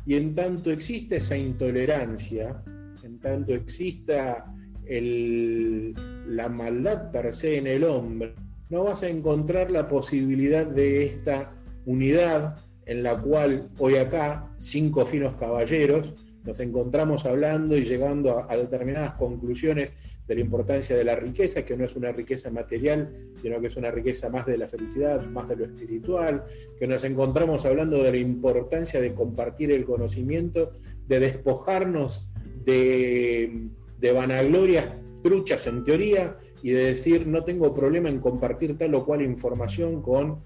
Y 0.05 0.15
en 0.15 0.33
tanto 0.33 0.71
existe 0.71 1.17
esa 1.17 1.37
intolerancia, 1.37 2.63
en 3.03 3.19
tanto 3.19 3.53
exista 3.53 4.45
la 4.89 6.47
maldad 6.47 7.11
per 7.11 7.33
se 7.33 7.57
en 7.57 7.67
el 7.67 7.83
hombre, 7.83 8.35
no 8.69 8.85
vas 8.85 9.03
a 9.03 9.09
encontrar 9.09 9.69
la 9.69 9.87
posibilidad 9.87 10.65
de 10.65 11.05
esta 11.05 11.51
unidad 11.85 12.55
en 12.85 13.03
la 13.03 13.21
cual 13.21 13.69
hoy 13.79 13.97
acá, 13.97 14.49
cinco 14.57 15.05
finos 15.05 15.35
caballeros, 15.35 16.13
nos 16.45 16.59
encontramos 16.61 17.25
hablando 17.25 17.75
y 17.75 17.83
llegando 17.83 18.49
a, 18.49 18.55
determinadas 18.55 19.15
conclusiones 19.15 19.93
de 20.27 20.35
la 20.35 20.41
importancia 20.41 20.95
de 20.95 21.03
la 21.03 21.15
riqueza, 21.15 21.63
que 21.63 21.77
no 21.77 21.85
es 21.85 21.95
una 21.95 22.11
riqueza 22.11 22.51
material, 22.51 23.09
sino 23.41 23.61
que 23.61 23.67
es 23.67 23.77
una 23.77 23.91
riqueza 23.91 24.29
más 24.29 24.45
de 24.45 24.57
la 24.57 24.67
felicidad, 24.67 25.25
más 25.25 25.47
de 25.47 25.55
lo 25.55 25.65
espiritual, 25.65 26.43
que 26.77 26.85
nos 26.85 27.03
encontramos 27.03 27.65
hablando 27.65 28.03
de 28.03 28.11
la 28.11 28.17
importancia 28.17 28.99
de 28.99 29.13
compartir 29.13 29.71
el 29.71 29.85
conocimiento, 29.85 30.73
de 31.07 31.19
despojarnos 31.19 32.29
de 32.65 33.69
vanaglorias 34.13 34.89
truchas 35.23 35.65
en 35.67 35.83
teoría 35.83 36.37
y 36.61 36.71
de 36.71 36.85
decir 36.85 37.27
no 37.27 37.43
tengo 37.43 37.73
problema 37.73 38.09
en 38.09 38.19
compartir 38.19 38.77
tal 38.77 38.95
o 38.95 39.05
cual 39.05 39.21
información 39.21 40.01
con 40.01 40.41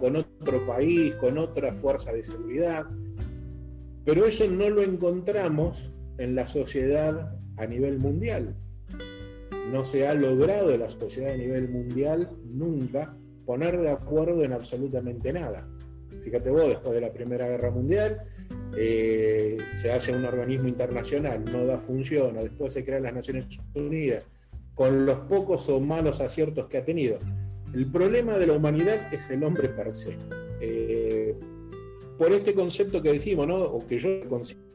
con 0.00 0.16
otro 0.16 0.66
país, 0.66 1.14
con 1.14 1.38
otra 1.38 1.72
fuerza 1.72 2.12
de 2.12 2.24
seguridad. 2.24 2.84
Pero 4.04 4.26
eso 4.26 4.48
no 4.48 4.68
lo 4.70 4.82
encontramos 4.82 5.92
en 6.18 6.34
la 6.34 6.46
sociedad 6.46 7.36
a 7.56 7.66
nivel 7.66 7.98
mundial. 7.98 8.56
No 9.70 9.84
se 9.84 10.06
ha 10.06 10.14
logrado 10.14 10.72
en 10.72 10.80
la 10.80 10.88
sociedad 10.88 11.32
a 11.32 11.36
nivel 11.36 11.68
mundial 11.68 12.30
nunca 12.44 13.16
poner 13.46 13.80
de 13.80 13.90
acuerdo 13.90 14.42
en 14.44 14.52
absolutamente 14.52 15.32
nada. 15.32 15.68
Fíjate 16.22 16.50
vos, 16.50 16.68
después 16.68 16.94
de 16.94 17.00
la 17.00 17.12
Primera 17.12 17.48
Guerra 17.48 17.70
Mundial, 17.70 18.22
eh, 18.76 19.56
se 19.76 19.92
hace 19.92 20.14
un 20.14 20.24
organismo 20.24 20.68
internacional, 20.68 21.44
no 21.44 21.66
da 21.66 21.78
función, 21.78 22.34
después 22.34 22.72
se 22.72 22.84
crean 22.84 23.02
las 23.02 23.14
Naciones 23.14 23.48
Unidas, 23.74 24.26
con 24.74 25.04
los 25.04 25.18
pocos 25.20 25.68
o 25.68 25.80
malos 25.80 26.20
aciertos 26.20 26.68
que 26.68 26.78
ha 26.78 26.84
tenido. 26.84 27.18
El 27.74 27.90
problema 27.90 28.38
de 28.38 28.46
la 28.46 28.54
humanidad 28.54 29.12
es 29.12 29.30
el 29.30 29.42
hombre 29.44 29.68
per 29.68 29.94
se. 29.94 30.16
Eh, 30.60 31.34
por 32.18 32.32
este 32.32 32.54
concepto 32.54 33.02
que 33.02 33.12
decimos, 33.12 33.46
¿no? 33.48 33.56
o 33.56 33.86
que 33.86 33.98
yo 33.98 34.28
considero, 34.28 34.71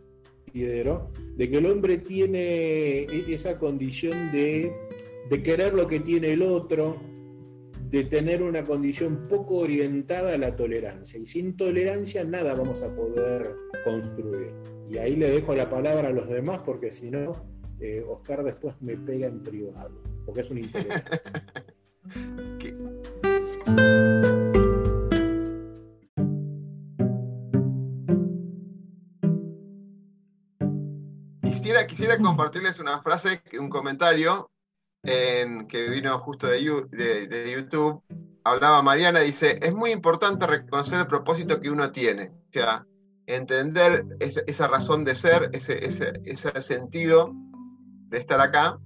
de 0.65 1.49
que 1.49 1.57
el 1.57 1.65
hombre 1.65 1.97
tiene 1.97 3.03
e-, 3.03 3.33
esa 3.33 3.57
condición 3.57 4.31
de, 4.31 4.73
querer 5.43 5.73
lo 5.73 5.87
que 5.87 5.99
tiene 5.99 6.33
el 6.33 6.41
otro, 6.41 6.97
de 7.89 8.03
tener 8.05 8.43
una 8.43 8.63
condición 8.63 9.27
poco 9.29 9.57
orientada 9.59 10.33
a 10.33 10.37
la 10.37 10.55
tolerancia. 10.55 11.19
Y 11.19 11.25
sin 11.25 11.55
tolerancia 11.55 12.23
nada 12.23 12.53
vamos 12.53 12.81
a 12.83 12.93
poder 12.93 13.55
construir. 13.83 14.51
Y 14.89 14.97
ahí 14.97 15.15
le 15.15 15.29
dejo 15.29 15.53
la 15.53 15.69
palabra 15.69 16.09
a 16.09 16.11
los 16.11 16.27
demás 16.29 16.61
porque 16.65 16.91
si 16.91 17.09
no, 17.11 17.31
eh, 17.79 18.03
Oscar 18.07 18.43
después 18.43 18.75
me 18.81 18.97
pega 18.97 19.27
en 19.27 19.43
privado, 19.43 20.01
porque 20.25 20.41
es 20.41 20.49
un 20.49 20.59
interés. 20.59 21.03
Quisiera, 31.97 32.19
compartirles 32.19 32.79
una 32.79 33.01
frase, 33.01 33.41
un 33.59 33.69
comentario 33.69 34.51
que 35.01 35.89
vino 35.89 36.19
justo 36.19 36.45
de, 36.45 36.61
YouTube, 36.61 38.03
hablaba 38.43 38.83
Mariana, 38.83 39.21
dice, 39.21 39.57
es 39.63 39.73
muy 39.73 39.89
importante 39.89 40.45
reconocer 40.45 40.99
el 40.99 41.07
propósito 41.07 41.59
que 41.59 41.71
uno 41.71 41.91
tiene, 41.91 42.33
o 42.49 42.53
sea, 42.53 42.85
entender 43.25 44.05
esa, 44.19 44.67
razón 44.67 45.05
de 45.05 45.15
ser, 45.15 45.49
ese, 45.53 45.83
ese, 45.83 46.61
sentido 46.61 47.31
de 48.09 48.19
estar 48.19 48.41
acá. 48.41 48.77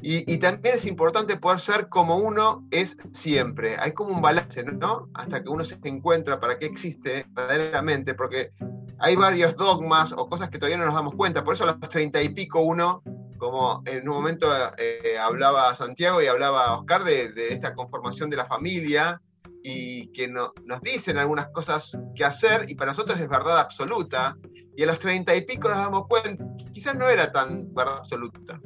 Y, 0.00 0.32
y, 0.32 0.38
también 0.38 0.76
es 0.76 0.86
importante 0.86 1.36
poder 1.36 1.58
ser 1.58 1.88
como 1.88 2.18
uno 2.18 2.64
es 2.70 2.96
siempre. 3.12 3.76
Hay 3.80 3.92
como 3.92 4.14
un 4.14 4.22
balance, 4.22 4.62
¿no? 4.62 5.08
Hasta 5.14 5.42
que 5.42 5.48
uno 5.48 5.64
se 5.64 5.78
encuentra 5.82 6.38
para 6.38 6.58
qué 6.58 6.66
existe 6.66 7.26
verdaderamente, 7.30 8.14
porque 8.14 8.52
hay 9.00 9.16
varios 9.16 9.56
dogmas 9.56 10.12
o 10.12 10.28
cosas 10.28 10.50
que 10.50 10.58
todavía 10.58 10.78
no 10.78 10.86
nos 10.86 10.94
damos 10.94 11.14
cuenta. 11.16 11.42
Por 11.42 11.54
eso 11.54 11.64
a 11.64 11.68
los 11.68 11.80
treinta 11.80 12.22
y 12.22 12.28
pico 12.28 12.60
uno 12.60 13.02
como 13.38 13.82
en 13.86 14.06
un 14.08 14.14
momento 14.14 14.48
eh, 14.76 15.16
hablaba 15.18 15.74
Santiago 15.74 16.20
y 16.20 16.26
hablaba 16.26 16.76
Oscar 16.76 17.04
de, 17.04 17.32
esta 17.50 17.74
conformación 17.74 18.28
de 18.28 18.36
la 18.36 18.44
familia 18.44 19.22
y 19.62 20.12
que 20.12 20.28
nos 20.28 20.52
dicen 20.82 21.16
algunas 21.16 21.48
cosas 21.48 21.98
que 22.14 22.24
hacer 22.24 22.66
y 22.68 22.74
para 22.74 22.92
nosotros 22.92 23.18
es 23.18 23.28
verdad 23.28 23.58
absoluta 23.58 24.36
y 24.76 24.82
a 24.82 24.86
los 24.86 24.98
treinta 24.98 25.34
y 25.34 25.40
pico 25.42 25.68
nos 25.68 25.78
damos 25.78 26.06
cuenta, 26.08 26.44
quizás 26.72 26.94
no 26.94 27.08
era 27.08 27.32
tan 27.32 27.72
verdad 27.74 27.98
absoluta. 27.98 28.60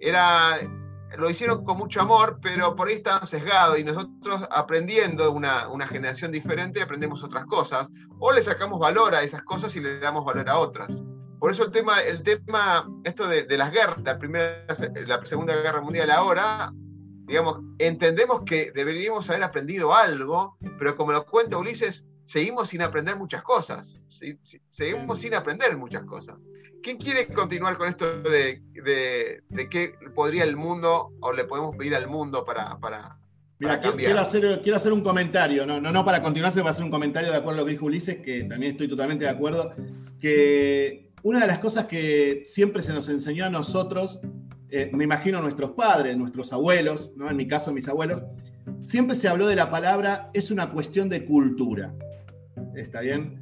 Era, 0.00 0.58
lo 1.18 1.30
hicieron 1.30 1.64
con 1.64 1.76
mucho 1.76 2.00
amor, 2.00 2.38
pero 2.42 2.74
por 2.74 2.88
ahí 2.88 2.94
estaban 2.94 3.26
sesgados 3.26 3.78
y 3.78 3.84
nosotros 3.84 4.46
aprendiendo 4.50 5.30
una, 5.30 5.68
una 5.68 5.86
generación 5.86 6.32
diferente 6.32 6.82
aprendemos 6.82 7.22
otras 7.22 7.46
cosas 7.46 7.88
o 8.18 8.32
le 8.32 8.42
sacamos 8.42 8.80
valor 8.80 9.14
a 9.14 9.22
esas 9.22 9.42
cosas 9.42 9.74
y 9.76 9.80
le 9.80 9.98
damos 9.98 10.24
valor 10.24 10.48
a 10.48 10.58
otras. 10.58 10.90
Por 11.40 11.50
eso 11.50 11.64
el 11.64 11.72
tema, 11.72 12.00
el 12.00 12.22
tema 12.22 12.86
esto 13.02 13.26
de, 13.26 13.46
las 13.56 13.72
guerras, 13.72 14.02
la, 14.02 14.18
primera, 14.18 14.66
la 15.06 15.24
Segunda 15.24 15.56
Guerra 15.56 15.80
Mundial 15.80 16.10
ahora, 16.10 16.70
digamos, 17.24 17.60
entendemos 17.78 18.42
que 18.44 18.70
deberíamos 18.74 19.30
haber 19.30 19.44
aprendido 19.44 19.94
algo, 19.94 20.58
pero 20.78 20.96
como 20.96 21.12
lo 21.12 21.24
cuenta 21.24 21.56
Ulises, 21.56 22.06
seguimos 22.26 22.68
sin 22.68 22.82
aprender 22.82 23.16
muchas 23.16 23.42
cosas. 23.42 24.02
Seguimos 24.68 25.20
sin 25.20 25.34
aprender 25.34 25.78
muchas 25.78 26.04
cosas. 26.04 26.36
¿Quién 26.82 26.96
quiere 26.96 27.26
continuar 27.26 27.76
con 27.76 27.88
esto 27.88 28.22
de, 28.22 28.62
de, 28.72 29.68
qué 29.68 29.94
podría 30.14 30.44
el 30.44 30.56
mundo 30.56 31.12
o 31.20 31.32
le 31.32 31.44
podemos 31.44 31.76
pedir 31.76 31.94
al 31.94 32.08
mundo 32.08 32.44
para, 32.44 32.78
para, 32.78 33.18
cambiar? 33.58 33.96
Quiero 33.96 34.20
hacer, 34.20 34.60
quiero 34.62 34.76
hacer 34.76 34.92
un 34.92 35.02
comentario, 35.02 35.66
no, 35.66 35.80
no, 35.80 35.92
no 35.92 36.04
para 36.04 36.22
continuar, 36.22 36.52
sino 36.52 36.64
para 36.64 36.72
hacer 36.72 36.84
un 36.84 36.90
comentario 36.90 37.30
de 37.30 37.36
acuerdo 37.36 37.58
a 37.58 37.62
lo 37.62 37.66
que 37.66 37.72
dijo 37.72 37.86
Ulises, 37.86 38.16
que 38.18 38.44
también 38.44 38.72
estoy 38.72 38.88
totalmente 38.88 39.24
de 39.24 39.30
acuerdo, 39.30 39.74
que 40.18 41.10
una 41.22 41.40
de 41.40 41.46
las 41.46 41.58
cosas 41.58 41.86
que 41.86 42.42
siempre 42.46 42.82
se 42.82 42.92
nos 42.92 43.08
enseñó 43.08 43.44
a 43.44 43.50
nosotros, 43.50 44.20
eh, 44.70 44.90
me 44.92 45.04
imagino 45.04 45.42
nuestros 45.42 45.72
padres, 45.72 46.16
nuestros 46.16 46.52
abuelos, 46.52 47.12
¿no? 47.16 47.28
en 47.28 47.36
mi 47.36 47.46
caso 47.46 47.72
mis 47.72 47.88
abuelos, 47.88 48.22
siempre 48.84 49.14
se 49.14 49.28
habló 49.28 49.46
de 49.46 49.56
la 49.56 49.70
palabra 49.70 50.30
es 50.32 50.50
una 50.50 50.70
cuestión 50.70 51.08
de 51.08 51.24
cultura. 51.26 51.92
¿Está 52.74 53.00
bien? 53.00 53.38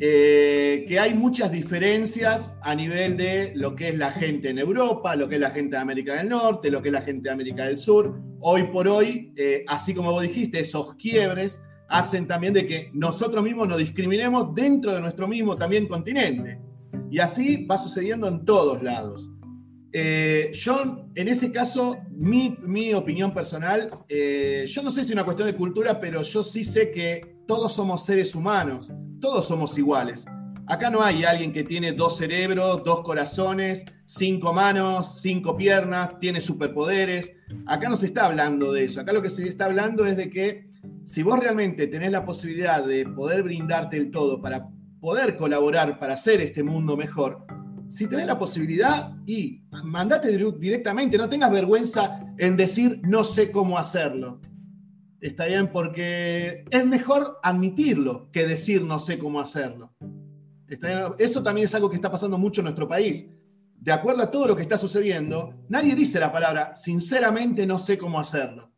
Eh, 0.00 0.84
que 0.88 0.98
hay 0.98 1.14
muchas 1.14 1.50
diferencias 1.50 2.54
a 2.62 2.74
nivel 2.74 3.16
de 3.16 3.52
lo 3.54 3.74
que 3.76 3.90
es 3.90 3.96
la 3.96 4.10
gente 4.10 4.50
en 4.50 4.58
Europa, 4.58 5.14
lo 5.14 5.28
que 5.28 5.36
es 5.36 5.40
la 5.40 5.50
gente 5.50 5.76
de 5.76 5.82
América 5.82 6.14
del 6.14 6.28
Norte, 6.28 6.70
lo 6.70 6.82
que 6.82 6.88
es 6.88 6.92
la 6.92 7.02
gente 7.02 7.28
de 7.28 7.30
América 7.30 7.64
del 7.64 7.78
Sur. 7.78 8.20
Hoy 8.40 8.64
por 8.64 8.88
hoy, 8.88 9.32
eh, 9.36 9.64
así 9.68 9.94
como 9.94 10.10
vos 10.10 10.22
dijiste, 10.22 10.58
esos 10.58 10.94
quiebres 10.96 11.62
hacen 11.88 12.26
también 12.26 12.52
de 12.52 12.66
que 12.66 12.90
nosotros 12.92 13.44
mismos 13.44 13.68
nos 13.68 13.78
discriminemos 13.78 14.54
dentro 14.54 14.92
de 14.92 15.00
nuestro 15.00 15.28
mismo 15.28 15.54
también 15.54 15.86
continente. 15.86 16.58
Y 17.10 17.20
así 17.20 17.64
va 17.64 17.78
sucediendo 17.78 18.26
en 18.26 18.44
todos 18.44 18.82
lados. 18.82 19.30
Eh, 19.92 20.50
yo, 20.52 21.06
en 21.14 21.28
ese 21.28 21.52
caso, 21.52 21.98
mi, 22.10 22.92
opinión 22.94 23.32
personal, 23.32 23.90
yo 24.08 24.82
no 24.82 24.90
sé 24.90 25.04
si 25.04 25.10
es 25.10 25.12
una 25.12 25.24
cuestión 25.24 25.46
de 25.46 25.54
cultura, 25.54 26.00
pero 26.00 26.22
yo 26.22 26.42
sí 26.42 26.64
sé 26.64 26.90
que 26.90 27.33
todos 27.46 27.74
somos 27.74 28.04
seres 28.04 28.34
humanos, 28.34 28.92
todos 29.20 29.46
somos 29.46 29.76
iguales. 29.78 30.24
Acá 30.66 30.88
no 30.88 31.02
hay 31.02 31.24
alguien 31.24 31.52
que 31.52 31.62
tiene 31.62 31.92
dos 31.92 32.16
cerebros, 32.16 32.82
dos 32.84 33.02
corazones, 33.02 33.84
cinco 34.06 34.52
manos, 34.52 35.20
cinco 35.20 35.56
piernas, 35.56 36.18
tiene 36.20 36.40
superpoderes. 36.40 37.32
Acá 37.66 37.88
no 37.90 37.96
se 37.96 38.06
está 38.06 38.24
hablando 38.24 38.72
de 38.72 38.84
eso. 38.84 39.00
Acá 39.00 39.12
lo 39.12 39.20
que 39.20 39.28
se 39.28 39.46
está 39.46 39.66
hablando 39.66 40.06
es 40.06 40.16
de 40.16 40.30
que 40.30 40.70
si 41.04 41.22
vos 41.22 41.38
realmente 41.38 41.86
tenés 41.86 42.12
la 42.12 42.24
posibilidad 42.24 42.84
de 42.84 43.06
poder 43.06 43.42
brindarte 43.42 43.98
el 43.98 44.10
todo 44.10 44.40
para 44.40 44.66
poder 45.00 45.36
colaborar 45.36 45.98
para 45.98 46.14
hacer 46.14 46.40
este 46.40 46.62
mundo 46.62 46.96
mejor, 46.96 47.44
si 47.88 48.06
tenés 48.06 48.26
la 48.26 48.38
posibilidad 48.38 49.12
y 49.26 49.62
mandate 49.84 50.36
directamente, 50.58 51.18
no 51.18 51.28
tengas 51.28 51.50
vergüenza 51.50 52.20
en 52.38 52.56
decir 52.56 53.00
no 53.04 53.22
sé 53.22 53.50
cómo 53.50 53.78
hacerlo. 53.78 54.40
Está 55.24 55.46
bien, 55.46 55.68
porque 55.68 56.66
es 56.70 56.84
mejor 56.84 57.38
admitirlo 57.42 58.30
que 58.30 58.46
decir 58.46 58.82
no 58.82 58.98
sé 58.98 59.18
cómo 59.18 59.40
hacerlo. 59.40 59.94
Eso 61.18 61.42
también 61.42 61.64
es 61.64 61.74
algo 61.74 61.88
que 61.88 61.96
está 61.96 62.10
pasando 62.10 62.36
mucho 62.36 62.60
en 62.60 62.64
nuestro 62.64 62.86
país. 62.86 63.26
De 63.74 63.90
acuerdo 63.90 64.22
a 64.22 64.30
todo 64.30 64.48
lo 64.48 64.54
que 64.54 64.60
está 64.60 64.76
sucediendo, 64.76 65.64
nadie 65.70 65.94
dice 65.94 66.20
la 66.20 66.30
palabra 66.30 66.76
sinceramente 66.76 67.66
no 67.66 67.78
sé 67.78 67.96
cómo 67.96 68.20
hacerlo. 68.20 68.70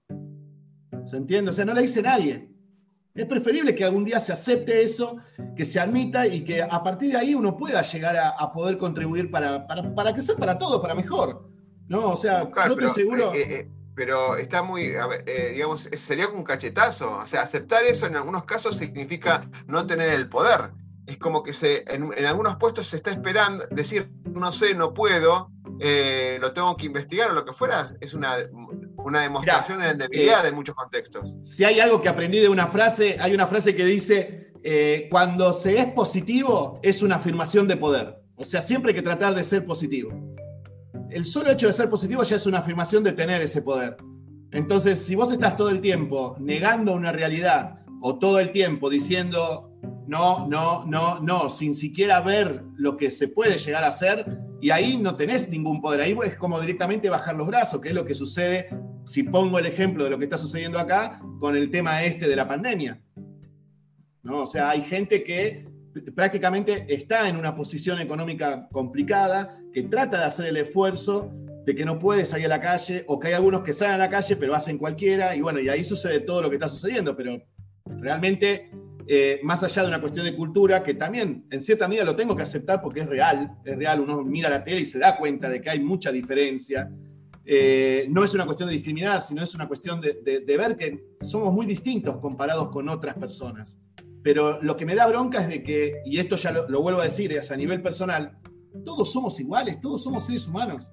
¿Se 1.02 1.16
entiende? 1.16 1.50
O 1.50 1.52
sea, 1.52 1.64
no 1.64 1.74
la 1.74 1.80
dice 1.80 2.00
nadie. 2.00 2.48
Es 3.12 3.26
preferible 3.26 3.74
que 3.74 3.82
algún 3.82 4.04
día 4.04 4.20
se 4.20 4.32
acepte 4.32 4.84
eso, 4.84 5.16
que 5.56 5.64
se 5.64 5.80
admita 5.80 6.28
y 6.28 6.44
que 6.44 6.62
a 6.62 6.80
partir 6.80 7.10
de 7.10 7.16
ahí 7.16 7.34
uno 7.34 7.56
pueda 7.56 7.82
llegar 7.82 8.16
a, 8.16 8.52
poder 8.52 8.78
contribuir 8.78 9.32
para, 9.32 9.66
para, 9.66 9.92
para, 9.92 10.12
crecer 10.12 10.36
para 10.36 10.56
todo, 10.56 10.80
para 10.80 10.94
mejor. 10.94 11.50
¿No? 11.88 12.10
O 12.10 12.16
sea, 12.16 12.44
no 12.44 12.72
estoy 12.72 12.90
seguro. 12.90 13.34
Eh, 13.34 13.42
eh, 13.50 13.70
pero 13.96 14.36
está 14.36 14.62
muy, 14.62 14.94
eh, 15.26 15.50
digamos, 15.54 15.88
sería 15.96 16.26
como 16.26 16.38
un 16.38 16.44
cachetazo. 16.44 17.18
O 17.18 17.26
sea, 17.26 17.42
aceptar 17.42 17.84
eso 17.84 18.06
en 18.06 18.14
algunos 18.14 18.44
casos 18.44 18.76
significa 18.76 19.50
no 19.66 19.84
tener 19.86 20.10
el 20.10 20.28
poder. 20.28 20.70
Es 21.06 21.18
como 21.18 21.42
que 21.42 21.52
se, 21.52 21.84
en, 21.92 22.12
en 22.16 22.24
algunos 22.26 22.56
puestos 22.56 22.86
se 22.86 22.96
está 22.96 23.10
esperando, 23.10 23.66
decir, 23.70 24.10
no 24.24 24.52
sé, 24.52 24.74
no 24.74 24.94
puedo, 24.94 25.50
lo 26.40 26.52
tengo 26.52 26.76
que 26.76 26.86
investigar 26.86 27.30
o 27.30 27.34
lo 27.34 27.44
que 27.44 27.52
fuera, 27.52 27.94
es 28.00 28.14
una 28.14 28.36
una 29.06 29.20
demostración 29.20 29.80
de 29.80 29.94
debilidad 29.94 30.44
eh, 30.44 30.48
en 30.48 30.54
muchos 30.54 30.74
contextos. 30.74 31.32
Si 31.42 31.64
hay 31.64 31.78
algo 31.78 32.02
que 32.02 32.08
aprendí 32.08 32.40
de 32.40 32.48
una 32.48 32.66
frase, 32.66 33.16
hay 33.20 33.34
una 33.34 33.46
frase 33.46 33.76
que 33.76 33.84
dice, 33.84 34.50
eh, 34.64 35.06
cuando 35.10 35.52
se 35.52 35.78
es 35.78 35.86
positivo 35.86 36.80
es 36.82 37.02
una 37.02 37.16
afirmación 37.16 37.68
de 37.68 37.76
poder. 37.76 38.16
O 38.34 38.44
sea, 38.44 38.60
siempre 38.60 38.90
hay 38.90 38.96
que 38.96 39.02
tratar 39.02 39.34
de 39.34 39.44
ser 39.44 39.64
positivo. 39.64 40.10
El 41.16 41.24
solo 41.24 41.50
hecho 41.50 41.66
de 41.66 41.72
ser 41.72 41.88
positivo 41.88 42.22
ya 42.24 42.36
es 42.36 42.44
una 42.44 42.58
afirmación 42.58 43.02
de 43.02 43.12
tener 43.12 43.40
ese 43.40 43.62
poder. 43.62 43.96
Entonces, 44.50 45.00
si 45.00 45.14
vos 45.14 45.32
estás 45.32 45.56
todo 45.56 45.70
el 45.70 45.80
tiempo 45.80 46.36
negando 46.38 46.92
una 46.92 47.10
realidad 47.10 47.78
o 48.02 48.18
todo 48.18 48.38
el 48.38 48.50
tiempo 48.50 48.90
diciendo 48.90 49.72
no, 50.06 50.46
no, 50.46 50.84
no, 50.84 51.18
no, 51.20 51.48
sin 51.48 51.74
siquiera 51.74 52.20
ver 52.20 52.62
lo 52.76 52.98
que 52.98 53.10
se 53.10 53.28
puede 53.28 53.56
llegar 53.56 53.82
a 53.82 53.88
hacer, 53.88 54.26
y 54.60 54.68
ahí 54.68 54.98
no 54.98 55.16
tenés 55.16 55.48
ningún 55.48 55.80
poder. 55.80 56.02
Ahí 56.02 56.14
es 56.22 56.36
como 56.36 56.60
directamente 56.60 57.08
bajar 57.08 57.34
los 57.34 57.46
brazos, 57.46 57.80
que 57.80 57.88
es 57.88 57.94
lo 57.94 58.04
que 58.04 58.14
sucede, 58.14 58.68
si 59.06 59.22
pongo 59.22 59.58
el 59.58 59.64
ejemplo 59.64 60.04
de 60.04 60.10
lo 60.10 60.18
que 60.18 60.24
está 60.24 60.36
sucediendo 60.36 60.78
acá, 60.78 61.18
con 61.40 61.56
el 61.56 61.70
tema 61.70 62.04
este 62.04 62.28
de 62.28 62.36
la 62.36 62.46
pandemia. 62.46 63.00
¿No? 64.22 64.42
O 64.42 64.46
sea, 64.46 64.68
hay 64.68 64.82
gente 64.82 65.24
que 65.24 65.66
prácticamente 66.14 66.86
está 66.88 67.28
en 67.28 67.36
una 67.36 67.54
posición 67.54 68.00
económica 68.00 68.68
complicada, 68.72 69.58
que 69.72 69.84
trata 69.84 70.18
de 70.18 70.24
hacer 70.24 70.46
el 70.46 70.56
esfuerzo 70.56 71.32
de 71.64 71.74
que 71.74 71.84
no 71.84 71.98
puede 71.98 72.24
salir 72.24 72.46
a 72.46 72.50
la 72.50 72.60
calle, 72.60 73.04
o 73.08 73.18
que 73.18 73.28
hay 73.28 73.34
algunos 73.34 73.62
que 73.62 73.72
salen 73.72 73.94
a 73.96 73.98
la 73.98 74.10
calle, 74.10 74.36
pero 74.36 74.54
hacen 74.54 74.78
cualquiera, 74.78 75.34
y 75.34 75.40
bueno, 75.40 75.60
y 75.60 75.68
ahí 75.68 75.82
sucede 75.82 76.20
todo 76.20 76.42
lo 76.42 76.48
que 76.48 76.56
está 76.56 76.68
sucediendo, 76.68 77.16
pero 77.16 77.42
realmente 77.84 78.70
eh, 79.08 79.38
más 79.44 79.62
allá 79.62 79.82
de 79.82 79.88
una 79.88 80.00
cuestión 80.00 80.26
de 80.26 80.34
cultura, 80.34 80.82
que 80.82 80.94
también 80.94 81.46
en 81.50 81.62
cierta 81.62 81.86
medida 81.86 82.04
lo 82.04 82.16
tengo 82.16 82.34
que 82.34 82.42
aceptar 82.42 82.82
porque 82.82 83.00
es 83.00 83.06
real, 83.06 83.56
es 83.64 83.76
real, 83.76 84.00
uno 84.00 84.22
mira 84.24 84.50
la 84.50 84.64
tele 84.64 84.80
y 84.80 84.86
se 84.86 84.98
da 84.98 85.16
cuenta 85.16 85.48
de 85.48 85.60
que 85.60 85.70
hay 85.70 85.80
mucha 85.80 86.10
diferencia. 86.10 86.90
Eh, 87.44 88.08
no 88.10 88.24
es 88.24 88.34
una 88.34 88.44
cuestión 88.44 88.68
de 88.68 88.74
discriminar, 88.74 89.22
sino 89.22 89.44
es 89.44 89.54
una 89.54 89.68
cuestión 89.68 90.00
de, 90.00 90.44
ver 90.44 90.76
que 90.76 91.04
somos 91.20 91.54
muy 91.54 91.66
distintos 91.66 92.16
comparados 92.16 92.68
con 92.70 92.88
otras 92.88 93.14
personas. 93.14 93.78
Pero 94.26 94.60
lo 94.60 94.76
que 94.76 94.84
me 94.84 94.96
da 94.96 95.06
bronca 95.06 95.40
es 95.42 95.46
de 95.46 95.62
que, 95.62 96.02
y 96.04 96.18
esto 96.18 96.34
ya 96.34 96.50
lo, 96.50 96.82
vuelvo 96.82 96.98
a 97.00 97.04
decir, 97.04 97.32
es 97.32 97.52
a 97.52 97.56
nivel 97.56 97.80
personal, 97.80 98.36
todos 98.84 99.12
somos 99.12 99.38
iguales, 99.38 99.80
todos 99.80 100.02
somos 100.02 100.26
seres 100.26 100.48
humanos. 100.48 100.90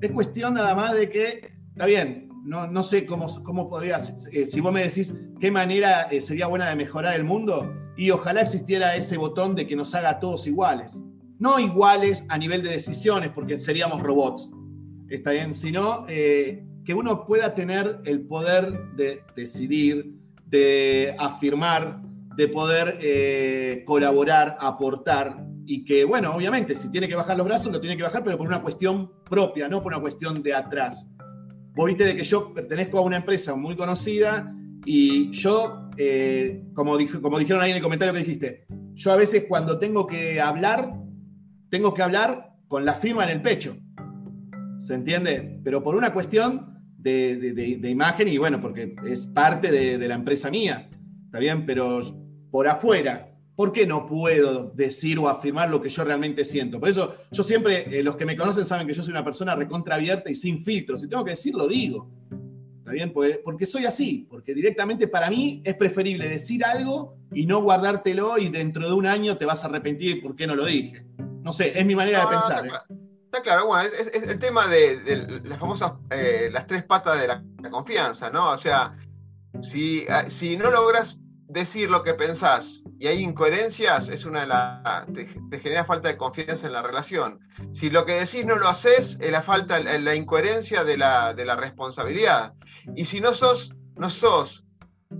Es 0.00 0.12
cuestión 0.12 0.54
nada 0.54 0.72
más 0.72 0.94
de 0.94 1.10
que, 1.10 1.50
está 1.70 1.84
bien, 1.84 2.28
no, 2.44 2.68
no 2.68 2.84
sé 2.84 3.04
cómo, 3.04 3.26
cómo 3.42 3.68
podría, 3.68 3.96
eh, 4.30 4.46
si 4.46 4.60
vos 4.60 4.72
me 4.72 4.84
decís 4.84 5.12
qué 5.40 5.50
manera 5.50 6.02
eh, 6.02 6.20
sería 6.20 6.46
buena 6.46 6.68
de 6.68 6.76
mejorar 6.76 7.16
el 7.16 7.24
mundo, 7.24 7.74
y 7.96 8.12
ojalá 8.12 8.42
existiera 8.42 8.94
ese 8.94 9.16
botón 9.16 9.56
de 9.56 9.66
que 9.66 9.74
nos 9.74 9.92
haga 9.96 10.10
a 10.10 10.20
todos 10.20 10.46
iguales. 10.46 11.02
No 11.40 11.58
iguales 11.58 12.24
a 12.28 12.38
nivel 12.38 12.62
de 12.62 12.70
decisiones, 12.70 13.32
porque 13.34 13.58
seríamos 13.58 14.00
robots, 14.00 14.52
está 15.08 15.32
bien, 15.32 15.54
sino 15.54 16.06
eh, 16.08 16.64
que 16.84 16.94
uno 16.94 17.26
pueda 17.26 17.52
tener 17.52 17.98
el 18.04 18.20
poder 18.20 18.94
de 18.94 19.24
decidir, 19.34 20.14
de 20.46 21.16
afirmar, 21.18 22.06
de 22.36 22.48
poder 22.48 22.98
eh, 23.00 23.82
colaborar, 23.86 24.56
aportar, 24.60 25.46
y 25.66 25.84
que, 25.84 26.04
bueno, 26.04 26.34
obviamente, 26.34 26.74
si 26.74 26.90
tiene 26.90 27.08
que 27.08 27.16
bajar 27.16 27.36
los 27.36 27.46
brazos, 27.46 27.72
lo 27.72 27.80
tiene 27.80 27.96
que 27.96 28.04
bajar, 28.04 28.22
pero 28.22 28.38
por 28.38 28.46
una 28.46 28.62
cuestión 28.62 29.10
propia, 29.24 29.68
no 29.68 29.82
por 29.82 29.92
una 29.92 30.00
cuestión 30.00 30.42
de 30.42 30.54
atrás. 30.54 31.10
Vos 31.74 31.86
viste 31.86 32.04
de 32.04 32.16
que 32.16 32.22
yo 32.22 32.54
pertenezco 32.54 32.98
a 32.98 33.02
una 33.02 33.16
empresa 33.16 33.54
muy 33.56 33.76
conocida 33.76 34.54
y 34.84 35.30
yo, 35.32 35.90
eh, 35.96 36.62
como, 36.72 36.96
como 37.20 37.38
dijeron 37.38 37.62
ahí 37.62 37.70
en 37.70 37.76
el 37.76 37.82
comentario 37.82 38.14
que 38.14 38.20
dijiste, 38.20 38.66
yo 38.94 39.12
a 39.12 39.16
veces 39.16 39.44
cuando 39.48 39.78
tengo 39.78 40.06
que 40.06 40.40
hablar, 40.40 40.94
tengo 41.68 41.92
que 41.92 42.02
hablar 42.02 42.54
con 42.68 42.84
la 42.84 42.94
firma 42.94 43.24
en 43.24 43.30
el 43.30 43.42
pecho. 43.42 43.76
¿Se 44.78 44.94
entiende? 44.94 45.60
Pero 45.64 45.82
por 45.82 45.96
una 45.96 46.12
cuestión 46.12 46.76
de, 46.96 47.88
imagen 47.88 48.28
y 48.28 48.38
bueno, 48.38 48.60
porque 48.60 48.94
es 49.06 49.26
parte 49.26 49.70
de, 49.70 50.08
la 50.08 50.14
empresa 50.14 50.50
mía. 50.50 50.88
¿Está 51.26 51.38
bien? 51.38 51.66
Pero 51.66 52.00
por 52.56 52.68
afuera, 52.68 53.28
¿por 53.54 53.70
qué 53.70 53.86
no 53.86 54.06
puedo 54.06 54.70
decir 54.70 55.18
o 55.18 55.28
afirmar 55.28 55.68
lo 55.68 55.82
que 55.82 55.90
yo 55.90 56.02
realmente 56.04 56.42
siento? 56.42 56.80
Por 56.80 56.88
eso 56.88 57.14
yo 57.30 57.42
siempre, 57.42 57.98
eh, 57.98 58.02
los 58.02 58.16
que 58.16 58.24
me 58.24 58.34
conocen 58.34 58.64
saben 58.64 58.86
que 58.86 58.94
yo 58.94 59.02
soy 59.02 59.10
una 59.10 59.22
persona 59.22 59.54
recontra 59.54 59.96
abierta 59.96 60.30
y 60.30 60.34
sin 60.34 60.64
filtros. 60.64 61.02
Si 61.02 61.06
tengo 61.06 61.22
que 61.22 61.32
decir, 61.32 61.54
lo 61.54 61.68
digo. 61.68 62.08
¿Está 62.78 62.92
bien? 62.92 63.12
Porque, 63.12 63.42
porque 63.44 63.66
soy 63.66 63.84
así, 63.84 64.26
porque 64.30 64.54
directamente 64.54 65.06
para 65.06 65.28
mí 65.28 65.60
es 65.66 65.74
preferible 65.74 66.26
decir 66.30 66.64
algo 66.64 67.18
y 67.30 67.44
no 67.44 67.60
guardártelo 67.60 68.38
y 68.38 68.48
dentro 68.48 68.88
de 68.88 68.94
un 68.94 69.04
año 69.04 69.36
te 69.36 69.44
vas 69.44 69.62
a 69.62 69.66
arrepentir 69.66 70.22
por 70.22 70.34
qué 70.34 70.46
no 70.46 70.54
lo 70.54 70.64
dije. 70.64 71.04
No 71.42 71.52
sé, 71.52 71.78
es 71.78 71.84
mi 71.84 71.94
manera 71.94 72.22
de 72.22 72.26
pensar. 72.28 72.66
¿eh? 72.66 72.70
Está, 73.26 73.42
claro, 73.42 73.66
bueno, 73.66 73.84
es, 74.00 74.26
el 74.26 74.38
tema 74.38 74.66
de, 74.66 75.42
las 75.44 75.58
famosas, 75.58 75.92
eh, 76.08 76.48
las 76.50 76.66
tres 76.66 76.84
patas 76.84 77.20
de 77.20 77.26
la, 77.26 77.70
confianza, 77.70 78.30
¿no? 78.30 78.52
O 78.52 78.56
sea, 78.56 78.96
si, 79.60 80.06
ah, 80.08 80.24
si 80.28 80.56
no 80.56 80.70
logras 80.70 81.20
decir 81.60 81.90
lo 81.90 82.02
que 82.02 82.14
pensás 82.14 82.84
y 82.98 83.06
hay 83.06 83.22
incoherencias, 83.22 84.08
es 84.08 84.24
una 84.24 84.40
de 84.40 84.46
las. 84.46 85.06
Te, 85.12 85.58
genera 85.58 85.84
falta 85.84 86.08
de 86.08 86.16
confianza 86.16 86.66
en 86.66 86.72
la 86.72 86.82
relación. 86.82 87.40
Si 87.72 87.90
lo 87.90 88.04
que 88.04 88.12
decís 88.12 88.44
no 88.44 88.56
lo 88.56 88.68
haces, 88.68 89.18
es 89.20 89.30
la 89.30 89.42
falta, 89.42 89.80
la 89.80 90.14
incoherencia 90.14 90.84
de 90.84 90.96
la, 90.96 91.34
de 91.34 91.44
la 91.44 91.56
responsabilidad. 91.56 92.54
Y 92.94 93.06
si 93.06 93.20
no 93.20 93.34
sos, 93.34 93.74
no 93.96 94.10
sos, 94.10 94.64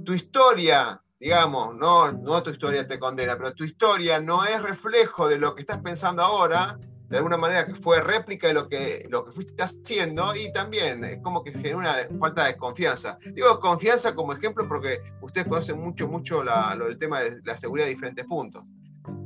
tu 0.05 0.13
historia, 0.15 1.03
digamos, 1.19 1.75
no, 1.75 2.13
no 2.13 2.43
tu 2.43 2.51
historia 2.51 2.87
te 2.87 2.99
condena, 2.99 3.37
pero 3.37 3.55
tu 3.55 3.65
historia 3.65 4.21
no 4.21 4.45
es 4.45 4.61
reflejo 4.63 5.29
de 5.29 5.39
lo 5.39 5.55
que 5.55 5.63
estás 5.63 5.81
pensando 5.81 6.23
ahora, 6.23 6.79
de 7.09 7.17
alguna 7.17 7.37
manera 7.37 7.67
que 7.67 7.75
fue 7.75 8.01
réplica 8.03 8.49
de 8.49 8.55
lo 8.55 8.69
que, 8.69 9.07
lo 9.11 9.25
que 9.25 9.31
fuiste 9.31 9.63
haciendo 9.63 10.35
y 10.35 10.53
también 10.53 11.05
es 11.05 11.19
como 11.23 11.43
que 11.43 11.53
genera 11.53 11.77
una 11.77 11.95
falta 12.19 12.47
de 12.47 12.57
confianza. 12.57 13.19
Digo 13.33 13.61
confianza 13.61 14.15
como 14.15 14.33
ejemplo 14.33 14.67
porque 14.67 14.99
ustedes 15.21 15.47
conocen 15.47 15.79
mucho, 15.81 16.09
mucho 16.09 16.43
lo 16.43 16.87
del 16.87 16.99
tema 16.99 17.21
de 17.21 17.41
la 17.45 17.57
seguridad 17.57 17.87
de 17.87 17.95
diferentes 17.95 18.25
puntos. 18.27 18.65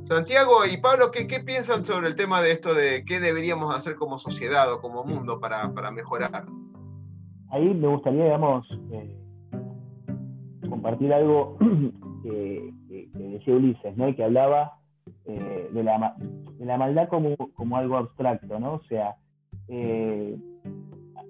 Santiago 0.03 0.65
y 0.71 0.77
Pablo, 0.77 1.09
¿qué, 1.11 1.25
¿qué, 1.27 1.39
piensan 1.39 1.83
sobre 1.83 2.07
el 2.07 2.15
tema 2.15 2.41
de 2.41 2.51
esto 2.51 2.73
de 2.73 3.03
qué 3.05 3.19
deberíamos 3.19 3.75
hacer 3.75 3.95
como 3.95 4.19
sociedad 4.19 4.71
o 4.71 4.79
como 4.79 5.03
mundo 5.03 5.39
para, 5.39 5.73
para 5.73 5.89
mejorar? 5.89 6.45
Ahí 7.49 7.73
me 7.73 7.87
gustaría, 7.87 8.25
digamos, 8.25 8.67
eh, 8.91 9.17
compartir 10.69 11.13
algo 11.13 11.57
que, 12.23 12.73
que, 12.87 13.09
decía 13.13 13.55
Ulises, 13.55 13.97
¿no? 13.97 14.15
Que 14.15 14.23
hablaba 14.23 14.80
eh, 15.25 15.69
de, 15.71 15.83
la, 15.83 16.15
de, 16.57 16.65
la, 16.65 16.77
maldad 16.77 17.07
como, 17.07 17.35
como, 17.53 17.77
algo 17.77 17.97
abstracto, 17.97 18.59
¿no? 18.59 18.67
O 18.67 18.83
sea, 18.89 19.15
eh, 19.67 20.37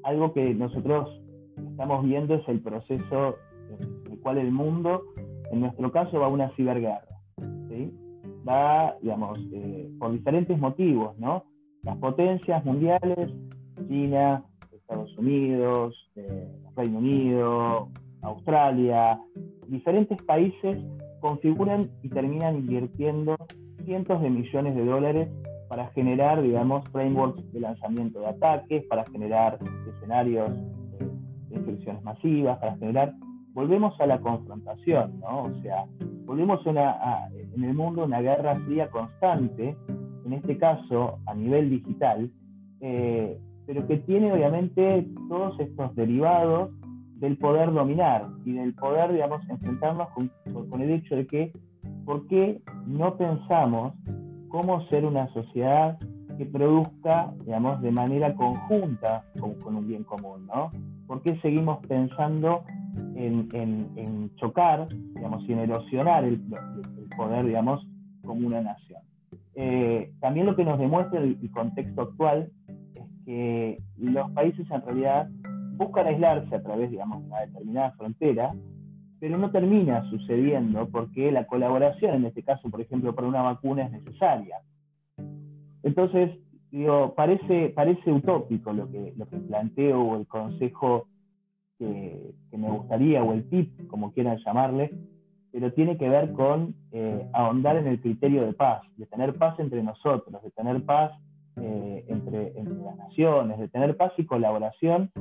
algo 0.04 0.34
que 0.34 0.54
nosotros 0.54 1.22
estamos 1.58 2.06
viendo 2.06 2.36
es 2.36 2.48
el 2.48 2.62
proceso 2.62 3.36
en 3.70 4.12
el 4.14 4.20
cual 4.20 4.38
el 4.38 4.52
mundo, 4.52 5.04
en 5.52 5.62
nuestro 5.62 5.92
caso, 5.92 6.20
va 6.20 6.28
a 6.28 6.32
una 6.32 6.50
ciberguerra, 6.56 7.20
¿sí? 7.70 7.94
Va, 8.48 8.96
digamos, 9.02 9.38
eh, 9.52 9.90
por 10.00 10.12
diferentes 10.14 10.58
motivos, 10.58 11.18
¿no? 11.20 11.44
Las 11.84 11.98
potencias 11.98 12.64
mundiales, 12.64 13.32
China, 13.88 14.44
Estados 14.72 15.18
Unidos, 15.18 15.96
Reino 16.76 17.00
Unido, 17.00 17.90
Australia, 18.22 19.20
diferentes 19.68 20.22
países 20.24 20.78
configuran 21.22 21.82
y 22.04 22.10
terminan 22.10 22.56
invirtiendo 22.56 23.38
cientos 23.86 24.22
de 24.22 24.30
millones 24.30 24.76
de 24.76 24.86
dólares 24.86 25.30
para 25.70 25.88
generar, 25.88 26.42
digamos, 26.42 26.84
frameworks 26.90 27.52
de 27.54 27.62
lanzamiento 27.62 28.20
de 28.20 28.28
ataques, 28.28 28.84
para 28.86 29.06
generar 29.06 29.58
escenarios 29.88 30.52
de 31.50 31.56
infecciones 31.56 32.04
masivas, 32.04 32.58
para 32.60 32.76
generar... 32.78 33.14
Volvemos 33.54 34.00
a 34.00 34.06
la 34.06 34.20
confrontación, 34.20 35.20
¿no? 35.20 35.44
O 35.44 35.62
sea, 35.62 35.86
volvemos 36.26 36.66
a, 36.68 37.28
en 37.34 37.64
el 37.64 37.74
mundo 37.74 38.06
una 38.06 38.22
guerra 38.22 38.56
fría 38.66 38.90
constante, 38.90 39.76
en 40.26 40.34
este 40.34 40.58
caso 40.58 41.20
a 41.26 41.34
nivel 41.34 41.70
digital, 41.70 42.32
eh, 42.80 43.38
pero 43.66 43.86
que 43.88 43.98
tiene 43.98 44.32
obviamente 44.32 45.06
todos 45.28 45.60
estos 45.60 45.94
derivados 45.96 46.72
del 47.16 47.38
poder 47.38 47.72
dominar 47.74 48.28
y 48.46 48.54
del 48.54 48.74
poder, 48.74 49.12
digamos, 49.12 49.42
enfrentarnos 49.50 50.08
con 50.70 50.82
el 50.82 50.92
hecho 50.92 51.16
de 51.16 51.28
que 51.28 51.52
¿por 52.06 52.28
qué 52.28 52.62
no 52.86 53.18
pensamos 53.18 53.94
cómo 54.50 54.86
ser 54.88 55.06
una 55.06 55.28
sociedad 55.34 55.98
que 56.38 56.46
produzca, 56.46 57.34
digamos, 57.46 57.82
de 57.82 57.92
manera 57.92 58.34
conjunta 58.36 59.24
con, 59.40 59.76
un 59.76 59.88
bien 59.88 60.04
común, 60.04 60.48
¿no? 60.48 60.72
¿Por 61.08 61.22
qué 61.22 61.40
seguimos 61.42 61.86
pensando 61.86 62.64
en, 63.16 64.32
chocar, 64.38 64.88
digamos, 65.16 65.44
y 65.48 65.54
en 65.54 65.60
erosionar 65.60 66.24
el, 66.24 66.42
poder, 67.16 67.46
digamos, 67.46 67.86
como 68.26 68.48
una 68.48 68.62
nación? 68.62 69.02
Eh, 69.56 70.12
también 70.20 70.46
lo 70.46 70.56
que 70.56 70.64
nos 70.64 70.80
demuestra 70.80 71.20
el, 71.20 71.38
el 71.42 71.52
contexto 71.52 72.02
actual 72.02 72.50
es 72.96 73.26
que 73.26 73.82
los 73.98 74.32
países 74.32 74.70
en 74.72 74.82
realidad 74.82 75.30
buscan 75.78 76.08
aislarse 76.08 76.56
a 76.56 76.64
través, 76.64 76.90
digamos, 76.92 77.22
de 77.22 77.28
una 77.28 77.38
determinada 77.38 77.92
frontera 77.92 78.54
pero 79.22 79.38
no 79.38 79.52
termina 79.52 80.10
sucediendo 80.10 80.90
porque 80.90 81.32
la 81.32 81.46
colaboración, 81.46 82.16
en 82.16 82.26
este 82.26 82.42
caso, 82.42 82.72
por 82.72 82.82
ejemplo, 82.82 83.14
para 83.14 83.28
una 83.28 83.44
vacuna 83.44 83.84
es 83.84 83.92
necesaria. 83.92 84.58
Entonces, 85.84 86.32
parece, 87.16 88.12
utópico 88.12 88.74
lo 88.74 88.90
que, 88.90 89.14
planteo 89.48 90.02
o 90.02 90.18
el 90.18 90.26
consejo 90.26 91.06
que, 91.78 92.34
me 92.52 92.68
gustaría, 92.68 93.24
o 93.24 93.34
el 93.34 93.48
tip, 93.48 93.88
como 93.88 94.12
quieran 94.12 94.40
llamarle, 94.44 94.92
pero 95.52 95.72
tiene 95.72 95.98
que 95.98 96.10
ver 96.10 96.32
con 96.34 96.74
eh, 96.92 97.30
ahondar 97.34 97.78
en 97.78 97.86
el 97.86 98.02
criterio 98.02 98.44
de 98.44 98.54
paz, 98.54 98.82
de 98.98 99.06
tener 99.06 99.36
paz 99.36 99.60
entre 99.60 99.84
nosotros, 99.84 100.42
de 100.42 100.50
tener 100.50 100.84
paz 100.84 101.12
eh, 101.58 102.06
entre 102.08 102.54
las 102.56 102.98
naciones, 102.98 103.60
de 103.60 103.68
tener 103.68 103.96
paz 103.98 104.14
y 104.18 104.26
colaboración 104.26 105.12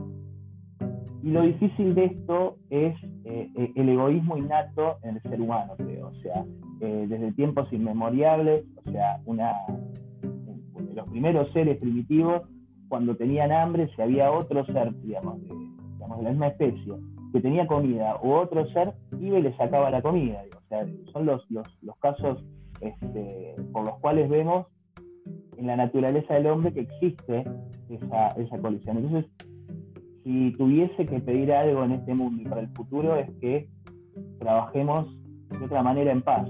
y 1.22 1.30
lo 1.30 1.42
difícil 1.42 1.94
de 1.94 2.06
esto 2.06 2.56
es 2.70 2.94
eh, 3.24 3.50
eh, 3.54 3.72
el 3.74 3.88
egoísmo 3.90 4.38
innato 4.38 4.96
en 5.02 5.16
el 5.16 5.22
ser 5.22 5.40
humano, 5.40 5.74
creo. 5.76 6.08
O 6.08 6.14
sea, 6.22 6.44
eh, 6.80 7.06
desde 7.08 7.32
tiempos 7.32 7.70
inmemoriales, 7.72 8.64
o 8.84 8.90
sea, 8.90 9.20
una, 9.26 9.52
los 10.94 11.08
primeros 11.10 11.52
seres 11.52 11.76
primitivos, 11.78 12.42
cuando 12.88 13.16
tenían 13.16 13.52
hambre, 13.52 13.90
si 13.94 14.02
había 14.02 14.32
otro 14.32 14.64
ser, 14.66 14.98
digamos, 15.02 15.42
de, 15.42 15.54
digamos, 15.94 16.22
la 16.22 16.30
misma 16.30 16.48
especie, 16.48 16.94
que 17.32 17.40
tenía 17.40 17.66
comida, 17.66 18.16
o 18.16 18.38
otro 18.38 18.66
ser, 18.70 18.94
iba 19.20 19.38
y 19.38 19.42
le 19.42 19.56
sacaba 19.56 19.90
la 19.90 20.02
comida. 20.02 20.42
O 20.56 20.68
sea, 20.68 20.86
son 21.12 21.26
los, 21.26 21.48
los, 21.50 21.66
los 21.82 21.96
casos 21.98 22.42
este, 22.80 23.56
por 23.72 23.84
los 23.84 23.98
cuales 23.98 24.28
vemos 24.30 24.66
en 25.58 25.66
la 25.66 25.76
naturaleza 25.76 26.34
del 26.34 26.46
hombre 26.46 26.72
que 26.72 26.80
existe 26.80 27.44
esa, 27.90 28.28
esa 28.28 28.58
colisión. 28.58 28.96
Entonces, 28.96 29.30
si 30.30 30.52
tuviese 30.52 31.06
que 31.06 31.18
pedir 31.18 31.52
algo 31.52 31.82
en 31.82 31.92
este 31.92 32.14
mundo 32.14 32.40
y 32.40 32.44
para 32.44 32.60
el 32.60 32.68
futuro 32.68 33.16
es 33.16 33.28
que 33.40 33.68
trabajemos 34.38 35.08
de 35.50 35.64
otra 35.64 35.82
manera 35.82 36.12
en 36.12 36.22
paz, 36.22 36.48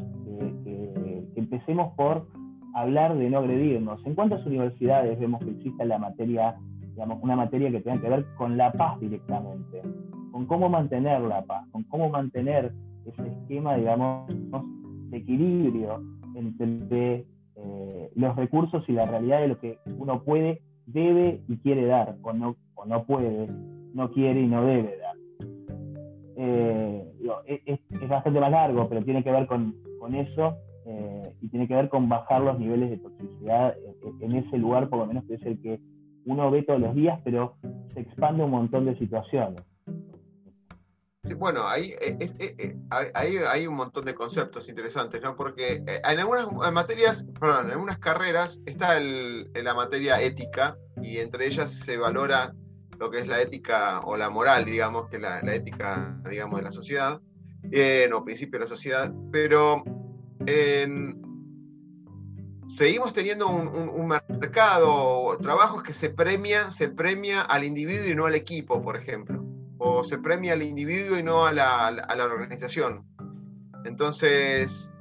que, 0.65 1.25
empecemos 1.37 1.95
por 1.95 2.27
hablar 2.75 3.17
de 3.17 3.31
no 3.31 3.39
agredirnos. 3.39 4.05
¿En 4.05 4.15
cuántas 4.15 4.45
universidades 4.45 5.19
vemos 5.19 5.43
que 5.43 5.53
existe 5.53 5.87
la 5.87 5.99
materia, 5.99 6.57
digamos, 6.91 7.19
una 7.23 7.37
materia 7.37 7.71
que 7.71 7.81
tenga 7.81 8.03
que 8.03 8.11
ver 8.11 8.27
con 8.37 8.59
la 8.59 8.71
paz 8.73 9.01
directamente? 9.01 9.81
Con 10.31 10.45
cómo 10.45 10.69
mantener 10.69 11.23
la 11.23 11.43
paz, 11.43 11.67
con 11.73 11.85
cómo 11.85 12.11
mantener 12.11 12.75
ese 13.07 13.29
esquema, 13.29 13.77
digamos, 13.77 14.29
de 15.09 15.17
equilibrio 15.17 16.03
entre 16.35 17.25
eh, 17.57 18.11
los 18.15 18.37
recursos 18.37 18.85
y 18.89 18.93
la 18.93 19.07
realidad 19.07 19.41
de 19.41 19.49
lo 19.49 19.59
que 19.59 19.79
uno 19.99 20.23
puede, 20.23 20.61
debe 20.87 21.41
y 21.49 21.57
quiere 21.59 21.87
dar, 21.87 22.19
no 22.87 23.05
puede, 23.05 23.49
no 23.95 24.11
quiere 24.11 24.41
y 24.41 24.47
no 24.47 24.65
debe 24.65 24.97
dar. 24.99 25.17
Eh, 26.43 27.05
es, 27.67 28.09
bastante 28.09 28.41
más 28.41 28.51
largo, 28.51 28.89
pero 28.89 29.05
tiene 29.05 29.23
que 29.23 29.31
ver 29.31 29.47
con, 29.47 29.75
eso 30.15 30.57
eh, 30.87 31.23
y 31.43 31.49
tiene 31.49 31.69
que 31.69 31.75
ver 31.75 31.89
con 31.89 32.09
bajar 32.09 32.41
los 32.41 32.59
niveles 32.59 32.91
de 32.91 32.97
toxicidad 32.97 33.77
en, 34.21 34.35
ese 34.35 34.57
lugar, 34.57 34.89
por 34.89 35.01
lo 35.01 35.07
menos 35.07 35.25
que 35.25 35.35
es 35.35 35.43
el 35.43 35.61
que 35.61 35.79
uno 36.25 36.51
ve 36.51 36.63
todos 36.63 36.81
los 36.81 36.95
días, 36.95 37.21
pero 37.25 37.57
se 37.93 38.01
expande 38.01 38.43
un 38.43 38.51
montón 38.51 38.87
de 38.87 38.97
situaciones. 38.97 39.61
bueno, 41.37 41.61
ahí, 41.67 41.93
eh, 42.01 42.77
hay 43.49 43.67
un 43.67 43.77
montón 43.77 44.07
de 44.07 44.15
conceptos 44.15 44.69
interesantes, 44.69 45.21
¿no? 45.23 45.37
Porque 45.37 45.85
en 45.87 46.19
algunas 46.19 46.47
materias, 46.73 47.27
perdón, 47.39 47.67
en 47.67 47.73
algunas 47.73 47.99
carreras 47.99 48.63
está 48.67 48.99
la 48.99 49.75
materia 49.75 50.21
ética 50.23 50.77
y 51.03 51.19
entre 51.19 51.47
ellas 51.47 51.71
se 51.71 51.99
valora 51.99 52.55
lo 53.01 53.11
que 53.11 53.21
es 53.21 53.27
la 53.27 53.41
ética 53.41 54.01
o 54.05 54.17
la 54.17 54.29
moral, 54.29 54.67
digamos, 54.67 55.09
que 55.09 55.19
la, 55.19 55.41
la 55.43 55.55
ética, 55.55 56.21
digamos, 56.29 56.61
de 56.61 56.65
la 56.65 56.71
sociedad, 56.71 57.21
eh, 57.73 58.09
o 58.13 58.25
principio 58.25 58.59
de 58.59 58.65
la 58.67 58.69
sociedad, 58.69 59.11
pero 59.33 59.83
seguimos 62.69 63.13
teniendo 63.15 63.49
un, 63.49 63.69
un, 63.69 64.07
mercado, 64.07 65.37
trabajos 65.43 65.83
que 65.83 65.95
se 65.95 66.11
premia, 66.11 66.71
se 66.73 66.89
premia 66.89 67.41
al 67.41 67.65
individuo 67.65 68.07
y 68.07 68.15
no 68.15 68.27
al 68.27 68.35
equipo, 68.35 68.83
por 68.83 68.97
ejemplo, 68.97 69.43
o 69.79 70.05
se 70.05 70.19
premia 70.19 70.53
al 70.53 70.63
individuo 70.63 71.19
y 71.19 71.23
no 71.23 71.47
a 71.47 71.53
la, 71.53 71.89
a 71.89 72.17
la 72.17 72.25
organización. 72.25 73.07
Entonces, 73.87 74.93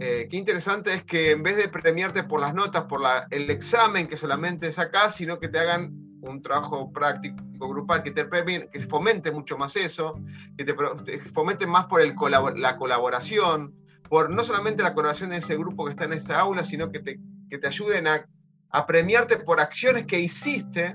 eh, 0.00 0.26
qué 0.28 0.36
interesante 0.36 0.92
es 0.92 1.04
que 1.04 1.30
en 1.30 1.44
vez 1.44 1.56
de 1.56 1.68
premiarte 1.68 2.24
por 2.24 2.40
las 2.40 2.54
notas, 2.54 2.84
por 2.84 3.00
el 3.30 3.50
examen 3.50 4.08
que 4.08 4.16
solamente 4.16 4.70
sacas, 4.72 5.14
sino 5.14 5.38
que 5.38 5.48
te 5.48 5.60
hagan 5.60 6.05
un 6.28 6.42
trabajo 6.42 6.92
práctico 6.92 7.68
grupal 7.68 8.02
que 8.02 8.10
te 8.10 8.28
que 8.70 8.80
fomente 8.80 9.30
mucho 9.30 9.56
más 9.56 9.76
eso, 9.76 10.20
que 10.56 10.64
te, 10.64 10.74
fomente 11.20 11.66
más 11.66 11.86
por 11.86 12.00
el 12.00 12.14
la 12.56 12.76
colaboración, 12.76 13.74
por 14.08 14.30
no 14.30 14.44
solamente 14.44 14.82
la 14.82 14.94
colaboración 14.94 15.30
de 15.30 15.38
ese 15.38 15.56
grupo 15.56 15.84
que 15.84 15.92
está 15.92 16.04
en 16.04 16.14
esa 16.14 16.40
aula, 16.40 16.64
sino 16.64 16.90
que 16.90 17.00
te, 17.00 17.20
que 17.50 17.58
te 17.58 17.66
ayuden 17.66 18.06
a, 18.06 18.26
a 18.70 18.86
premiarte 18.86 19.36
por 19.38 19.60
acciones 19.60 20.06
que 20.06 20.20
hiciste, 20.20 20.94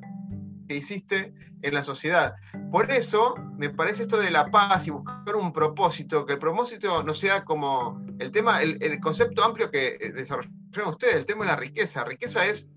que 0.68 0.78
hiciste 0.78 1.34
en 1.62 1.74
la 1.74 1.84
sociedad. 1.84 2.36
Por 2.72 2.92
eso 2.92 3.36
me 3.58 3.70
parece 3.70 4.04
esto 4.04 4.18
de 4.18 4.32
la 4.32 4.50
paz 4.50 4.88
y 4.88 4.92
buscar 4.92 5.36
un 5.36 5.54
propósito, 5.54 6.26
que 6.26 6.34
el 6.34 6.40
propósito 6.40 7.04
no 7.04 7.14
sea 7.14 7.44
como 7.44 8.02
el 8.20 8.32
tema, 8.32 8.62
el, 8.62 8.82
el 8.82 9.00
concepto 9.00 9.44
amplio 9.44 9.70
que 9.70 9.98
desarrollaron 10.16 10.90
ustedes, 10.90 11.16
el 11.16 11.26
tema 11.26 11.46
de 11.46 11.52
la 11.52 11.58
riqueza. 11.58 12.04
Riqueza 12.04 12.46
es 12.46 12.70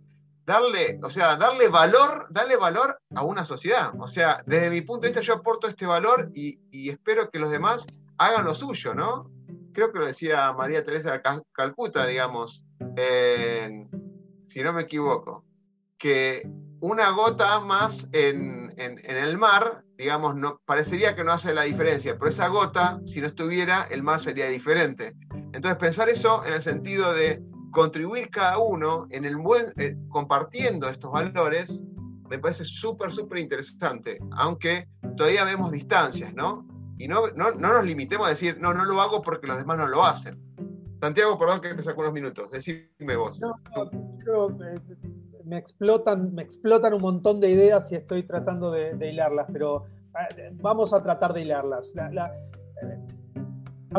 darle, 0.45 1.01
o 1.03 1.11
sea, 1.11 1.36
darle 1.36 1.68
valor, 1.68 2.26
darle 2.30 2.57
valor 2.57 3.01
a 3.14 3.22
una 3.22 3.45
sociedad. 3.45 3.92
O 3.99 4.07
sea, 4.07 4.42
desde 4.47 4.70
mi 4.70 4.82
punto 4.82 5.03
de 5.03 5.09
vista 5.09 5.20
yo 5.20 5.34
aporto 5.34 5.68
este 5.68 5.86
valor 5.86 6.30
y, 6.34 6.59
espero 6.88 7.30
que 7.30 7.38
los 7.38 7.51
demás 7.51 7.86
hagan 8.18 8.45
lo 8.45 8.55
suyo, 8.55 8.95
¿no? 8.95 9.30
Creo 9.72 9.92
que 9.92 9.99
lo 9.99 10.07
decía 10.07 10.53
María 10.53 10.84
Teresa 10.84 11.12
de 11.12 11.22
Calcuta, 11.53 12.07
digamos, 12.07 12.64
si 14.49 14.62
no 14.62 14.72
me 14.72 14.82
equivoco, 14.82 15.45
que 15.99 16.49
una 16.80 17.11
gota 17.11 17.61
más 17.61 18.09
en, 18.12 18.72
el 18.76 19.38
mar, 19.38 19.84
digamos, 19.97 20.36
no, 20.36 20.61
parecería 20.64 21.16
que 21.16 21.24
no 21.24 21.32
hace 21.32 21.55
la 21.55 21.62
diferencia, 21.62 22.16
pero 22.18 22.28
esa 22.28 22.49
gota, 22.49 23.01
si 23.07 23.20
no 23.20 23.28
estuviera, 23.28 23.86
el 23.90 24.03
mar 24.03 24.20
sería 24.20 24.49
diferente. 24.49 25.14
Entonces, 25.53 25.76
pensar 25.76 26.09
eso 26.09 26.45
en 26.45 26.53
el 26.53 26.62
sentido 26.62 27.12
de 27.14 27.42
contribuir 27.74 28.30
cada 28.30 28.58
uno 28.58 29.06
en 29.10 29.24
el 29.24 29.36
buen, 29.36 29.72
eh, 29.76 29.96
compartiendo 30.08 30.88
estos 30.88 31.10
valores, 31.10 31.82
me 32.30 32.38
parece 32.38 32.64
súper, 32.64 33.12
súper 33.12 33.38
interesante, 33.38 34.18
aunque 34.30 34.88
todavía 35.16 35.44
vemos 35.44 35.72
distancias, 35.72 36.32
¿no? 36.32 36.66
Y 36.98 37.08
no, 37.08 37.26
no, 37.34 37.50
nos 37.52 37.84
limitemos 37.84 38.26
a 38.26 38.30
decir, 38.30 38.58
no, 38.60 38.72
no 38.72 38.84
lo 38.84 39.00
hago 39.00 39.20
porque 39.20 39.48
los 39.48 39.58
demás 39.58 39.76
no 39.76 39.88
lo 39.88 40.04
hacen. 40.04 40.40
Santiago, 41.00 41.36
perdón 41.36 41.60
que 41.60 41.74
te 41.74 41.82
saco 41.82 42.00
unos 42.00 42.12
minutos, 42.12 42.48
decime 42.52 43.16
vos. 43.16 43.40
No, 43.40 43.56
eh, 44.48 44.74
me, 45.44 45.58
explotan, 45.58 46.32
me 46.32 46.42
explotan 46.42 46.94
un 46.94 47.02
montón 47.02 47.40
de 47.40 47.50
ideas 47.50 47.90
y 47.90 47.96
estoy 47.96 48.22
tratando 48.22 48.70
de, 48.70 49.10
hilarlas, 49.10 49.48
pero 49.52 49.86
eh, 50.36 50.50
vamos 50.54 50.94
a 50.94 51.02
tratar 51.02 51.34
de 51.34 51.42
hilarlas. 51.42 51.92
a 51.96 52.30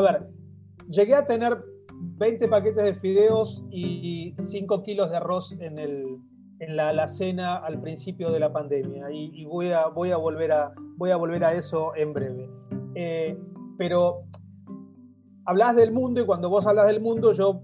ver, 0.00 0.30
llegué 0.88 1.14
a 1.14 1.26
tener 1.26 1.75
20 2.18 2.48
paquetes 2.48 2.84
de 2.84 2.94
fideos 2.94 3.64
y 3.70 4.34
5 4.38 4.82
kilos 4.82 5.10
de 5.10 5.16
arroz 5.18 5.52
en, 5.52 5.78
el, 5.78 6.18
en 6.60 6.76
la 6.76 6.88
alacena 6.88 7.56
al 7.56 7.80
principio 7.80 8.30
de 8.30 8.40
la 8.40 8.52
pandemia. 8.52 9.10
Y, 9.10 9.44
voy, 9.44 9.72
a, 9.72 9.88
voy, 9.88 10.10
a 10.10 10.16
volver 10.16 10.52
a, 10.52 10.72
voy 10.96 11.10
a 11.10 11.16
volver 11.16 11.44
a 11.44 11.52
eso 11.52 11.94
en 11.94 12.12
breve. 12.12 12.50
Eh, 12.94 13.38
pero 13.76 14.24
hablas 15.44 15.76
del 15.76 15.92
mundo 15.92 16.20
y 16.20 16.26
cuando 16.26 16.48
vos 16.48 16.66
hablas 16.66 16.86
del 16.86 17.00
mundo 17.00 17.32
yo 17.32 17.60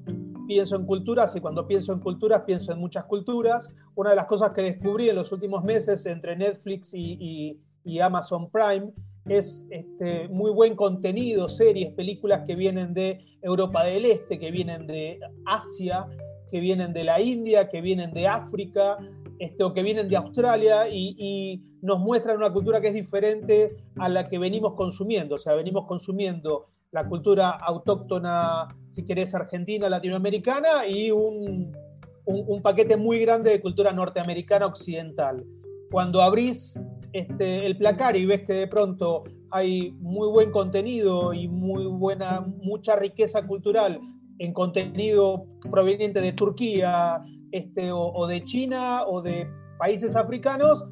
pienso 0.46 0.76
en 0.76 0.84
culturas 0.84 1.34
y 1.34 1.40
cuando 1.40 1.66
pienso 1.66 1.92
en 1.92 2.00
culturas 2.00 2.42
pienso 2.42 2.72
en 2.72 2.78
muchas 2.78 3.04
culturas. 3.04 3.74
Una 3.94 4.10
de 4.10 4.16
las 4.16 4.26
cosas 4.26 4.50
que 4.50 4.62
descubrí 4.62 5.08
en 5.08 5.16
los 5.16 5.32
últimos 5.32 5.64
meses 5.64 6.04
entre 6.06 6.36
Netflix 6.36 6.92
y, 6.92 7.58
y 7.84 8.00
Amazon 8.00 8.50
Prime 8.50 8.92
es 9.26 9.64
este, 9.70 10.28
muy 10.28 10.50
buen 10.50 10.74
contenido, 10.74 11.48
series, 11.48 11.92
películas 11.94 12.42
que 12.46 12.56
vienen 12.56 12.92
de 12.92 13.20
Europa 13.40 13.84
del 13.84 14.04
Este, 14.04 14.38
que 14.38 14.50
vienen 14.50 14.86
de 14.86 15.20
Asia, 15.44 16.06
que 16.50 16.60
vienen 16.60 16.92
de 16.92 17.04
la 17.04 17.20
India, 17.20 17.68
que 17.68 17.80
vienen 17.80 18.12
de 18.12 18.26
África, 18.26 18.98
este, 19.38 19.64
o 19.64 19.72
que 19.72 19.82
vienen 19.82 20.08
de 20.08 20.16
Australia 20.16 20.88
y, 20.88 21.62
nos 21.82 21.98
muestran 21.98 22.36
una 22.36 22.52
cultura 22.52 22.80
que 22.80 22.86
es 22.86 22.94
diferente 22.94 23.74
a 23.96 24.08
la 24.08 24.28
que 24.28 24.38
venimos 24.38 24.74
consumiendo. 24.74 25.34
O 25.34 25.38
sea, 25.40 25.56
venimos 25.56 25.84
consumiendo 25.88 26.68
la 26.92 27.08
cultura 27.08 27.50
autóctona, 27.50 28.68
si 28.92 29.04
querés, 29.04 29.34
argentina, 29.34 29.88
latinoamericana 29.88 30.86
y 30.86 31.10
un, 31.10 31.76
un 32.24 32.62
paquete 32.62 32.96
muy 32.96 33.18
grande 33.18 33.50
de 33.50 33.60
cultura 33.60 33.92
norteamericana 33.92 34.66
occidental. 34.66 35.44
Cuando 35.92 36.22
abrís 36.22 36.74
este, 37.12 37.66
el 37.66 37.76
placar 37.76 38.16
y 38.16 38.24
ves 38.24 38.46
que 38.46 38.54
de 38.54 38.66
pronto 38.66 39.24
hay 39.50 39.92
muy 40.00 40.26
buen 40.28 40.50
contenido 40.50 41.34
y 41.34 41.48
muy 41.48 41.84
buena, 41.84 42.40
mucha 42.40 42.96
riqueza 42.96 43.46
cultural 43.46 44.00
en 44.38 44.54
contenido 44.54 45.44
proveniente 45.70 46.22
de 46.22 46.32
Turquía 46.32 47.22
este, 47.50 47.92
o, 47.92 48.26
de 48.26 48.42
China 48.42 49.04
o 49.06 49.20
de 49.20 49.46
países 49.78 50.16
africanos, 50.16 50.82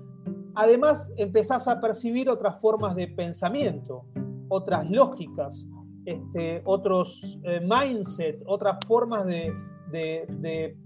además 0.55 1.11
empezás 1.17 1.67
a 1.67 1.81
percibir 1.81 2.29
otras 2.29 2.61
formas 2.61 2.95
de 2.95 3.09
pensamiento, 3.09 4.05
otras 4.51 4.91
lógicas, 4.91 5.67
este, 6.05 6.61
otros 6.67 7.39
eh, 7.45 7.59
mindset, 7.61 8.43
otras 8.45 8.77
formas 8.87 9.25
de, 9.25 10.77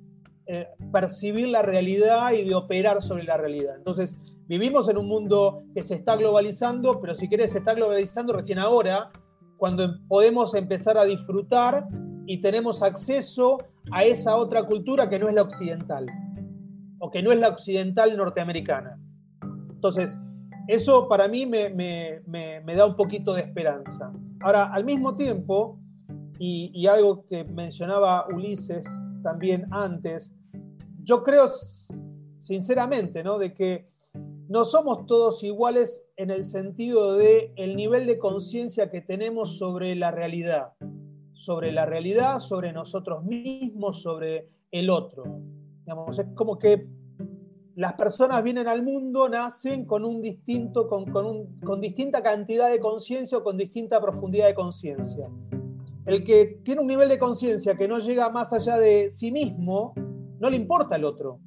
eh, 0.47 0.69
percibir 0.93 1.49
la 1.49 1.63
realidad 1.63 2.33
y 2.33 2.45
de 2.45 2.55
operar 2.55 3.03
sobre 3.03 3.25
la 3.25 3.37
realidad. 3.37 3.77
Entonces, 3.77 4.19
Vivimos 4.47 4.91
en 4.91 4.99
un 4.99 5.09
mundo 5.09 5.65
que 5.75 5.83
se 5.83 5.95
está 5.95 6.17
globalizando, 6.17 7.01
pero 7.01 7.15
si 7.15 7.29
querés, 7.29 7.53
se 7.53 7.59
está 7.59 7.73
globalizando 7.73 8.35
recién 8.35 8.59
ahora, 8.59 9.11
cuando 9.57 9.97
podemos 10.07 10.55
empezar 10.55 10.99
a 10.99 11.05
disfrutar 11.05 11.89
y 12.27 12.43
tenemos 12.43 12.83
acceso 12.83 13.57
a 13.91 14.05
esa 14.05 14.37
otra 14.37 14.65
cultura 14.65 15.09
que 15.09 15.19
no 15.19 15.31
es 15.31 15.35
la 15.35 15.43
occidental, 15.43 16.07
o 16.99 17.11
que 17.11 17.23
no 17.23 17.33
es 17.33 17.39
la 17.39 17.49
occidental 17.49 18.15
norteamericana. 18.19 18.99
Entonces, 19.71 20.19
eso 20.69 21.09
para 21.09 21.27
mí 21.27 21.47
me, 21.47 21.73
da 22.77 22.87
un 22.87 22.97
poquito 22.97 23.33
de 23.33 23.43
esperanza. 23.43 24.13
Ahora, 24.41 24.65
al 24.75 24.85
mismo 24.85 25.17
tiempo, 25.17 25.81
y 26.39 26.87
algo 26.87 27.25
que 27.29 27.45
mencionaba 27.45 28.27
Ulises 28.29 28.85
también 29.25 29.67
antes, 29.73 30.33
yo 31.03 31.25
creo 31.25 31.49
sinceramente, 32.41 33.25
¿no? 33.25 33.39
De 33.39 33.53
que 33.53 33.89
no 34.49 34.65
somos 34.65 35.07
todos 35.07 35.43
iguales 35.43 36.05
en 36.17 36.31
el 36.31 36.45
sentido 36.45 37.15
de 37.15 37.53
el 37.57 37.75
nivel 37.75 38.07
de 38.07 38.19
conciencia 38.19 38.91
que 38.91 39.01
tenemos 39.01 39.59
sobre 39.59 39.97
la 39.97 40.11
realidad, 40.11 40.75
sobre 41.33 41.73
la 41.73 41.87
realidad, 41.87 42.39
sobre 42.39 42.73
nosotros 42.73 43.25
mismos, 43.25 44.03
sobre 44.03 44.51
el 44.71 44.91
otro. 44.91 45.25
es 45.87 46.27
como 46.35 46.59
que 46.59 46.87
las 47.75 47.95
personas 47.95 48.45
vienen 48.45 48.69
al 48.69 48.83
mundo, 48.83 49.29
nacen 49.29 49.85
con 49.85 50.05
un 50.05 50.23
distinto, 50.23 50.89
con, 50.89 51.07
con 51.07 51.81
distinta 51.81 52.23
cantidad 52.23 52.71
de 52.71 52.79
conciencia 52.79 53.39
o 53.39 53.43
con 53.43 53.57
distinta 53.57 54.01
profundidad 54.01 54.47
de 54.47 54.55
conciencia. 54.55 55.29
El 56.07 56.25
que 56.25 56.61
tiene 56.65 56.81
un 56.81 56.87
nivel 56.87 57.09
de 57.09 57.19
conciencia 57.19 57.77
que 57.77 57.89
no 57.89 57.99
llega 57.99 58.29
más 58.31 58.53
allá 58.53 58.79
de 58.79 59.11
sí 59.11 59.31
mismo, 59.31 59.95
no 60.39 60.51
le 60.51 60.57
importa 60.57 60.97
el 60.97 61.05
otro. 61.05 61.41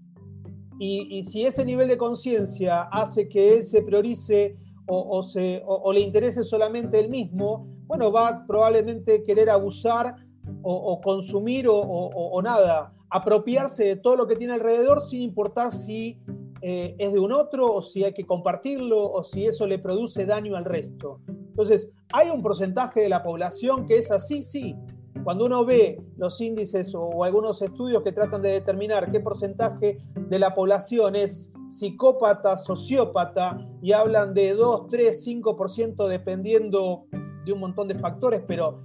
Y, 0.80 1.24
si 1.24 1.44
ese 1.44 1.66
nivel 1.66 1.88
de 1.88 1.98
conciencia 1.98 2.84
hace 2.84 3.28
que 3.28 3.56
él 3.56 3.64
se 3.64 3.82
priorice 3.82 4.58
o, 4.86 5.24
se, 5.24 5.62
o, 5.66 5.92
le 5.92 6.02
interese 6.02 6.44
solamente 6.44 7.00
él 7.00 7.10
mismo, 7.10 7.68
bueno, 7.88 8.12
va 8.12 8.46
probablemente 8.46 9.24
querer 9.24 9.50
abusar 9.50 10.16
o, 10.62 11.02
consumir 11.02 11.66
o, 11.70 12.42
nada, 12.44 12.94
apropiarse 13.10 13.86
de 13.86 13.96
todo 13.96 14.16
lo 14.16 14.28
que 14.28 14.36
tiene 14.36 14.54
alrededor 14.54 15.02
sin 15.02 15.22
importar 15.24 15.74
si 15.74 16.20
eh, 16.62 16.96
es 16.98 17.12
de 17.12 17.20
un 17.20 17.32
otro 17.32 17.74
o 17.74 17.82
si 17.82 18.04
hay 18.04 18.14
que 18.14 18.26
compartirlo 18.26 19.12
o 19.12 19.24
si 19.24 19.46
eso 19.46 19.66
le 19.66 19.80
produce 19.80 20.26
daño 20.26 20.56
al 20.56 20.66
resto. 20.66 21.22
Entonces, 21.58 21.92
¿hay 22.14 22.30
un 22.30 22.44
porcentaje 22.44 23.02
de 23.02 23.10
la 23.10 23.24
población 23.24 23.88
que 23.88 23.98
es 23.98 24.12
así? 24.12 24.44
Sí. 24.44 24.76
Cuando 25.24 25.48
uno 25.48 25.66
ve 25.66 26.00
los 26.16 26.40
índices 26.40 26.94
o, 26.94 27.24
algunos 27.24 27.64
estudios 27.64 28.04
que 28.04 28.12
tratan 28.12 28.44
de 28.44 28.52
determinar 28.52 29.12
qué 29.12 29.20
porcentaje 29.20 29.98
de 30.16 30.38
la 30.38 30.54
población 30.54 31.16
es 31.16 31.52
psicópata, 31.68 32.58
sociópata, 32.58 33.58
y 33.82 33.92
hablan 33.92 34.36
de 34.36 34.54
2, 34.54 34.86
3, 34.88 35.28
5% 35.28 36.08
dependiendo 36.08 37.06
de 37.44 37.52
un 37.52 37.60
montón 37.60 37.88
de 37.88 37.96
factores, 37.96 38.44
pero 38.48 38.80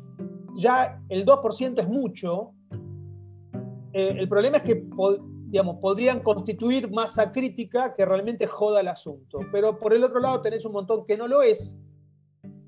ya 0.54 0.98
el 1.10 1.26
2% 1.26 1.78
es 1.78 1.88
mucho. 1.88 2.52
Eh, 3.92 4.16
el 4.18 4.28
problema 4.30 4.56
es 4.56 4.62
que 4.62 4.86
digamos, 5.48 5.76
podrían 5.76 6.20
constituir 6.20 6.90
masa 6.90 7.32
crítica 7.32 7.94
que 7.94 8.06
realmente 8.06 8.46
joda 8.46 8.80
el 8.80 8.88
asunto. 8.88 9.40
Pero 9.52 9.78
por 9.78 9.92
el 9.92 10.02
otro 10.02 10.20
lado 10.20 10.40
tenés 10.40 10.64
un 10.64 10.72
montón 10.72 11.04
que 11.04 11.18
no 11.18 11.28
lo 11.28 11.42
es, 11.42 11.76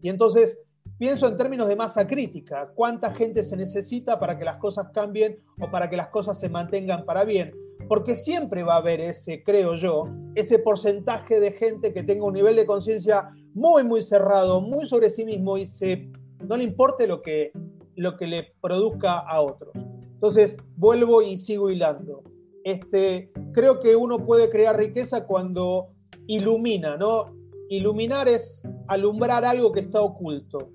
y 0.04 0.10
entonces 0.10 0.58
pienso 0.98 1.26
en 1.26 1.38
términos 1.38 1.66
de 1.66 1.76
masa 1.76 2.06
crítica, 2.06 2.70
cuánta 2.74 3.14
gente 3.14 3.42
se 3.42 3.56
necesita 3.56 4.20
para 4.20 4.38
que 4.38 4.44
las 4.44 4.58
cosas 4.58 4.88
cambien 4.92 5.38
o 5.58 5.70
para 5.70 5.88
que 5.88 5.96
las 5.96 6.08
cosas 6.08 6.38
se 6.38 6.50
mantengan 6.50 7.06
para 7.06 7.24
bien. 7.24 7.54
Porque 7.88 8.14
siempre 8.14 8.62
va 8.62 8.74
a 8.74 8.78
haber 8.78 9.00
ese, 9.00 9.42
creo 9.42 9.76
yo, 9.76 10.04
ese 10.34 10.58
porcentaje 10.58 11.40
de 11.40 11.52
gente 11.52 11.94
que 11.94 12.02
tenga 12.02 12.26
un 12.26 12.34
nivel 12.34 12.54
de 12.54 12.66
conciencia 12.66 13.30
muy, 13.54 13.82
muy 13.82 14.02
cerrado, 14.02 14.60
muy 14.60 14.86
sobre 14.86 15.08
sí 15.08 15.24
mismo 15.24 15.56
y 15.56 15.66
se, 15.66 16.10
no 16.46 16.58
le 16.58 16.64
importe 16.64 17.06
lo 17.06 17.22
que, 17.22 17.50
lo 17.96 18.18
que 18.18 18.26
le 18.26 18.52
produzca 18.60 19.20
a 19.20 19.40
otros. 19.40 19.72
Entonces, 20.12 20.58
vuelvo 20.76 21.22
y 21.22 21.38
sigo 21.38 21.70
hilando. 21.70 22.24
Este, 22.62 23.32
creo 23.52 23.80
que 23.80 23.96
uno 23.96 24.18
puede 24.18 24.50
crear 24.50 24.76
riqueza 24.76 25.24
cuando 25.26 25.88
ilumina, 26.26 26.98
¿no? 26.98 27.32
Iluminar 27.74 28.28
es 28.28 28.62
alumbrar 28.86 29.44
algo 29.44 29.72
que 29.72 29.80
está 29.80 30.00
oculto. 30.00 30.70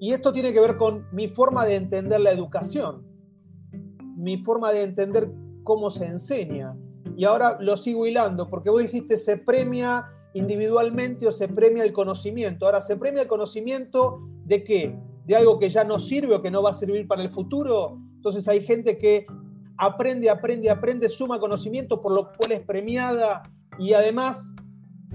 Y 0.00 0.12
esto 0.12 0.32
tiene 0.32 0.54
que 0.54 0.60
ver 0.60 0.78
con 0.78 1.06
mi 1.12 1.28
forma 1.28 1.66
de 1.66 1.74
entender 1.74 2.20
la 2.22 2.30
educación, 2.30 3.06
mi 4.16 4.38
forma 4.38 4.72
de 4.72 4.82
entender 4.82 5.30
cómo 5.62 5.90
se 5.90 6.06
enseña. 6.06 6.74
Y 7.18 7.24
ahora 7.24 7.58
lo 7.60 7.76
sigo 7.76 8.06
hilando, 8.06 8.48
porque 8.48 8.70
vos 8.70 8.80
dijiste 8.80 9.18
se 9.18 9.36
premia 9.36 10.06
individualmente 10.32 11.26
o 11.26 11.32
se 11.32 11.48
premia 11.48 11.84
el 11.84 11.92
conocimiento. 11.92 12.64
Ahora, 12.64 12.80
¿se 12.80 12.96
premia 12.96 13.20
el 13.22 13.28
conocimiento 13.28 14.20
de 14.46 14.64
qué? 14.64 14.98
¿De 15.26 15.36
algo 15.36 15.58
que 15.58 15.68
ya 15.68 15.84
no 15.84 15.98
sirve 15.98 16.36
o 16.36 16.40
que 16.40 16.50
no 16.50 16.62
va 16.62 16.70
a 16.70 16.74
servir 16.74 17.06
para 17.06 17.22
el 17.22 17.30
futuro? 17.30 17.98
Entonces 18.16 18.48
hay 18.48 18.62
gente 18.62 18.96
que 18.96 19.26
aprende, 19.76 20.30
aprende, 20.30 20.70
aprende, 20.70 21.10
suma 21.10 21.38
conocimiento, 21.38 22.00
por 22.00 22.12
lo 22.12 22.32
cual 22.32 22.52
es 22.52 22.60
premiada 22.62 23.42
y 23.78 23.92
además 23.92 24.50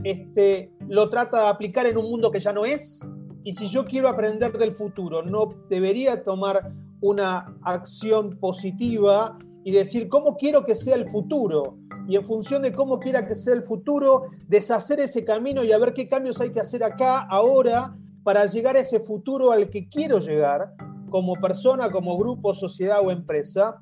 este, 0.04 0.72
lo 0.88 1.10
trata 1.10 1.42
de 1.42 1.48
aplicar 1.48 1.86
en 1.86 1.98
un 1.98 2.10
mundo 2.10 2.32
que 2.32 2.40
ya 2.40 2.54
no 2.54 2.66
es. 2.66 3.00
Y 3.44 3.54
si 3.54 3.68
yo 3.68 3.86
quiero 3.86 4.08
aprender 4.08 4.52
del 4.58 4.76
futuro, 4.76 5.24
no 5.24 5.50
debería 5.70 6.24
tomar 6.24 6.72
una 7.02 7.56
acción 7.64 8.38
positiva 8.40 9.38
y 9.64 9.72
decir 9.72 10.08
cómo 10.10 10.38
quiero 10.38 10.66
que 10.66 10.76
sea 10.76 10.96
el 10.96 11.10
futuro. 11.10 11.78
Y 12.08 12.16
en 12.16 12.26
función 12.26 12.64
de 12.64 12.72
cómo 12.72 13.00
quiera 13.00 13.28
que 13.28 13.36
sea 13.36 13.54
el 13.54 13.64
futuro, 13.64 14.28
deshacer 14.48 15.00
ese 15.00 15.24
camino 15.24 15.64
y 15.64 15.72
a 15.72 15.78
ver 15.78 15.94
qué 15.94 16.08
cambios 16.08 16.40
hay 16.42 16.52
que 16.52 16.60
hacer 16.60 16.84
acá, 16.84 17.20
ahora, 17.20 17.96
para 18.24 18.46
llegar 18.46 18.76
a 18.76 18.80
ese 18.80 19.00
futuro 19.00 19.52
al 19.52 19.70
que 19.70 19.88
quiero 19.88 20.20
llegar, 20.20 20.74
como 21.10 21.34
persona, 21.36 21.92
como 21.92 22.18
grupo, 22.18 22.54
sociedad 22.54 23.00
o 23.04 23.12
empresa. 23.12 23.82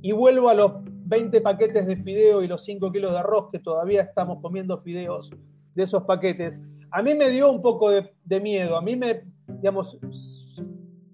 Y 0.00 0.12
vuelvo 0.12 0.48
a 0.48 0.54
los 0.54 0.72
20 1.06 1.40
paquetes 1.40 1.86
de 1.86 1.96
fideo 1.96 2.42
y 2.42 2.48
los 2.48 2.64
5 2.64 2.90
kilos 2.90 3.12
de 3.12 3.18
arroz 3.18 3.48
que 3.50 3.60
todavía 3.60 4.02
estamos 4.02 4.40
comiendo 4.40 4.78
fideos 4.78 5.30
de 5.74 5.82
esos 5.82 6.02
paquetes, 6.04 6.60
a 6.90 7.02
mí 7.02 7.14
me 7.14 7.30
dio 7.30 7.50
un 7.50 7.62
poco 7.62 7.90
de, 7.90 8.40
miedo, 8.40 8.76
a 8.76 8.82
mí 8.82 8.96
me, 8.96 9.22
digamos, 9.46 9.98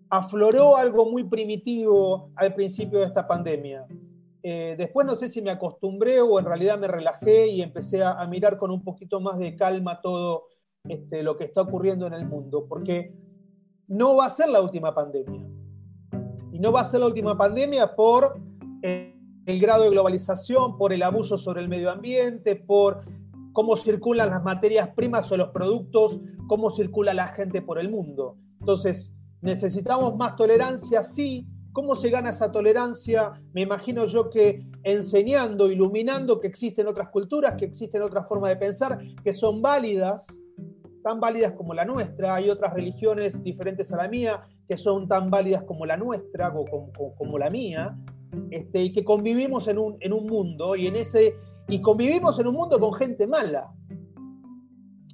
afloró 0.09 0.77
algo 0.77 1.11
muy 1.11 1.25
primitivo 1.25 2.31
al 2.37 2.55
principio 2.55 3.01
de 3.01 3.07
esta 3.07 3.27
pandemia. 3.27 3.87
Eh, 4.43 4.75
después 4.79 5.07
no 5.07 5.15
sé 5.15 5.29
si 5.29 5.41
me 5.43 5.51
acostumbré 5.51 6.21
o 6.21 6.39
en 6.39 6.45
realidad 6.45 6.79
me 6.79 6.89
relajé 6.89 7.49
y 7.49 7.63
empecé 7.63 8.03
a, 8.03 8.25
mirar 8.27 8.59
con 8.59 8.71
un 8.71 8.83
poquito 8.83 9.21
más 9.21 9.39
de 9.39 9.57
calma 9.57 10.01
todo 10.01 10.47
este, 10.89 11.23
lo 11.23 11.37
que 11.37 11.45
está 11.45 11.63
ocurriendo 11.63 12.07
en 12.07 12.15
el 12.15 12.27
mundo, 12.27 12.67
porque 12.69 13.15
no 13.89 14.17
va 14.17 14.27
a 14.27 14.31
ser 14.31 14.49
la 14.49 14.61
última 14.61 14.95
pandemia. 14.95 15.47
Y 16.53 16.59
no 16.59 16.73
va 16.73 16.83
a 16.83 16.85
ser 16.85 17.01
la 17.01 17.07
última 17.07 17.37
pandemia 17.37 17.95
por... 17.95 18.41
Eh, 18.83 19.22
el 19.47 19.61
grado 19.61 19.85
de 19.85 19.91
globalización, 19.91 20.77
por 20.77 20.93
el 20.93 21.03
abuso 21.03 21.39
sobre 21.39 21.63
el 21.63 21.69
medio 21.69 21.91
ambiente, 21.91 22.57
por 22.57 23.05
cómo 23.53 23.77
circulan 23.77 24.31
las 24.31 24.43
materias 24.43 24.91
primas 24.95 25.31
o 25.33 25.37
los 25.37 25.51
productos, 25.51 26.21
cómo 26.47 26.71
circula 26.71 27.15
la 27.15 27.29
gente 27.29 27.63
por 27.63 27.79
el 27.79 27.91
mundo. 27.91 28.37
Entonces, 28.61 29.15
necesitamos 29.41 30.17
más 30.17 30.37
tolerancia, 30.37 31.05
sí. 31.05 31.47
¿Cómo 31.73 31.97
se 31.97 32.11
gana 32.11 32.31
esa 32.31 32.53
tolerancia? 32.53 33.33
Me 33.55 33.63
imagino 33.63 34.05
yo 34.05 34.29
que 34.29 34.63
enseñando, 34.83 35.71
iluminando 35.71 36.39
que 36.39 36.47
existen 36.47 36.87
otras 36.87 37.09
culturas, 37.09 37.55
que 37.57 37.65
existen 37.65 38.03
otras 38.03 38.29
formas 38.29 38.51
de 38.51 38.57
pensar, 38.57 38.99
que 39.25 39.33
son 39.33 39.63
válidas, 39.63 40.27
tan 41.03 41.19
válidas 41.19 41.53
como 41.53 41.73
la 41.73 41.85
nuestra. 41.85 42.35
Hay 42.35 42.51
otras 42.51 42.75
religiones 42.75 43.43
diferentes 43.43 43.93
a 43.93 43.97
la 43.97 44.09
mía 44.09 44.43
que 44.69 44.77
son 44.77 45.09
tan 45.09 45.31
válidas 45.31 45.65
como 45.65 45.87
la 45.87 45.97
nuestra 45.97 46.49
o 46.49 46.65
como, 46.65 47.15
como 47.15 47.39
la 47.39 47.49
mía. 47.49 47.97
Este, 48.51 48.83
y 48.83 48.93
que 48.93 49.05
convivimos 49.05 49.69
en 49.69 49.79
un, 49.79 49.97
en 50.01 50.13
un 50.13 50.27
mundo 50.27 50.75
y 50.77 50.87
en 50.87 50.97
ese 50.97 51.37
y 51.69 51.81
convivimos 51.81 52.39
en 52.39 52.47
un 52.49 52.55
mundo 52.55 52.79
con 52.79 52.93
gente 52.95 53.27
mala. 53.27 53.73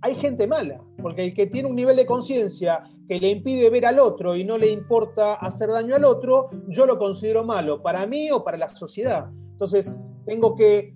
Hay 0.01 0.15
gente 0.15 0.47
mala, 0.47 0.81
porque 1.03 1.25
el 1.25 1.35
que 1.35 1.47
tiene 1.47 1.69
un 1.69 1.75
nivel 1.75 1.97
de 1.97 2.07
conciencia 2.07 2.83
que 3.09 3.19
le 3.19 3.31
impide 3.31 3.69
ver 3.71 3.87
al 3.87 3.99
otro 3.99 4.37
y 4.37 4.45
no 4.45 4.57
le 4.57 4.71
importa 4.71 5.35
hacer 5.35 5.71
daño 5.71 5.95
al 5.97 6.05
otro, 6.05 6.51
yo 6.69 6.87
lo 6.87 6.99
considero 6.99 7.43
malo, 7.45 7.83
para 7.83 8.07
mí 8.07 8.31
o 8.31 8.45
para 8.45 8.57
la 8.57 8.69
sociedad. 8.69 9.29
Entonces, 9.51 9.99
tengo 10.25 10.55
que, 10.55 10.93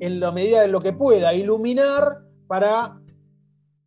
en 0.00 0.20
la 0.20 0.32
medida 0.32 0.62
de 0.62 0.68
lo 0.68 0.80
que 0.80 0.92
pueda, 0.92 1.34
iluminar 1.34 2.18
para 2.46 2.98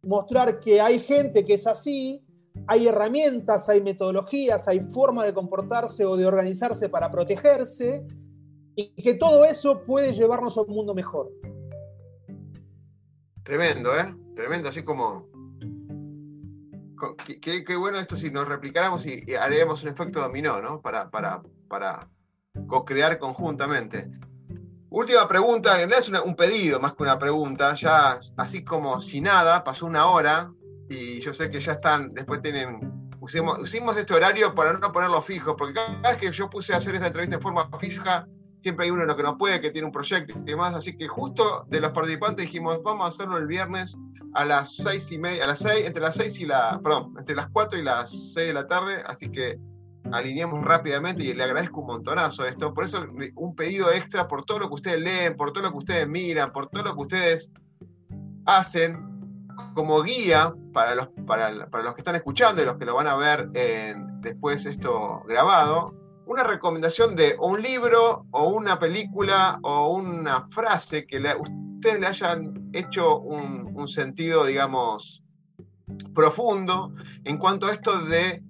mostrar 0.03 0.59
que 0.59 0.79
hay 0.79 0.99
gente 0.99 1.43
que 1.45 1.55
es 1.55 1.65
así 1.65 2.23
hay 2.67 2.87
herramientas, 2.87 3.67
hay 3.69 3.81
metodologías, 3.81 4.67
hay 4.67 4.81
formas 4.81 5.25
de 5.25 5.33
comportarse 5.33 6.05
o 6.05 6.15
de 6.15 6.25
organizarse 6.25 6.89
para 6.89 7.09
protegerse 7.11 8.05
y 8.75 8.89
que 9.01 9.15
todo 9.15 9.45
eso 9.45 9.83
puede 9.83 10.13
llevarnos 10.13 10.57
a 10.57 10.61
un 10.61 10.73
mundo 10.73 10.93
mejor. 10.93 11.29
Tremendo, 13.43 13.97
¿eh? 13.97 14.15
Tremendo, 14.35 14.69
así 14.69 14.83
como... 14.83 15.29
Qué, 17.41 17.75
bueno 17.77 17.97
esto 17.97 18.15
si 18.15 18.29
nos 18.29 18.47
replicáramos 18.47 19.07
y, 19.07 19.33
haríamos 19.33 19.81
un 19.81 19.89
efecto 19.89 20.21
dominó, 20.21 20.61
¿no? 20.61 20.81
Para, 20.81 21.09
para, 21.09 21.41
para 21.67 22.07
co-crear 22.67 23.17
conjuntamente. 23.17 24.07
Última 24.89 25.27
pregunta, 25.27 25.81
en 25.81 25.89
realidad 25.89 26.19
es 26.19 26.25
un 26.25 26.35
pedido 26.35 26.79
más 26.79 26.93
que 26.93 27.03
una 27.03 27.17
pregunta, 27.17 27.73
ya 27.75 28.19
así 28.37 28.63
como 28.63 29.01
si 29.01 29.19
nada, 29.21 29.63
pasó 29.63 29.85
una 29.87 30.07
hora, 30.07 30.51
y 30.91 31.21
yo 31.21 31.33
sé 31.33 31.49
que 31.49 31.61
ya 31.61 31.71
están, 31.71 32.09
después 32.09 32.41
tienen, 32.41 33.09
usemos, 33.21 33.57
usemos 33.59 33.95
este 33.95 34.13
horario 34.13 34.53
para 34.53 34.73
no 34.73 34.91
ponerlo 34.91 35.21
fijo, 35.21 35.55
porque 35.55 35.75
cada 35.75 36.01
vez 36.01 36.17
que 36.17 36.31
yo 36.31 36.49
puse 36.49 36.73
a 36.73 36.77
hacer 36.77 36.95
esta 36.95 37.07
entrevista 37.07 37.35
en 37.35 37.41
forma 37.41 37.69
fija, 37.79 38.27
siempre 38.61 38.85
hay 38.85 38.91
uno 38.91 39.15
que 39.15 39.23
no 39.23 39.37
puede, 39.37 39.61
que 39.61 39.71
tiene 39.71 39.85
un 39.85 39.93
proyecto 39.93 40.37
y 40.37 40.43
demás, 40.43 40.75
así 40.75 40.97
que 40.97 41.07
justo 41.07 41.65
de 41.69 41.79
los 41.79 41.91
participantes 41.91 42.45
dijimos, 42.45 42.83
vamos 42.83 43.05
a 43.05 43.07
hacerlo 43.07 43.37
el 43.37 43.47
viernes 43.47 43.97
a 44.33 44.43
las 44.43 44.75
seis 44.75 45.09
y 45.13 45.17
media, 45.17 45.45
a 45.45 45.47
las 45.47 45.59
seis, 45.59 45.85
entre 45.85 46.01
las 46.01 46.15
seis 46.15 46.37
y 46.41 46.45
la, 46.45 46.77
perdón, 46.83 47.15
entre 47.17 47.35
las 47.35 47.47
cuatro 47.51 47.79
y 47.79 47.83
las 47.83 48.09
seis 48.33 48.49
de 48.49 48.53
la 48.53 48.67
tarde, 48.67 49.01
así 49.05 49.29
que 49.31 49.57
alineamos 50.11 50.61
rápidamente 50.65 51.23
y 51.23 51.33
le 51.33 51.43
agradezco 51.43 51.79
un 51.79 51.87
montonazo 51.87 52.45
esto, 52.45 52.73
por 52.73 52.83
eso 52.83 53.05
un 53.35 53.55
pedido 53.55 53.93
extra 53.93 54.27
por 54.27 54.43
todo 54.43 54.59
lo 54.59 54.67
que 54.67 54.75
ustedes 54.75 55.01
leen, 55.01 55.37
por 55.37 55.53
todo 55.53 55.63
lo 55.63 55.71
que 55.71 55.77
ustedes 55.77 56.07
miran, 56.07 56.51
por 56.51 56.67
todo 56.67 56.83
lo 56.83 56.95
que 56.95 57.01
ustedes 57.01 57.49
hacen, 58.45 59.10
como 59.73 60.01
guía 60.03 60.53
para 60.73 60.95
los, 60.95 61.09
para, 61.25 61.51
los 61.51 61.93
que 61.93 62.01
están 62.01 62.15
escuchando 62.15 62.61
y 62.61 62.65
los 62.65 62.77
que 62.77 62.85
lo 62.85 62.95
van 62.95 63.07
a 63.07 63.15
ver 63.15 63.49
después 63.49 64.65
esto 64.65 65.23
grabado, 65.27 65.95
una 66.25 66.43
recomendación 66.43 67.15
de 67.15 67.35
un 67.39 67.61
libro 67.61 68.25
o 68.31 68.49
una 68.49 68.79
película 68.79 69.59
o 69.63 69.93
una 69.93 70.47
frase 70.49 71.05
que 71.05 71.17
ustedes 71.17 71.99
le 71.99 72.07
hayan 72.07 72.69
hecho 72.73 73.19
un, 73.19 73.71
un 73.73 73.87
sentido, 73.87 74.45
digamos, 74.45 75.23
profundo 76.13 76.93
en 77.23 77.37
cuanto 77.37 77.67
a 77.67 77.73
esto 77.73 78.01
de 78.05 78.43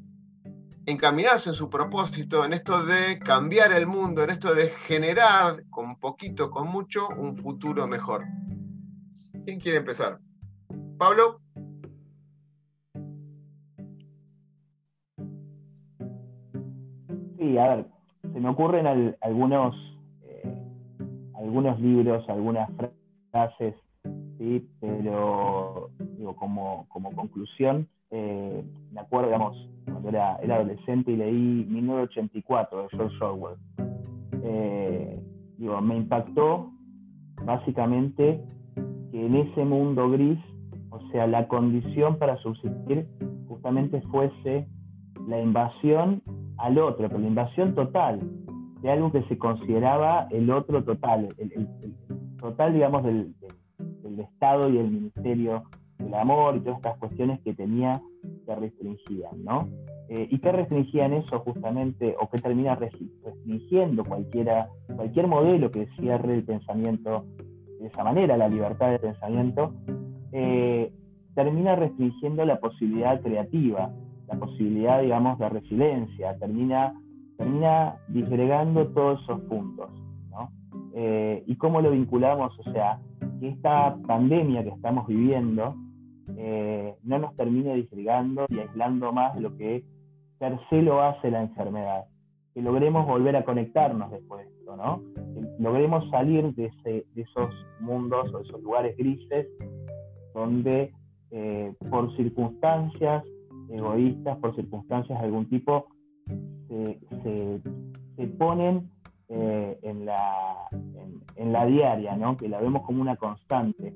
encaminarse 0.86 1.50
en 1.50 1.56
su 1.56 1.70
propósito, 1.70 2.44
en 2.44 2.54
esto 2.54 2.84
de 2.84 3.20
cambiar 3.20 3.72
el 3.74 3.88
mundo, 3.88 4.24
en 4.24 4.32
esto 4.32 4.54
de 4.54 4.70
generar 4.70 5.64
con 5.70 5.96
poquito, 5.98 6.50
con 6.50 6.68
mucho, 6.68 7.08
un 7.10 7.38
futuro 7.38 7.88
mejor. 7.88 8.26
¿Quién 9.46 9.60
quiere 9.60 9.80
empezar? 9.80 10.20
Pablo. 11.02 11.40
Sí, 17.40 17.58
a 17.58 17.76
ver, 17.76 17.86
se 18.22 18.40
me 18.40 18.50
ocurren 18.50 19.16
algunos, 19.22 19.76
eh, 20.22 20.64
algunos 21.34 21.80
libros, 21.80 22.24
algunas 22.30 22.70
frases, 23.32 23.74
¿sí? 24.38 24.70
pero 24.80 25.90
digo, 26.18 26.36
como, 26.36 26.86
como 26.90 27.16
conclusión, 27.16 27.88
eh, 28.12 28.64
me 28.92 29.02
acuerdo, 29.02 29.30
digamos, 29.30 29.58
cuando 29.86 30.10
era, 30.10 30.36
adolescente 30.36 31.14
y 31.14 31.16
leí 31.16 31.66
1984 31.68 32.84
de 32.84 32.90
George 32.90 33.24
Orwell. 33.24 33.58
Eh, 34.44 35.20
digo, 35.58 35.82
me 35.82 35.98
impactó 35.98 36.72
básicamente 37.44 38.46
que 39.12 39.26
en 39.26 39.36
ese 39.36 39.66
mundo 39.66 40.08
gris, 40.12 40.38
sea, 41.12 41.28
la 41.28 41.48
condición 41.48 42.18
para 42.18 42.38
subsistir 42.38 43.08
justamente 43.48 44.02
fuese 44.04 44.68
la 45.28 45.40
invasión 45.40 46.22
al 46.58 46.78
otro, 46.78 47.08
pero 47.08 47.20
la 47.20 47.28
invasión 47.28 47.76
total, 47.76 48.20
de 48.82 48.92
algo 48.92 49.12
que 49.12 49.24
se 49.24 49.38
consideraba 49.38 50.28
el 50.32 50.50
otro 50.50 50.84
total, 50.84 51.28
el, 51.38 51.68
total, 52.38 52.74
digamos, 52.74 53.04
del, 53.04 53.36
Estado 54.20 54.70
y 54.70 54.78
el 54.78 54.92
Ministerio 54.92 55.64
del 55.98 56.14
Amor 56.14 56.58
y 56.58 56.60
todas 56.60 56.78
estas 56.78 56.98
cuestiones 56.98 57.40
que 57.42 57.54
tenía 57.54 58.02
que 58.46 58.56
restringían, 58.56 59.44
¿no? 59.44 59.70
Eh, 60.10 60.28
¿Y 60.30 60.40
qué 60.40 60.52
restringían 60.52 61.14
eso 61.14 61.40
justamente, 61.40 62.16
o 62.20 62.30
qué 62.30 62.38
termina 62.38 62.76
restringiendo 62.76 64.04
cualquiera, 64.04 64.68
cualquier 64.96 65.28
modelo 65.28 65.72
que 65.72 65.88
cierre 65.98 66.36
el 66.36 66.44
pensamiento 66.44 67.26
de 67.80 67.88
esa 67.88 68.04
manera, 68.04 68.38
la 68.38 68.50
libertad 68.50 68.92
de 68.92 69.00
pensamiento, 69.00 69.74
eh, 70.34 70.92
termina 71.36 71.76
restringiendo 71.76 72.46
la 72.46 72.60
posibilidad 72.60 73.22
creativa, 73.22 73.92
la 74.28 74.40
posibilidad, 74.40 75.02
digamos, 75.02 75.40
de 75.40 75.50
resiliencia, 75.50 76.38
termina, 76.38 76.94
termina 77.38 77.96
disgregando 78.08 78.88
todos 78.88 79.22
esos 79.24 79.42
puntos. 79.42 79.90
Eh, 80.94 81.44
¿Y 81.48 81.56
cómo 81.56 81.82
lo 81.82 81.92
vinculamos? 81.92 82.58
O 82.60 82.72
sea, 82.72 83.00
que 83.40 83.50
esta 83.50 83.96
pandemia 84.08 84.64
que 84.64 84.72
estamos 84.72 85.08
viviendo 85.08 85.76
eh, 86.38 86.96
no 87.04 87.20
nos 87.20 87.36
termine 87.36 87.76
disgregando 87.76 88.46
y 88.50 88.60
aislando 88.60 89.12
más 89.12 89.40
lo 89.40 89.56
que 89.58 89.86
per 90.38 90.60
se 90.70 90.82
lo 90.82 91.02
hace 91.02 91.32
la 91.32 91.44
enfermedad. 91.44 92.06
Que 92.54 92.62
logremos 92.62 93.08
volver 93.08 93.38
a 93.38 93.46
conectarnos 93.46 94.12
después 94.12 94.46
de 94.46 94.52
esto, 94.52 94.76
¿no? 94.76 95.02
Que 95.16 95.64
logremos 95.64 96.10
salir 96.10 96.54
de, 96.56 96.70
de 96.84 97.22
esos 97.22 97.50
mundos 97.80 98.34
o 98.34 98.40
esos 98.40 98.62
lugares 98.62 98.98
grises 98.98 99.48
donde 100.34 100.92
eh, 101.32 101.74
por 101.90 102.16
circunstancias 102.16 103.24
egoístas, 103.70 104.38
por 104.40 104.56
circunstancias 104.56 105.20
de 105.20 105.26
algún 105.26 105.48
tipo, 105.48 105.88
se, 106.68 108.28
ponen 108.38 108.90
eh, 109.30 109.80
en, 109.82 110.06
la, 110.06 110.68
en, 111.36 111.54
la 111.54 111.66
diaria, 111.66 112.16
¿no? 112.16 112.38
que 112.38 112.50
la 112.50 112.60
vemos 112.60 112.84
como 112.84 113.02
una 113.02 113.16
constante. 113.16 113.96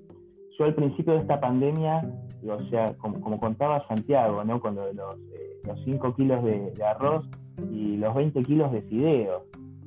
Yo 0.57 0.65
al 0.65 0.75
principio 0.75 1.13
de 1.13 1.19
esta 1.19 1.39
pandemia, 1.39 2.09
o 2.47 2.63
sea, 2.69 2.95
como, 2.97 3.39
contaba 3.39 3.85
Santiago, 3.87 4.43
¿no? 4.43 4.59
con 4.61 4.75
los, 4.75 4.87
eh, 4.87 5.61
los 5.65 5.83
5 5.83 6.15
kilos 6.15 6.43
de, 6.43 6.71
arroz 6.83 7.27
y 7.71 7.97
los 7.97 8.15
20 8.15 8.41
kilos 8.43 8.71
de 8.71 8.81
fideos, 8.83 9.43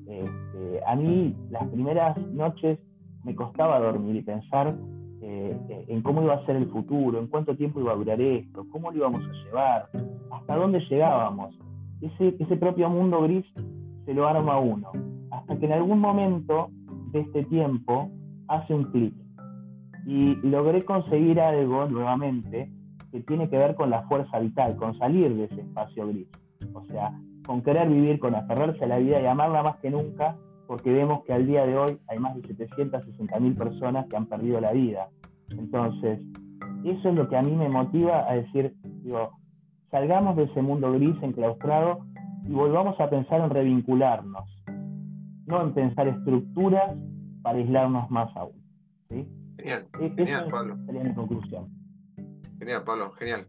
este, 0.07 0.81
a 0.87 0.95
mí 0.97 1.35
las 1.51 1.67
primeras 1.69 2.17
noches 2.33 2.79
me 3.25 3.35
costaba 3.35 3.79
dormir 3.79 4.17
y 4.17 4.23
pensar 4.23 4.75
eh, 5.21 5.85
en 5.89 6.03
cómo 6.03 6.23
iba 6.23 6.35
a 6.35 6.47
ser 6.47 6.57
el 6.57 6.67
futuro, 6.67 7.19
en 7.19 7.27
cuánto 7.27 7.57
tiempo 7.57 7.81
iba 7.81 7.93
a 7.93 7.97
durar 7.97 8.21
esto, 8.21 8.67
cómo 8.71 8.91
lo 8.91 8.99
íbamos 8.99 9.23
a 9.23 9.33
llevar, 9.45 9.89
hasta 10.31 10.57
dónde 10.57 10.81
llegábamos. 10.89 11.59
Ese, 12.01 12.37
ese 12.39 12.57
propio 12.57 12.89
mundo 12.89 13.23
gris 13.23 13.45
se 14.05 14.15
lo 14.15 14.27
arma 14.29 14.59
uno, 14.59 14.91
hasta 15.31 15.59
que 15.59 15.67
en 15.67 15.73
algún 15.73 16.01
momento 16.01 16.71
de 17.13 17.21
este 17.21 17.45
tiempo 17.45 18.11
hace 18.49 18.75
un 18.75 18.85
clic. 18.85 19.15
Y 20.07 20.37
logré 20.37 20.83
conseguir 20.83 21.41
algo 21.41 21.87
nuevamente 21.87 22.71
que 23.11 23.21
tiene 23.21 23.49
que 23.49 23.59
ver 23.59 23.75
con 23.75 23.91
la 23.91 24.03
fuerza 24.03 24.39
vital, 24.39 24.77
con 24.77 24.97
salir 24.99 25.35
de 25.35 25.45
ese 25.45 25.61
espacio 25.61 26.07
gris. 26.09 26.29
O 26.73 26.85
sea, 26.85 27.13
con 27.47 27.63
querer 27.63 27.89
vivir, 27.89 28.19
con 28.19 28.35
aferrarse 28.35 28.85
a 28.85 28.89
la 28.89 28.99
vida 28.99 29.21
y 29.21 29.27
amarla 29.27 29.63
más 29.63 29.77
que 29.77 29.91
nunca, 29.91 30.37
porque 30.69 30.93
vemos 30.93 31.25
que 31.25 31.33
al 31.33 31.47
día 31.47 31.65
de 31.65 31.79
hoy 31.79 31.99
hay 32.09 32.19
más 32.19 32.37
de 32.37 32.43
760.000 32.43 33.57
personas 33.57 34.07
que 34.07 34.17
han 34.17 34.27
perdido 34.27 34.61
la 34.61 34.71
vida. 34.73 35.09
Entonces, 35.49 36.21
eso 36.85 37.09
es 37.09 37.15
lo 37.15 37.27
que 37.27 37.39
a 37.39 37.43
mí 37.43 37.57
me 37.57 37.71
motiva 37.71 38.31
a 38.31 38.35
decir, 38.35 38.77
digo, 39.03 39.33
salgamos 39.91 40.37
de 40.37 40.45
ese 40.45 40.61
mundo 40.61 40.93
gris 40.93 41.17
enclaustrado 41.23 42.05
y 42.47 42.53
volvamos 42.53 43.01
a 43.01 43.09
pensar 43.09 43.41
en 43.41 43.49
revincularnos, 43.49 44.45
no 45.47 45.63
en 45.63 45.73
pensar 45.73 46.07
estructuras 46.07 46.95
para 47.41 47.57
aislarnos 47.57 48.11
más 48.11 48.29
aún. 48.37 48.63
Genial, 49.57 49.87
e-, 50.01 50.11
genial, 50.11 50.49
Pablo. 50.51 50.77
Sería 50.85 51.03
mi 51.03 51.15
conclusión. 51.15 51.71
Genial, 52.59 52.85
Pablo, 52.85 53.13
genial. 53.13 53.47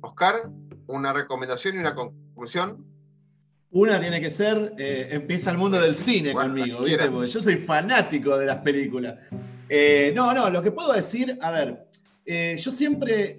Oscar, 0.00 0.50
una 0.86 1.12
recomendación 1.12 1.76
y 1.76 1.78
una 1.80 1.94
conclusión. 1.94 2.86
Una 3.72 3.98
tiene 3.98 4.20
que 4.20 4.28
ser, 4.28 4.74
eh, 4.76 5.08
empieza 5.12 5.50
el 5.50 5.56
mundo 5.56 5.80
del 5.80 5.94
cine 5.94 6.34
conmigo, 6.34 6.82
¿viste? 6.82 7.10
Porque 7.10 7.28
yo 7.28 7.40
soy 7.40 7.56
fanático 7.56 8.36
de 8.36 8.44
las 8.44 8.58
películas. 8.58 9.18
Eh, 9.66 10.12
no, 10.14 10.34
no, 10.34 10.50
lo 10.50 10.62
que 10.62 10.72
puedo 10.72 10.92
decir, 10.92 11.38
a 11.40 11.50
ver, 11.50 11.86
eh, 12.26 12.54
yo 12.58 12.70
siempre, 12.70 13.34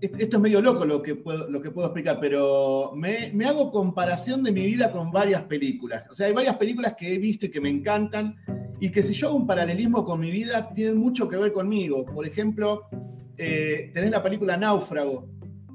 esto 0.00 0.36
es 0.36 0.40
medio 0.40 0.60
loco 0.60 0.84
lo 0.84 1.00
que 1.00 1.14
puedo, 1.14 1.48
lo 1.48 1.62
que 1.62 1.70
puedo 1.70 1.86
explicar, 1.86 2.18
pero 2.20 2.94
me, 2.96 3.30
hago 3.46 3.70
comparación 3.70 4.42
de 4.42 4.50
mi 4.50 4.66
vida 4.66 4.90
con 4.90 5.12
varias 5.12 5.42
películas. 5.42 6.02
O 6.10 6.14
sea, 6.14 6.26
hay 6.26 6.32
varias 6.32 6.56
películas 6.56 6.96
que 6.98 7.14
he 7.14 7.18
visto 7.18 7.46
y 7.46 7.50
que 7.50 7.60
me 7.60 7.68
encantan 7.68 8.34
y 8.80 8.90
que 8.90 9.04
si 9.04 9.14
yo 9.14 9.28
hago 9.28 9.36
un 9.36 9.46
paralelismo 9.46 10.04
con 10.04 10.18
mi 10.18 10.32
vida, 10.32 10.68
tienen 10.74 10.96
mucho 10.96 11.28
que 11.28 11.36
ver 11.36 11.52
conmigo. 11.52 12.04
Por 12.04 12.26
ejemplo, 12.26 12.88
tenés 13.36 14.10
la 14.10 14.20
película 14.20 14.56
Náufrago, 14.56 15.28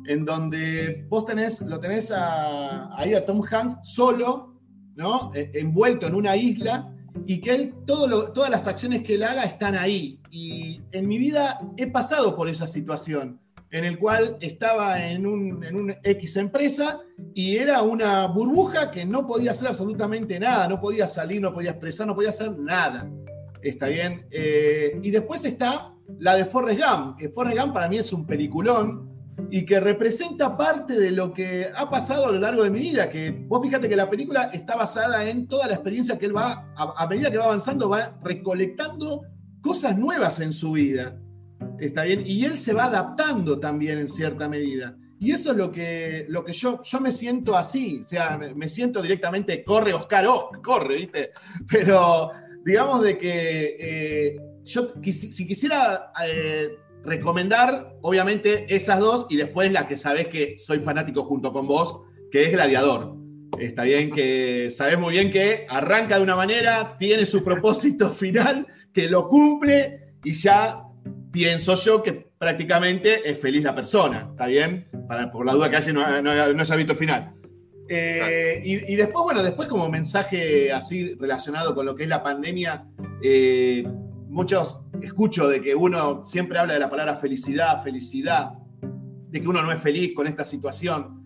en 0.10 0.26
donde 0.26 1.06
vos 1.08 1.24
tenés, 1.24 1.62
lo 1.62 1.80
tenés 1.80 2.12
ahí 2.12 3.14
a 3.14 3.24
Tom 3.26 3.44
Hanks 3.44 3.78
solo, 3.84 4.60
¿no? 4.96 5.32
envuelto 5.36 6.08
en 6.08 6.16
una 6.16 6.36
isla 6.36 6.92
y 7.28 7.40
que 7.40 7.54
él, 7.54 7.74
todas 7.86 8.50
las 8.50 8.68
acciones 8.68 9.04
que 9.04 9.14
él 9.14 9.24
haga 9.24 9.44
están 9.44 9.76
ahí. 9.76 10.20
Y 10.32 10.82
en 10.94 11.08
mi 11.08 11.20
vida 11.20 11.60
he 11.78 11.86
pasado 11.86 12.36
por 12.36 12.50
esa 12.50 12.66
situación, 12.66 13.40
en 13.70 13.86
el 13.86 14.00
cual 14.00 14.36
estaba 14.42 15.06
en 15.06 15.28
un, 15.28 15.64
en 15.64 15.96
X 16.04 16.38
empresa 16.38 17.02
y 17.36 17.58
era 17.58 17.84
una 17.84 18.26
burbuja 18.26 18.90
que 18.90 19.06
no 19.06 19.28
podía 19.28 19.52
hacer 19.52 19.68
absolutamente 19.68 20.40
nada, 20.40 20.68
no 20.68 20.82
podía 20.82 21.06
salir, 21.06 21.40
no 21.40 21.54
podía 21.54 21.70
expresar, 21.70 22.08
no 22.08 22.16
podía 22.16 22.30
hacer 22.30 22.58
nada. 22.58 23.08
Está 23.62 23.88
bien. 23.88 24.26
Eh, 24.32 25.00
y 25.04 25.12
después 25.12 25.46
está 25.46 25.94
la 26.18 26.36
de 26.36 26.46
Forrest 26.46 26.82
Gump, 26.82 27.18
que 27.20 27.30
Forrest 27.30 27.60
Gump 27.60 27.74
para 27.76 27.88
mí 27.88 28.00
es 28.00 28.12
un 28.12 28.26
peliculón, 28.26 29.09
y 29.50 29.66
que 29.66 29.80
representa 29.80 30.56
parte 30.56 31.00
de 31.00 31.12
lo 31.12 31.34
que 31.34 31.70
ha 31.76 31.90
pasado 31.90 32.26
a 32.26 32.32
lo 32.32 32.40
largo 32.40 32.64
de 32.64 32.70
mi 32.70 32.80
vida, 32.80 33.10
que 33.10 33.32
vos 33.32 33.62
fíjate 33.62 33.88
que 33.88 33.96
la 33.96 34.10
película 34.10 34.50
está 34.54 34.76
basada 34.76 35.28
en 35.30 35.48
toda 35.48 35.68
la 35.68 35.74
experiencia 35.74 36.18
que 36.18 36.26
él 36.26 36.36
va, 36.36 36.74
a, 36.76 37.08
medida 37.08 37.32
que 37.32 37.38
va 37.38 37.46
avanzando, 37.46 37.90
va 37.90 38.18
recolectando 38.24 39.24
cosas 39.62 39.98
nuevas 39.98 40.40
en 40.40 40.54
su 40.54 40.74
vida. 40.74 41.18
¿Está 41.80 42.04
bien? 42.04 42.24
Y 42.26 42.46
él 42.46 42.58
se 42.58 42.74
va 42.74 42.86
adaptando 42.86 43.60
también 43.60 44.00
en 44.00 44.08
cierta 44.08 44.48
medida. 44.48 44.96
Y 45.20 45.32
eso 45.32 45.52
es 45.52 45.58
lo 45.58 45.72
que, 45.72 46.26
lo 46.30 46.44
que 46.44 46.54
yo, 46.54 46.82
yo 46.82 47.00
me 47.00 47.12
siento 47.12 47.58
así, 47.58 48.00
o 48.00 48.04
sea, 48.04 48.38
me, 48.38 48.68
siento 48.68 49.02
directamente, 49.02 49.64
corre 49.66 49.94
Oscar, 49.94 50.26
oh, 50.28 50.50
corre, 50.64 50.96
¿viste? 50.96 51.32
Pero 51.70 52.32
digamos 52.64 53.02
de 53.02 53.18
que 53.18 53.78
eh, 53.80 54.38
yo 54.64 54.94
si 55.12 55.48
quisiera... 55.48 56.12
Eh, 56.26 56.70
recomendar, 57.04 57.96
obviamente, 58.02 58.74
esas 58.74 59.00
dos 59.00 59.28
y 59.30 59.38
después 59.38 59.72
la 59.72 59.88
que 59.88 59.98
sabes 59.98 60.28
que 60.28 60.58
soy 60.60 60.80
fanático 60.80 61.24
junto 61.24 61.54
con 61.54 61.68
vos, 61.68 62.02
que 62.32 62.44
es 62.44 62.52
Gladiador. 62.52 63.16
Está 63.60 63.84
bien 63.84 64.12
que 64.12 64.70
sabes 64.70 64.98
muy 64.98 65.14
bien 65.14 65.32
que 65.32 65.66
arranca 65.70 66.18
de 66.18 66.24
una 66.24 66.36
manera, 66.36 66.96
tiene 66.98 67.26
su 67.26 67.44
propósito 67.44 68.10
final, 68.14 68.68
que 68.94 69.08
lo 69.08 69.28
cumple 69.28 70.14
y 70.24 70.34
ya 70.34 70.84
pienso 71.32 71.76
yo 71.76 72.02
que 72.02 72.30
prácticamente 72.38 73.30
es 73.30 73.40
feliz 73.40 73.64
la 73.64 73.76
persona. 73.76 74.30
¿Está 74.32 74.48
bien? 74.48 74.88
Para, 75.08 75.32
por 75.32 75.46
la 75.46 75.54
duda 75.54 75.70
que 75.70 75.94
no, 75.94 76.22
no, 76.22 76.32
haya 76.32 76.76
visto 76.76 76.94
el 76.94 76.98
final. 76.98 77.34
Eh, 77.92 78.62
y, 78.64 78.96
después, 78.96 79.24
bueno, 79.24 79.42
después 79.42 79.68
como 79.68 79.90
mensaje 79.90 80.72
así 80.72 81.16
relacionado 81.16 81.74
con 81.74 81.88
lo 81.88 81.96
que 81.96 82.04
es 82.04 82.10
la 82.10 82.22
pandemia, 82.22 82.86
eh, 83.24 83.84
muchos 84.28 84.80
escucho 85.08 85.48
de 85.48 85.62
que 85.62 85.76
uno 85.76 86.24
siempre 86.24 86.60
habla 86.60 86.74
de 86.74 86.80
la 86.80 86.90
palabra 86.90 87.16
felicidad, 87.16 87.82
felicidad, 87.84 88.54
de 89.30 89.42
que 89.42 89.48
uno 89.48 89.62
no 89.62 89.72
es 89.72 89.82
feliz 89.82 90.14
con 90.14 90.28
esta 90.28 90.44
situación. 90.44 91.26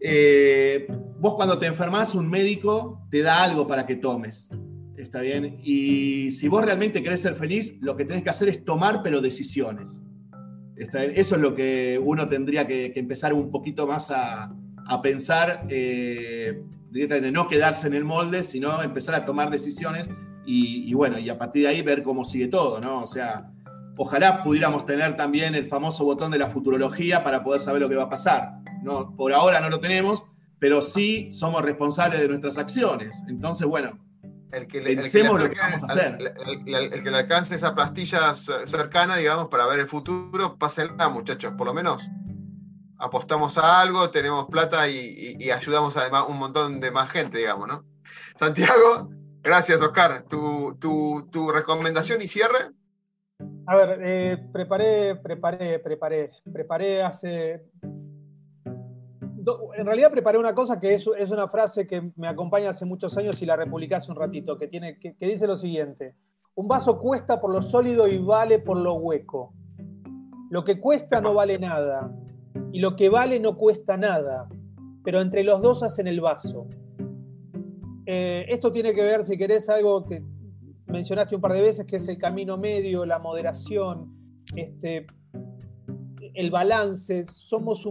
Eh, 0.00 0.86
vos 1.18 1.34
cuando 1.34 1.58
te 1.58 1.66
enfermas, 1.66 2.14
un 2.14 2.28
médico 2.28 3.06
te 3.10 3.22
da 3.22 3.42
algo 3.42 3.66
para 3.66 3.86
que 3.86 3.96
tomes. 3.96 4.50
¿Está 4.96 5.20
bien? 5.20 5.60
Y 5.62 6.30
si 6.30 6.48
vos 6.48 6.64
realmente 6.64 7.02
querés 7.02 7.20
ser 7.20 7.34
feliz, 7.34 7.76
lo 7.80 7.96
que 7.96 8.04
tenés 8.04 8.22
que 8.22 8.30
hacer 8.30 8.48
es 8.48 8.64
tomar, 8.64 9.02
pero 9.02 9.20
decisiones. 9.20 10.02
¿Está 10.76 11.00
bien? 11.00 11.12
Eso 11.16 11.36
es 11.36 11.42
lo 11.42 11.54
que 11.54 12.00
uno 12.02 12.26
tendría 12.26 12.66
que, 12.66 12.92
empezar 12.96 13.32
un 13.32 13.50
poquito 13.50 13.86
más 13.86 14.10
a, 14.10 14.54
pensar, 15.02 15.66
eh, 15.68 16.62
directamente 16.90 17.32
no 17.32 17.48
quedarse 17.48 17.88
en 17.88 17.94
el 17.94 18.04
molde, 18.04 18.42
sino 18.42 18.82
empezar 18.82 19.14
a 19.16 19.24
tomar 19.24 19.50
decisiones 19.50 20.08
y, 20.46 20.94
bueno, 20.94 21.18
y 21.18 21.28
a 21.28 21.38
partir 21.38 21.62
de 21.62 21.68
ahí 21.68 21.82
ver 21.82 22.02
cómo 22.02 22.24
sigue 22.24 22.48
todo, 22.48 22.80
¿no? 22.80 23.02
O 23.02 23.06
sea, 23.06 23.50
ojalá 23.96 24.42
pudiéramos 24.42 24.86
tener 24.86 25.16
también 25.16 25.54
el 25.54 25.68
famoso 25.68 26.04
botón 26.04 26.30
de 26.30 26.38
la 26.38 26.48
futurología 26.48 27.24
para 27.24 27.42
poder 27.42 27.60
saber 27.60 27.82
lo 27.82 27.88
que 27.88 27.96
va 27.96 28.04
a 28.04 28.10
pasar. 28.10 28.52
No, 28.82 29.14
por 29.16 29.32
ahora 29.32 29.60
no 29.60 29.68
lo 29.68 29.80
tenemos, 29.80 30.24
pero 30.58 30.82
sí 30.82 31.30
somos 31.32 31.62
responsables 31.62 32.20
de 32.20 32.28
nuestras 32.28 32.58
acciones. 32.58 33.22
Entonces, 33.28 33.66
bueno, 33.66 33.98
el 34.52 34.66
que 34.66 34.80
le, 34.80 34.94
pensemos 34.94 35.40
lo 35.40 35.50
que 35.50 35.58
vamos 35.58 35.82
a 35.82 35.86
hacer. 35.86 36.18
El, 36.66 37.02
que 37.02 37.10
le 37.10 37.18
alcance 37.18 37.54
esa 37.54 37.74
pastilla 37.74 38.32
cercana, 38.34 39.16
digamos, 39.16 39.48
para 39.48 39.66
ver 39.66 39.80
el 39.80 39.88
futuro, 39.88 40.56
pásenla, 40.56 41.08
muchachos. 41.08 41.54
Por 41.56 41.66
lo 41.66 41.74
menos 41.74 42.08
apostamos 42.98 43.58
a 43.58 43.80
algo, 43.80 44.08
tenemos 44.10 44.46
plata 44.46 44.88
y, 44.88 45.50
ayudamos 45.50 45.96
además 45.96 46.24
un 46.28 46.38
montón 46.38 46.80
de 46.80 46.90
más 46.90 47.10
gente, 47.10 47.38
digamos, 47.38 47.68
¿no? 47.68 47.84
Santiago, 48.36 49.10
gracias, 49.46 49.80
Oscar. 49.80 50.24
¿Tu, 50.28 50.76
tu, 50.78 51.50
recomendación 51.50 52.20
y 52.20 52.28
cierre? 52.28 52.70
A 53.66 53.76
ver, 53.76 54.00
eh, 54.02 54.38
preparé, 54.52 55.16
preparé, 55.16 55.78
preparé, 55.78 56.30
preparé 56.52 57.02
hace 57.02 57.64
en 59.76 59.86
realidad 59.86 60.10
preparé 60.10 60.38
una 60.38 60.54
cosa 60.54 60.80
que 60.80 60.94
es, 60.94 61.06
una 61.06 61.48
frase 61.48 61.86
que 61.86 62.10
me 62.16 62.28
acompaña 62.28 62.70
hace 62.70 62.84
muchos 62.84 63.16
años 63.16 63.40
y 63.42 63.46
la 63.46 63.56
republiqué 63.56 63.94
hace 63.94 64.10
un 64.10 64.16
ratito, 64.16 64.56
que, 64.58 64.66
tiene, 64.66 64.98
que, 64.98 65.14
dice 65.20 65.46
lo 65.46 65.56
siguiente. 65.56 66.14
Un 66.54 66.68
vaso 66.68 66.98
cuesta 66.98 67.40
por 67.40 67.52
lo 67.52 67.62
sólido 67.62 68.08
y 68.08 68.18
vale 68.18 68.58
por 68.58 68.78
lo 68.78 68.94
hueco. 68.94 69.52
Lo 70.50 70.64
que 70.64 70.80
cuesta 70.80 71.20
no 71.20 71.34
vale 71.34 71.58
nada 71.58 72.10
y 72.72 72.80
lo 72.80 72.96
que 72.96 73.08
vale 73.08 73.38
no 73.38 73.56
cuesta 73.56 73.96
nada, 73.96 74.48
pero 75.04 75.20
entre 75.20 75.44
los 75.44 75.62
dos 75.62 75.82
hacen 75.82 76.06
el 76.06 76.20
vaso. 76.20 76.66
Eh, 78.06 78.46
esto 78.48 78.70
tiene 78.70 78.94
que 78.94 79.02
ver, 79.02 79.24
si 79.24 79.36
querés, 79.36 79.68
algo 79.68 80.06
que 80.06 80.22
mencionaste 80.86 81.34
un 81.34 81.40
par 81.40 81.52
de 81.52 81.60
veces, 81.60 81.86
que 81.86 81.96
es 81.96 82.06
el 82.08 82.18
camino 82.18 82.56
medio, 82.56 83.04
la 83.04 83.18
moderación, 83.18 84.14
este, 84.54 85.06
el 86.34 86.50
balance. 86.50 87.26
Somos 87.26 87.84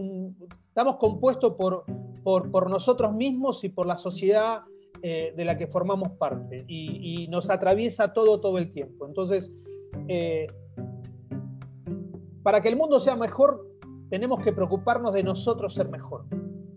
estamos 0.68 0.96
compuestos 0.96 1.54
por, 1.54 1.84
por, 2.22 2.70
nosotros 2.70 3.14
mismos 3.14 3.64
y 3.64 3.68
por 3.68 3.86
la 3.86 3.96
sociedad 3.96 4.60
eh, 5.02 5.32
de 5.36 5.44
la 5.44 5.56
que 5.56 5.66
formamos 5.66 6.10
parte 6.18 6.64
y, 6.68 7.28
nos 7.28 7.50
atraviesa 7.50 8.12
todo 8.12 8.40
todo 8.40 8.56
el 8.58 8.72
tiempo. 8.72 9.06
Entonces, 9.06 9.52
eh, 10.08 10.46
para 12.42 12.60
que 12.60 12.68
el 12.68 12.76
mundo 12.76 13.00
sea 13.00 13.16
mejor, 13.16 13.66
tenemos 14.08 14.42
que 14.42 14.52
preocuparnos 14.52 15.12
de 15.12 15.22
nosotros 15.22 15.74
ser 15.74 15.88
mejor. 15.88 16.24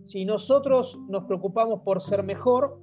Si 0.06 0.26
nosotros 0.26 1.00
nos 1.08 1.26
preocupamos 1.26 1.82
por 1.82 2.02
ser 2.02 2.24
mejor, 2.24 2.80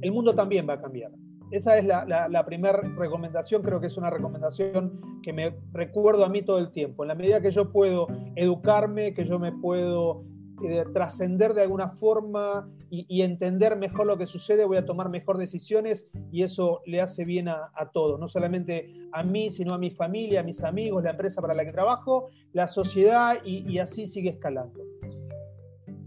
el 0.00 0.12
mundo 0.12 0.34
también 0.34 0.68
va 0.68 0.74
a 0.74 0.80
cambiar. 0.80 1.10
Esa 1.50 1.78
es 1.78 1.84
la, 1.84 2.44
primera 2.46 2.80
recomendación, 2.80 3.62
creo 3.62 3.80
que 3.80 3.88
es 3.88 3.96
una 3.96 4.08
recomendación 4.08 5.20
que 5.20 5.32
me 5.32 5.56
recuerdo 5.72 6.24
a 6.24 6.28
mí 6.28 6.42
todo 6.42 6.58
el 6.58 6.70
tiempo. 6.70 7.02
En 7.02 7.08
la 7.08 7.16
medida 7.16 7.40
que 7.40 7.50
yo 7.50 7.72
puedo 7.72 8.06
educarme, 8.36 9.14
que 9.14 9.24
yo 9.24 9.40
me 9.40 9.50
puedo 9.50 10.22
eh, 10.62 10.84
trascender 10.92 11.54
de 11.54 11.62
alguna 11.62 11.88
forma 11.88 12.70
y, 12.88 13.22
entender 13.22 13.76
mejor 13.76 14.06
lo 14.06 14.16
que 14.16 14.26
sucede, 14.26 14.64
voy 14.64 14.76
a 14.76 14.84
tomar 14.84 15.08
mejor 15.08 15.38
decisiones 15.38 16.08
y 16.30 16.42
eso 16.42 16.82
le 16.86 17.00
hace 17.00 17.24
bien 17.24 17.48
a, 17.48 17.70
todos, 17.92 18.18
no 18.20 18.28
solamente 18.28 18.92
a 19.12 19.22
mí, 19.24 19.50
sino 19.50 19.74
a 19.74 19.78
mi 19.78 19.90
familia, 19.90 20.40
a 20.40 20.42
mis 20.42 20.62
amigos, 20.62 21.02
la 21.02 21.10
empresa 21.10 21.40
para 21.40 21.54
la 21.54 21.64
que 21.64 21.72
trabajo, 21.72 22.28
la 22.52 22.68
sociedad 22.68 23.38
y, 23.44 23.78
así 23.78 24.06
sigue 24.06 24.30
escalando. 24.30 24.80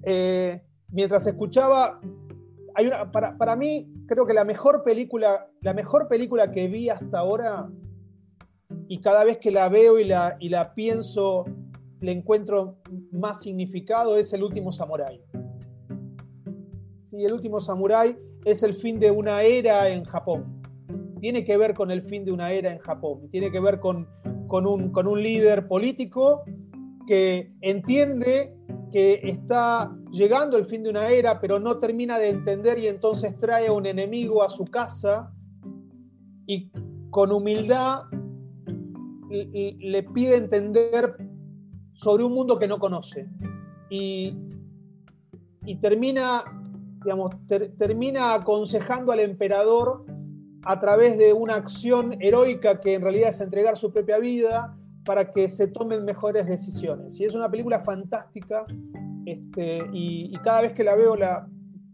Eh, 0.04 0.62
mientras 0.89 1.26
escuchaba, 1.26 2.00
hay 2.76 2.88
una, 2.88 3.11
para, 3.11 3.38
para 3.38 3.55
mí 3.55 3.88
creo 4.07 4.26
que 4.26 4.34
la 4.34 4.43
mejor 4.43 4.84
película, 4.84 5.47
la 5.61 5.74
mejor 5.74 6.07
película 6.07 6.51
que 6.51 6.67
vi 6.67 6.89
hasta 6.89 7.19
ahora, 7.19 7.69
y 8.88 9.01
cada 9.01 9.24
vez 9.24 9.38
que 9.38 9.51
la 9.51 9.69
veo 9.69 9.99
y 9.99 10.05
la, 10.05 10.36
y 10.39 10.49
la 10.49 10.74
pienso, 10.74 11.45
le 11.99 12.11
encuentro 12.11 12.78
más 13.11 13.41
significado, 13.41 14.17
es 14.17 14.34
el 14.34 14.43
último 14.43 14.71
samurái. 14.71 15.21
Sí, 17.05 17.24
el 17.24 17.34
último 17.34 17.59
samurái 17.59 18.17
es 18.45 18.63
el 18.63 18.74
fin 18.76 18.99
de 18.99 19.11
una 19.11 19.43
era 19.43 19.89
en 19.89 20.03
Japón. 20.03 20.61
Tiene 21.19 21.45
que 21.45 21.55
ver 21.57 21.74
con 21.74 21.91
el 21.91 22.01
fin 22.01 22.26
de 22.26 22.32
una 22.32 22.51
era 22.51 22.71
en 22.74 22.80
Japón. 22.80 23.30
Tiene 23.32 23.51
que 23.51 23.59
ver 23.59 23.80
con, 23.80 24.07
con, 24.47 24.67
un, 24.67 24.91
con 24.91 25.07
un 25.07 25.21
líder 25.24 25.67
político 25.67 26.43
que 27.07 27.53
entiende 27.61 28.53
que 28.94 29.22
está 29.24 29.91
llegando 30.12 30.56
el 30.56 30.66
fin 30.66 30.84
de 30.84 30.91
una 30.91 31.10
era, 31.10 31.41
pero 31.41 31.60
no 31.60 31.80
termina 31.80 32.20
de 32.20 32.30
entender 32.30 32.78
y 32.78 32.86
entonces 32.86 33.36
trae 33.39 33.66
a 33.66 33.74
un 33.74 33.88
enemigo 33.88 34.44
a 34.44 34.52
su 34.52 34.66
casa 34.66 35.34
y 36.46 36.70
con 37.10 37.32
humildad 37.32 38.04
le 39.32 40.04
pide 40.04 40.38
entender 40.38 41.18
sobre 41.94 42.24
un 42.24 42.36
mundo 42.36 42.60
que 42.60 42.68
no 42.68 42.78
conoce. 42.78 43.28
Y, 43.89 44.38
termina, 45.82 46.44
digamos, 47.04 47.34
termina 47.48 48.36
aconsejando 48.36 49.12
al 49.12 49.22
emperador 49.22 50.06
a 50.66 50.80
través 50.80 51.18
de 51.18 51.34
una 51.34 51.56
acción 51.56 52.22
heroica 52.22 52.80
que 52.80 52.94
en 52.94 53.02
realidad 53.02 53.30
es 53.30 53.41
entregar 53.41 53.76
su 53.76 53.91
propia 53.91 54.20
vida 54.20 54.78
para 55.04 55.32
que 55.32 55.49
se 55.49 55.68
tomen 55.68 56.06
mejores 56.06 56.47
decisiones. 56.47 57.20
Y 57.20 57.26
es 57.26 57.36
una 57.36 57.49
película 57.49 57.84
fantástica 57.84 58.66
este, 59.26 59.82
y, 59.91 60.34
cada 60.43 60.62
vez 60.62 60.74
que 60.74 60.84
la 60.84 60.95
veo, 60.95 61.16
la, 61.16 61.47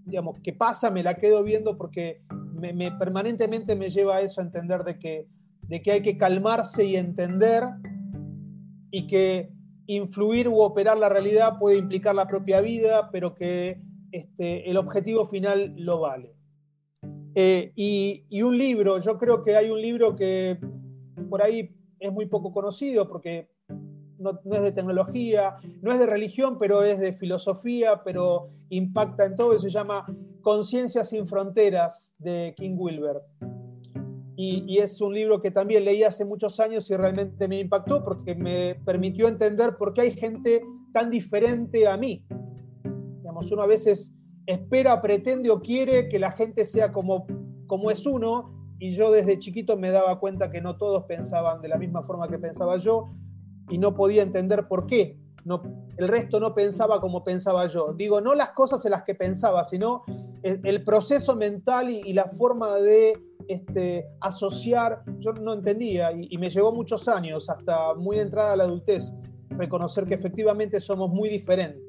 digamos, 0.06 0.40
que 0.40 0.54
pasa, 0.54 0.90
me 0.90 1.04
la 1.04 1.16
quedo 1.16 1.44
viendo 1.44 1.78
porque 1.78 2.22
me, 2.54 2.92
permanentemente 2.92 3.76
me 3.76 3.90
lleva 3.90 4.18
a 4.18 4.22
eso, 4.22 4.42
a 4.42 4.44
entender 4.44 4.84
de 4.84 4.98
que, 4.98 5.28
de 5.64 5.82
que 5.82 5.92
hay 5.92 6.02
que 6.02 6.18
calmarse 6.18 6.86
y 6.86 6.96
entender 6.96 7.64
y 8.92 9.08
que 9.08 9.52
influir 9.86 10.48
u 10.48 10.60
operar 10.62 10.98
la 10.98 11.10
realidad 11.10 11.58
puede 11.60 11.78
implicar 11.78 12.16
la 12.16 12.28
propia 12.28 12.62
vida, 12.62 13.10
pero 13.12 13.36
que 13.36 13.82
este, 14.12 14.70
el 14.70 14.78
objetivo 14.78 15.28
final 15.28 15.74
lo 15.78 16.00
vale. 16.02 16.34
Eh, 17.36 17.72
y, 17.76 18.42
un 18.42 18.58
libro, 18.58 19.00
yo 19.00 19.18
creo 19.18 19.44
que 19.44 19.56
hay 19.56 19.70
un 19.70 19.82
libro 19.82 20.16
que 20.16 20.58
por 21.30 21.42
ahí 21.42 21.72
es 22.00 22.12
muy 22.12 22.26
poco 22.26 22.52
conocido 22.52 23.08
porque 23.08 23.50
no, 24.18 24.40
es 24.52 24.62
de 24.62 24.72
tecnología, 24.72 25.58
no 25.82 25.92
es 25.92 26.00
de 26.00 26.06
religión, 26.06 26.58
pero 26.60 26.84
es 26.84 27.00
de 27.00 27.14
filosofía, 27.14 28.02
pero 28.04 28.50
impacta 28.70 29.26
en 29.26 29.36
todo 29.36 29.56
y 29.56 29.60
se 29.60 29.70
llama 29.70 30.06
Conciencia 30.42 31.04
sin 31.04 31.28
Fronteras 31.28 32.14
de 32.18 32.54
King 32.58 32.76
Wilber 32.78 33.22
y, 34.42 34.78
es 34.78 35.02
un 35.02 35.14
libro 35.14 35.42
que 35.42 35.52
también 35.52 35.84
leí 35.84 36.02
hace 36.04 36.24
muchos 36.24 36.62
años 36.62 36.90
y 36.90 36.96
realmente 36.96 37.46
me 37.50 37.60
impactó 37.60 38.02
porque 38.02 38.36
me 38.36 38.76
permitió 38.86 39.28
entender 39.28 39.76
por 39.76 39.94
qué 39.94 40.02
hay 40.02 40.12
gente 40.14 40.62
tan 40.94 41.10
diferente 41.10 41.90
a 41.90 41.98
mí. 41.98 42.24
Digamos, 43.18 43.52
uno 43.52 43.64
a 43.64 43.68
veces 43.68 44.14
espera, 44.46 45.02
pretende 45.02 45.50
o 45.50 45.60
quiere 45.60 46.08
que 46.08 46.20
la 46.20 46.32
gente 46.32 46.64
sea 46.64 46.94
como, 46.94 47.28
como 47.68 47.92
es 47.92 48.06
uno 48.06 48.59
y 48.80 48.92
yo 48.92 49.12
desde 49.12 49.40
chiquito 49.40 49.78
me 49.78 49.92
daba 49.92 50.20
cuenta 50.20 50.50
que 50.50 50.62
no 50.62 50.78
todos 50.78 51.04
pensaban 51.04 51.62
de 51.62 51.68
la 51.68 51.78
misma 51.78 52.04
forma 52.04 52.28
que 52.28 52.40
pensaba 52.40 52.78
yo 52.78 53.10
y 53.70 53.78
no 53.78 53.94
podía 53.94 54.24
entender 54.24 54.68
por 54.68 54.88
qué. 54.88 55.18
No, 55.46 55.62
el 55.98 56.08
resto 56.08 56.40
no 56.40 56.54
pensaba 56.54 57.00
como 57.00 57.24
pensaba 57.24 57.68
yo. 57.68 57.94
Digo, 57.94 58.22
no 58.22 58.34
las 58.34 58.52
cosas 58.52 58.84
en 58.86 58.92
las 58.92 59.04
que 59.04 59.16
pensaba, 59.16 59.66
sino 59.66 60.04
el, 60.44 60.84
proceso 60.84 61.36
mental 61.36 61.90
y 61.90 62.14
la 62.14 62.26
forma 62.26 62.76
de 62.76 63.14
este, 63.48 64.06
asociar, 64.22 65.04
yo 65.20 65.34
no 65.34 65.54
entendía 65.54 66.12
y, 66.12 66.38
me 66.38 66.50
llevó 66.50 66.72
muchos 66.72 67.08
años, 67.08 67.50
hasta 67.50 67.94
muy 67.96 68.20
entrada 68.20 68.54
a 68.54 68.56
la 68.56 68.64
adultez, 68.66 69.12
reconocer 69.50 70.06
que 70.06 70.16
efectivamente 70.16 70.80
somos 70.80 71.10
muy 71.10 71.30
diferentes. 71.30 71.82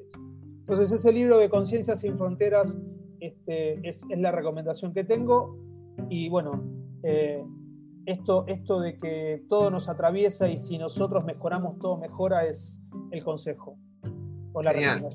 Entonces 0.59 0.91
ese 0.91 1.11
libro 1.11 1.37
de 1.37 1.49
Conciencia 1.49 1.95
sin 1.95 2.17
Fronteras 2.17 2.77
este, 3.19 3.87
es, 3.87 4.03
la 4.09 4.31
recomendación 4.31 4.93
que 4.93 5.03
tengo 5.03 5.57
y 6.09 6.29
bueno, 6.29 6.63
eh, 7.03 7.43
esto, 8.05 8.45
esto 8.47 8.79
de 8.79 8.99
que 8.99 9.43
todo 9.49 9.69
nos 9.71 9.89
atraviesa 9.89 10.49
y 10.49 10.59
si 10.59 10.77
nosotros 10.77 11.23
mejoramos 11.23 11.77
todo 11.79 11.97
mejora 11.97 12.45
es 12.45 12.81
el 13.11 13.23
consejo. 13.23 13.77
O 14.53 14.61
la 14.61 14.71
Genial. 14.73 15.07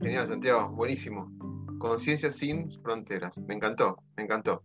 Genial, 0.00 0.26
Santiago, 0.26 0.68
buenísimo. 0.74 1.30
Conciencia 1.78 2.32
sin 2.32 2.70
fronteras. 2.82 3.38
Me 3.46 3.54
encantó, 3.54 3.98
me 4.16 4.24
encantó. 4.24 4.62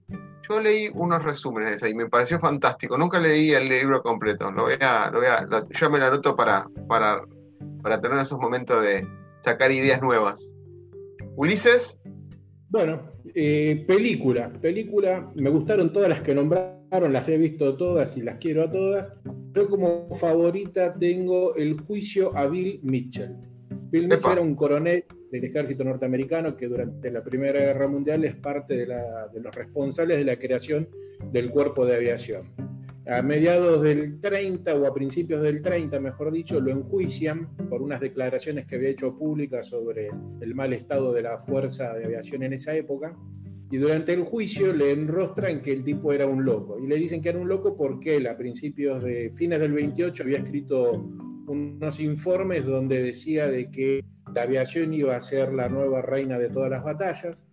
Yo 0.48 0.60
leí 0.62 0.90
unos 0.94 1.24
resúmenes 1.24 1.82
de 1.82 1.90
y 1.90 1.94
me 1.94 2.10
pareció 2.10 2.40
fantástico. 2.40 2.98
Nunca 2.98 3.20
leí 3.20 3.52
el 3.52 3.68
libro 3.70 4.02
completo. 4.02 4.52
Lo 4.52 4.64
voy 4.64 4.76
a, 4.80 5.10
lo 5.12 5.20
voy 5.20 5.28
a, 5.28 5.48
yo 5.70 5.90
me 5.90 6.00
lo 6.00 6.06
anoto 6.08 6.36
para, 6.36 6.68
para, 6.88 7.22
para 7.82 8.02
tener 8.02 8.18
esos 8.20 8.40
momentos 8.40 8.82
de 8.82 9.08
sacar 9.42 9.72
ideas 9.72 10.02
nuevas. 10.02 10.54
Ulises, 11.36 12.01
Bueno, 12.72 13.02
eh, 13.36 13.84
película. 13.86 14.50
Película, 14.62 15.30
me 15.36 15.50
gustaron 15.50 15.92
todas 15.92 16.08
las 16.08 16.22
que 16.22 16.34
nombraron, 16.34 17.12
las 17.12 17.28
he 17.28 17.38
visto 17.38 17.76
todas 17.76 18.16
y 18.16 18.22
las 18.22 18.38
quiero 18.38 18.64
a 18.64 18.72
todas. 18.72 19.12
Yo 19.54 19.68
como 19.68 20.08
favorita 20.16 20.96
tengo 20.98 21.54
El 21.56 21.78
juicio 21.82 22.32
a 22.34 22.48
Bill 22.48 22.80
Mitchell. 22.82 23.36
Bill 23.92 24.08
Mitchell 24.08 24.32
era 24.32 24.42
un 24.42 24.56
coronel 24.56 25.04
del 25.34 25.44
ejército 25.44 25.84
norteamericano 25.84 26.56
que 26.56 26.70
durante 26.70 27.12
la 27.12 27.22
Primera 27.22 27.60
Guerra 27.60 27.88
Mundial 27.88 28.24
es 28.24 28.36
parte 28.36 28.78
de, 28.78 28.86
de 28.86 29.42
los 29.42 29.54
responsables 29.54 30.18
de 30.18 30.24
la 30.24 30.38
creación 30.38 30.88
del 31.30 31.52
cuerpo 31.52 31.86
de 31.86 31.96
aviación 31.96 32.71
a 33.12 33.22
mediados 33.22 33.82
del 33.82 34.22
30 34.22 34.74
o 34.76 34.88
a 34.88 34.94
principios 34.94 35.42
del 35.42 35.62
30, 35.62 36.00
mejor 36.00 36.32
dicho, 36.32 36.62
lo 36.62 36.72
enjuician 36.72 37.50
por 37.70 37.82
unas 37.82 38.00
declaraciones 38.00 38.66
que 38.66 38.76
había 38.76 38.90
hecho 38.90 39.18
públicas 39.18 39.68
sobre 39.68 40.10
el 40.40 40.56
mal 40.56 40.72
estado 40.72 41.12
de 41.12 41.22
la 41.22 41.38
fuerza 41.38 41.94
de 41.94 42.06
aviación 42.06 42.44
en 42.44 42.54
esa 42.54 42.74
época. 42.74 43.14
Y 43.70 43.78
durante 43.78 44.14
el 44.14 44.24
juicio 44.24 44.74
le 44.74 44.92
enrostran 44.92 45.62
que 45.62 45.74
el 45.74 45.84
tipo 45.84 46.14
era 46.14 46.26
un 46.26 46.46
loco. 46.46 46.80
Y 46.80 46.88
le 46.88 46.96
dicen 46.96 47.22
que 47.22 47.30
era 47.30 47.40
un 47.40 47.50
loco 47.50 47.76
porque 47.76 48.16
él 48.16 48.28
a 48.28 48.38
principios 48.38 49.04
de 49.04 49.34
fines 49.36 49.60
del 49.60 49.74
28 49.74 50.24
había 50.24 50.38
escrito 50.38 50.94
unos 51.48 52.00
informes 52.00 52.66
donde 52.66 53.04
decía 53.04 53.48
de 53.48 53.70
que 53.70 54.06
la 54.34 54.44
aviación 54.44 54.94
iba 54.94 55.18
a 55.18 55.20
ser 55.20 55.54
la 55.54 55.68
nueva 55.68 56.02
reina 56.02 56.40
de 56.40 56.50
todas 56.50 56.70
las 56.70 56.84
batallas 56.84 57.44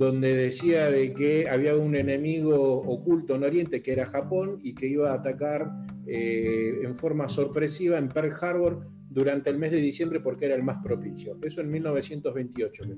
donde 0.00 0.34
decía 0.34 0.90
de 0.90 1.12
que 1.12 1.46
había 1.46 1.76
un 1.76 1.94
enemigo 1.94 2.56
oculto 2.58 3.34
en 3.34 3.44
Oriente 3.44 3.82
que 3.82 3.92
era 3.92 4.06
Japón 4.06 4.58
y 4.62 4.74
que 4.74 4.86
iba 4.86 5.10
a 5.10 5.16
atacar 5.16 5.70
eh, 6.06 6.80
en 6.82 6.96
forma 6.96 7.28
sorpresiva 7.28 7.98
en 7.98 8.08
Pearl 8.08 8.32
Harbor 8.40 8.88
durante 9.10 9.50
el 9.50 9.58
mes 9.58 9.72
de 9.72 9.76
diciembre 9.76 10.20
porque 10.20 10.46
era 10.46 10.54
el 10.54 10.62
más 10.62 10.82
propicio. 10.82 11.36
Eso 11.42 11.60
en 11.60 11.70
1928 11.70 12.84
lo. 12.84 12.96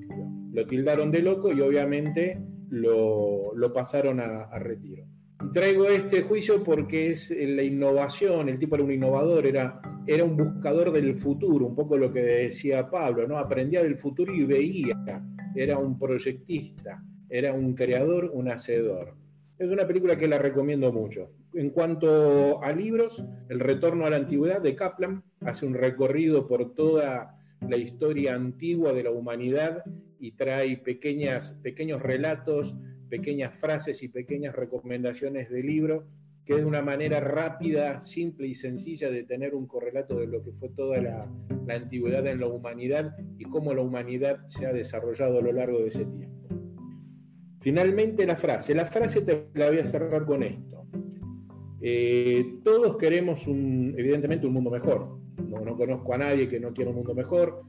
Lo 0.53 0.65
tildaron 0.65 1.11
de 1.11 1.23
loco 1.23 1.53
y 1.53 1.61
obviamente 1.61 2.41
lo, 2.71 3.53
pasaron 3.75 4.21
a, 4.21 4.43
a, 4.43 4.61
retiro. 4.61 5.05
Y 5.45 5.51
traigo 5.51 5.87
este 5.87 6.23
juicio 6.23 6.63
porque 6.63 7.09
es 7.09 7.37
la 7.37 7.65
innovación, 7.65 8.49
el 8.49 8.61
tipo 8.61 8.77
era 8.77 8.85
un 8.85 8.93
innovador, 8.93 9.45
era, 9.45 9.83
era 10.07 10.23
un 10.23 10.37
buscador 10.37 10.93
del 10.93 11.17
futuro, 11.17 11.67
un 11.67 11.75
poco 11.75 11.97
lo 11.97 12.13
que 12.13 12.21
decía 12.21 12.89
Pablo, 12.89 13.27
¿no? 13.27 13.39
aprendía 13.39 13.83
del 13.83 13.97
futuro 13.97 14.33
y 14.33 14.45
veía 14.45 14.95
era 15.55 15.79
un 15.79 15.99
proyectista, 15.99 17.03
era 17.29 17.53
un 17.53 17.75
creador, 17.75 18.31
un 18.33 18.49
hacedor. 18.49 19.15
Es 19.59 19.71
una 19.71 19.87
película 19.87 20.17
que 20.17 20.29
la 20.29 20.39
recomiendo 20.39 20.93
mucho. 20.93 21.31
En 21.55 21.71
cuanto 21.71 22.63
a 22.63 22.73
libros, 22.73 23.23
El 23.49 23.61
Retorno 23.61 24.07
a 24.07 24.11
la 24.11 24.17
Antigüedad 24.17 24.61
de 24.61 24.75
Kaplan 24.75 25.23
hace 25.41 25.67
un 25.67 25.75
recorrido 25.75 26.49
por 26.49 26.75
toda 26.75 27.39
la 27.69 27.77
historia 27.77 28.35
antigua 28.35 28.93
de 28.93 29.05
la 29.05 29.11
humanidad 29.11 29.85
y 30.19 30.33
trae 30.33 30.77
pequeñas, 30.79 31.61
pequeños 31.63 32.03
relatos, 32.03 32.75
pequeñas 33.09 33.55
frases 33.55 34.03
y 34.03 34.09
pequeñas 34.09 34.57
recomendaciones 34.57 35.51
de 35.51 35.63
libro 35.63 36.07
que 36.45 36.55
es 36.57 36.65
una 36.65 36.83
manera 36.83 37.21
rápida, 37.21 38.03
simple 38.03 38.49
y 38.49 38.55
sencilla 38.55 39.11
de 39.11 39.23
tener 39.23 39.55
un 39.55 39.67
correlato 39.67 40.19
de 40.19 40.27
lo 40.27 40.43
que 40.43 40.53
fue 40.53 40.71
toda 40.71 41.01
la, 41.01 41.29
antigüedad 41.69 42.27
en 42.27 42.41
la 42.41 42.49
humanidad 42.49 43.17
y 43.39 43.45
cómo 43.45 43.73
la 43.73 43.83
humanidad 43.83 44.45
se 44.47 44.67
ha 44.67 44.73
desarrollado 44.73 45.39
a 45.39 45.43
lo 45.43 45.53
largo 45.53 45.79
de 45.79 45.89
ese 45.89 46.05
tiempo. 46.05 46.49
Finalmente 47.61 48.27
la 48.27 48.35
frase. 48.35 48.75
La 48.75 48.87
frase 48.87 49.21
te 49.21 49.47
la 49.55 49.69
voy 49.69 49.79
a 49.79 49.87
cerrar 49.87 50.27
con 50.27 50.43
esto. 50.43 50.85
Eh, 51.81 52.57
todos 52.65 52.97
queremos, 52.97 53.47
evidentemente, 53.47 54.47
un 54.47 54.55
mundo 54.55 54.71
mejor. 54.71 55.21
No, 55.49 55.61
no 55.61 55.77
conozco 55.77 56.13
a 56.15 56.19
nadie 56.19 56.49
que 56.49 56.59
no 56.59 56.73
quiera 56.73 56.91
un 56.91 56.97
mundo 56.97 57.15
mejor. 57.15 57.63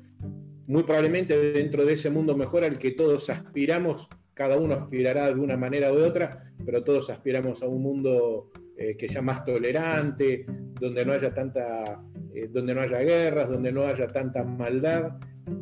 Muy 0.65 0.81
probablemente 0.81 1.37
dentro 1.37 1.85
de 1.85 1.93
ese 1.93 2.09
mundo 2.09 2.35
mejor 2.35 2.63
al 2.63 2.79
que 2.79 2.91
todos 2.91 3.29
aspiramos, 3.29 4.09
cada 4.33 4.57
uno 4.57 4.73
aspirará 4.73 5.27
de 5.31 5.39
una 5.39 5.57
manera 5.57 5.91
u 5.93 5.97
de 5.97 6.03
otra, 6.03 6.51
pero 6.65 6.83
todos 6.83 7.09
aspiramos 7.11 7.61
a 7.61 7.67
un 7.67 7.83
mundo 7.83 8.49
eh, 8.77 8.95
que 8.97 9.07
sea 9.07 9.21
más 9.21 9.45
tolerante, 9.45 10.45
donde 10.79 11.05
no 11.05 11.13
haya 11.13 11.33
tanta, 11.33 12.03
eh, 12.33 12.47
donde 12.51 12.73
no 12.73 12.81
haya 12.81 12.99
guerras, 12.99 13.49
donde 13.49 13.71
no 13.71 13.85
haya 13.85 14.07
tanta 14.07 14.43
maldad. 14.43 15.17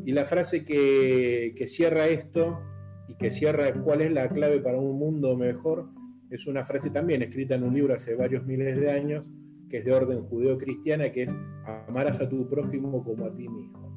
Y 0.05 0.11
la 0.11 0.25
frase 0.25 0.63
que, 0.63 1.53
que 1.55 1.67
cierra 1.67 2.07
esto 2.07 2.59
y 3.07 3.15
que 3.15 3.31
cierra 3.31 3.73
cuál 3.73 4.01
es 4.01 4.11
la 4.11 4.29
clave 4.29 4.59
para 4.59 4.77
un 4.77 4.97
mundo 4.97 5.35
mejor 5.35 5.89
es 6.31 6.47
una 6.47 6.65
frase 6.65 6.89
también 6.89 7.21
escrita 7.21 7.55
en 7.55 7.63
un 7.63 7.73
libro 7.73 7.93
hace 7.93 8.15
varios 8.15 8.45
miles 8.45 8.79
de 8.79 8.89
años, 8.89 9.29
que 9.69 9.79
es 9.79 9.85
de 9.85 9.93
orden 9.93 10.23
judeo-cristiana, 10.23 11.11
que 11.11 11.23
es 11.23 11.35
amarás 11.87 12.21
a 12.21 12.29
tu 12.29 12.49
prójimo 12.49 13.03
como 13.03 13.25
a 13.25 13.35
ti 13.35 13.49
mismo. 13.49 13.91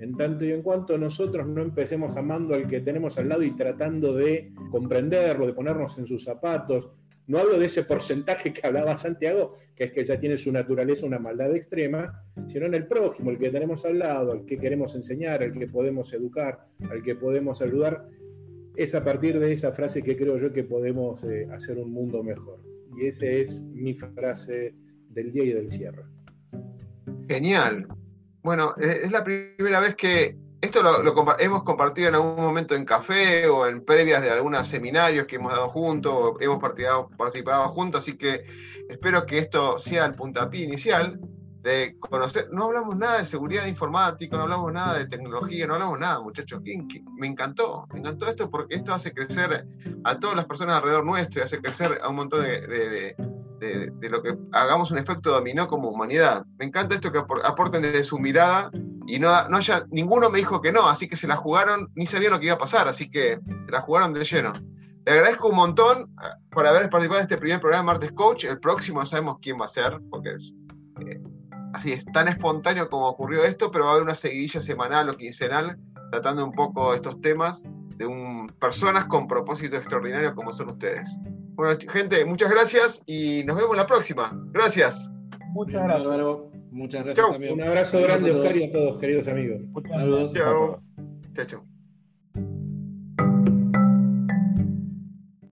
En 0.00 0.16
tanto 0.16 0.44
y 0.44 0.50
en 0.50 0.62
cuanto 0.62 0.98
nosotros 0.98 1.46
no 1.46 1.62
empecemos 1.62 2.16
amando 2.16 2.54
al 2.54 2.66
que 2.66 2.80
tenemos 2.80 3.16
al 3.18 3.28
lado 3.28 3.44
y 3.44 3.52
tratando 3.52 4.14
de 4.14 4.52
comprenderlo, 4.70 5.46
de 5.46 5.52
ponernos 5.54 5.96
en 5.98 6.06
sus 6.06 6.24
zapatos, 6.24 6.90
no 7.26 7.38
hablo 7.38 7.58
de 7.58 7.66
ese 7.66 7.82
porcentaje 7.82 8.52
que 8.52 8.66
hablaba 8.66 8.96
Santiago, 8.96 9.56
que 9.74 9.84
es 9.84 9.92
que 9.92 10.04
ya 10.04 10.18
tiene 10.18 10.38
su 10.38 10.52
naturaleza 10.52 11.06
una 11.06 11.18
maldad 11.18 11.54
extrema, 11.54 12.22
sino 12.46 12.66
en 12.66 12.74
el 12.74 12.86
prójimo, 12.86 13.30
el 13.30 13.38
que 13.38 13.50
tenemos 13.50 13.84
al 13.84 13.98
lado, 13.98 14.32
al 14.32 14.46
que 14.46 14.58
queremos 14.58 14.94
enseñar, 14.94 15.42
al 15.42 15.52
que 15.52 15.66
podemos 15.66 16.12
educar, 16.12 16.66
al 16.88 17.02
que 17.02 17.16
podemos 17.16 17.60
ayudar. 17.62 18.08
Es 18.76 18.94
a 18.94 19.02
partir 19.02 19.38
de 19.40 19.52
esa 19.52 19.72
frase 19.72 20.02
que 20.02 20.16
creo 20.16 20.38
yo 20.38 20.52
que 20.52 20.64
podemos 20.64 21.24
eh, 21.24 21.48
hacer 21.50 21.78
un 21.78 21.90
mundo 21.90 22.22
mejor. 22.22 22.60
Y 22.96 23.06
esa 23.06 23.26
es 23.26 23.62
mi 23.64 23.94
frase 23.94 24.74
del 25.08 25.32
día 25.32 25.44
y 25.44 25.52
del 25.52 25.68
cierre. 25.68 26.04
Genial. 27.28 27.88
Bueno, 28.42 28.76
es 28.76 29.10
la 29.10 29.24
primera 29.24 29.80
vez 29.80 29.96
que 29.96 30.36
esto 30.60 30.82
lo, 30.82 31.38
hemos 31.38 31.62
compartido 31.64 32.08
en 32.08 32.14
algún 32.14 32.36
momento 32.36 32.74
en 32.74 32.84
café 32.84 33.46
o 33.48 33.66
en 33.66 33.84
previas 33.84 34.22
de 34.22 34.30
algunos 34.30 34.66
seminarios 34.66 35.26
que 35.26 35.36
hemos 35.36 35.52
dado 35.52 35.68
juntos, 35.68 36.34
hemos 36.40 36.58
participado, 36.60 37.68
juntos, 37.68 38.00
así 38.00 38.16
que 38.16 38.44
espero 38.88 39.26
que 39.26 39.38
esto 39.38 39.78
sea 39.78 40.06
el 40.06 40.12
puntapié 40.12 40.64
inicial 40.64 41.20
de 41.66 41.96
conocer. 41.98 42.48
No 42.52 42.64
hablamos 42.64 42.96
nada 42.96 43.18
de 43.18 43.26
seguridad 43.26 43.66
informática, 43.66 44.36
no 44.36 44.44
hablamos 44.44 44.72
nada 44.72 44.98
de 44.98 45.06
tecnología, 45.06 45.66
no 45.66 45.74
hablamos 45.74 45.98
nada, 45.98 46.20
muchachos. 46.20 46.62
Me 46.62 47.26
encantó, 47.26 47.86
me 47.92 47.98
encantó 47.98 48.28
esto 48.28 48.48
porque 48.48 48.76
esto 48.76 48.94
hace 48.94 49.12
crecer 49.12 49.66
a 50.04 50.18
todas 50.20 50.36
las 50.36 50.46
personas 50.46 50.76
alrededor 50.76 51.04
nuestro 51.04 51.40
y 51.40 51.44
hace 51.44 51.60
crecer 51.60 51.98
a 52.02 52.08
un 52.08 52.16
montón 52.16 52.44
de, 52.44 53.16
lo 53.60 54.22
que 54.22 54.36
hagamos 54.52 54.90
un 54.90 54.98
efecto 54.98 55.30
dominó 55.30 55.68
como 55.68 55.88
humanidad. 55.88 56.44
Me 56.58 56.66
encanta 56.66 56.94
esto 56.94 57.12
que 57.12 57.18
aporten 57.18 57.82
desde 57.82 58.04
su 58.04 58.18
mirada 58.18 58.70
y 59.06 59.18
no, 59.18 59.48
no 59.48 59.56
haya, 59.56 59.84
ninguno 59.90 60.30
me 60.30 60.38
dijo 60.38 60.60
que 60.60 60.72
no, 60.72 60.88
así 60.88 61.08
que 61.08 61.16
se 61.16 61.26
la 61.26 61.36
jugaron, 61.36 61.90
ni 61.94 62.06
sabían 62.06 62.32
lo 62.32 62.40
que 62.40 62.46
iba 62.46 62.54
a 62.54 62.58
pasar, 62.58 62.88
así 62.88 63.10
que 63.10 63.38
se 63.66 63.72
la 63.72 63.80
jugaron 63.80 64.12
de 64.12 64.24
lleno. 64.24 64.52
Le 65.04 65.12
agradezco 65.12 65.48
un 65.48 65.56
montón 65.56 66.10
ah, 66.16 66.36
por 66.50 66.66
haber 66.66 66.90
participado 66.90 67.20
en 67.20 67.24
este 67.24 67.38
primer 67.38 67.60
programa 67.60 67.92
de 67.92 67.98
Martes 67.98 68.12
Coach. 68.12 68.44
El 68.44 68.58
próximo 68.58 69.00
no 69.00 69.06
sabemos 69.06 69.38
quién 69.40 69.58
va 69.60 69.66
a 69.66 69.68
ser, 69.68 70.00
porque 70.10 70.30
es 70.30 70.52
eh, 71.06 71.20
así, 71.74 71.92
es 71.92 72.04
tan 72.06 72.26
espontáneo 72.26 72.90
como 72.90 73.08
ocurrió 73.08 73.44
esto, 73.44 73.70
pero 73.70 73.84
va 73.84 73.90
a 73.90 73.92
haber 73.94 74.04
una 74.04 74.16
seguidilla 74.16 74.60
semanal 74.60 75.08
o 75.08 75.12
quincenal 75.12 75.78
tratando 76.10 76.44
un 76.44 76.52
poco 76.52 76.94
estos 76.94 77.20
temas 77.20 77.64
de 77.96 78.06
un, 78.06 78.48
personas 78.60 79.06
con 79.06 79.26
propósito 79.26 79.76
extraordinario 79.76 80.34
como 80.34 80.52
son 80.52 80.68
ustedes. 80.70 81.20
Bueno, 81.54 81.78
gente, 81.90 82.24
muchas 82.24 82.50
gracias 82.50 83.02
y 83.06 83.42
nos 83.44 83.56
vemos 83.56 83.76
la 83.76 83.86
próxima. 83.86 84.30
Gracias. 84.52 85.10
Muchas 85.52 85.84
gracias. 85.84 86.08
Muchas 86.70 87.04
gracias 87.04 87.30
también. 87.30 87.54
Un 87.54 87.62
abrazo 87.62 88.00
grande, 88.02 88.30
Oscar, 88.30 88.56
y 88.56 88.64
a 88.64 88.72
todos, 88.72 88.98
queridos 88.98 89.28
amigos. 89.28 89.62
Saludos. 89.90 90.34
Chao. 90.34 90.80
Chao, 91.34 91.46
chao. 91.46 91.75